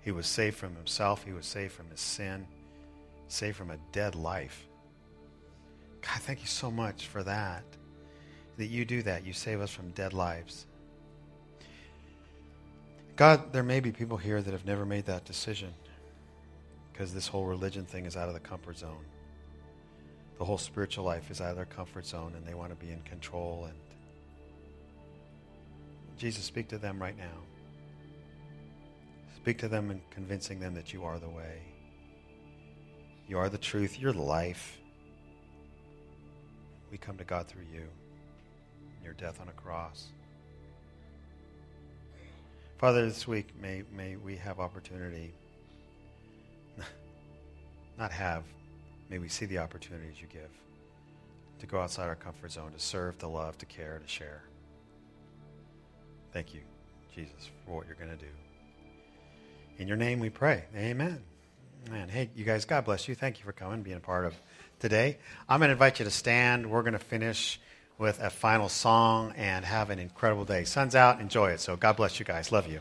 He 0.02 0.12
was 0.12 0.28
saved 0.28 0.56
from 0.56 0.76
himself. 0.76 1.24
He 1.24 1.32
was 1.32 1.46
saved 1.46 1.72
from 1.72 1.90
his 1.90 1.98
sin, 1.98 2.46
saved 3.26 3.56
from 3.56 3.72
a 3.72 3.76
dead 3.90 4.14
life. 4.14 4.68
God, 6.00 6.22
thank 6.22 6.42
you 6.42 6.46
so 6.46 6.70
much 6.70 7.08
for 7.08 7.24
that. 7.24 7.64
That 8.56 8.66
you 8.66 8.84
do 8.84 9.02
that. 9.02 9.26
You 9.26 9.32
save 9.32 9.60
us 9.60 9.72
from 9.72 9.90
dead 9.90 10.12
lives. 10.12 10.66
God, 13.16 13.52
there 13.52 13.64
may 13.64 13.80
be 13.80 13.90
people 13.90 14.16
here 14.16 14.40
that 14.40 14.52
have 14.52 14.64
never 14.64 14.86
made 14.86 15.06
that 15.06 15.24
decision 15.24 15.74
because 16.92 17.12
this 17.12 17.26
whole 17.26 17.46
religion 17.46 17.84
thing 17.84 18.06
is 18.06 18.16
out 18.16 18.28
of 18.28 18.34
the 18.34 18.40
comfort 18.40 18.78
zone. 18.78 19.04
The 20.38 20.44
whole 20.44 20.58
spiritual 20.58 21.04
life 21.04 21.32
is 21.32 21.40
out 21.40 21.50
of 21.50 21.56
their 21.56 21.64
comfort 21.64 22.06
zone 22.06 22.34
and 22.36 22.46
they 22.46 22.54
want 22.54 22.70
to 22.70 22.76
be 22.76 22.92
in 22.92 23.00
control. 23.00 23.64
And 23.64 23.76
Jesus, 26.16 26.44
speak 26.44 26.68
to 26.68 26.78
them 26.78 27.00
right 27.00 27.16
now. 27.16 27.42
Speak 29.36 29.58
to 29.58 29.68
them 29.68 29.90
and 29.90 30.00
convincing 30.10 30.58
them 30.58 30.74
that 30.74 30.92
you 30.92 31.04
are 31.04 31.18
the 31.18 31.28
way. 31.28 31.62
You 33.28 33.38
are 33.38 33.48
the 33.48 33.58
truth. 33.58 33.98
You're 34.00 34.12
life. 34.12 34.78
We 36.90 36.98
come 36.98 37.16
to 37.18 37.24
God 37.24 37.46
through 37.48 37.66
you, 37.72 37.84
your 39.04 39.12
death 39.14 39.40
on 39.40 39.48
a 39.48 39.52
cross. 39.52 40.06
Father, 42.78 43.04
this 43.04 43.26
week 43.26 43.48
may, 43.60 43.82
may 43.94 44.16
we 44.16 44.36
have 44.36 44.60
opportunity, 44.60 45.32
not 47.98 48.12
have, 48.12 48.44
may 49.10 49.18
we 49.18 49.28
see 49.28 49.46
the 49.46 49.58
opportunities 49.58 50.20
you 50.20 50.28
give 50.28 50.50
to 51.58 51.66
go 51.66 51.80
outside 51.80 52.08
our 52.08 52.14
comfort 52.14 52.52
zone, 52.52 52.72
to 52.72 52.78
serve, 52.78 53.18
to 53.18 53.26
love, 53.26 53.56
to 53.58 53.66
care, 53.66 53.98
to 53.98 54.08
share. 54.08 54.42
Thank 56.36 56.52
you, 56.52 56.60
Jesus, 57.14 57.48
for 57.64 57.76
what 57.76 57.86
you're 57.86 57.96
going 57.96 58.10
to 58.10 58.22
do. 58.22 58.30
In 59.78 59.88
your 59.88 59.96
name 59.96 60.20
we 60.20 60.28
pray. 60.28 60.64
Amen. 60.76 61.22
Man, 61.90 62.10
hey, 62.10 62.28
you 62.36 62.44
guys, 62.44 62.66
God 62.66 62.84
bless 62.84 63.08
you. 63.08 63.14
Thank 63.14 63.38
you 63.38 63.46
for 63.46 63.52
coming, 63.52 63.82
being 63.82 63.96
a 63.96 64.00
part 64.00 64.26
of 64.26 64.34
today. 64.78 65.16
I'm 65.48 65.60
going 65.60 65.70
to 65.70 65.72
invite 65.72 65.98
you 65.98 66.04
to 66.04 66.10
stand. 66.10 66.70
We're 66.70 66.82
going 66.82 66.92
to 66.92 66.98
finish 66.98 67.58
with 67.96 68.20
a 68.20 68.28
final 68.28 68.68
song 68.68 69.32
and 69.38 69.64
have 69.64 69.88
an 69.88 69.98
incredible 69.98 70.44
day. 70.44 70.64
Sun's 70.64 70.94
out. 70.94 71.22
Enjoy 71.22 71.52
it. 71.52 71.60
So 71.60 71.74
God 71.74 71.96
bless 71.96 72.18
you 72.18 72.26
guys. 72.26 72.52
Love 72.52 72.70
you. 72.70 72.80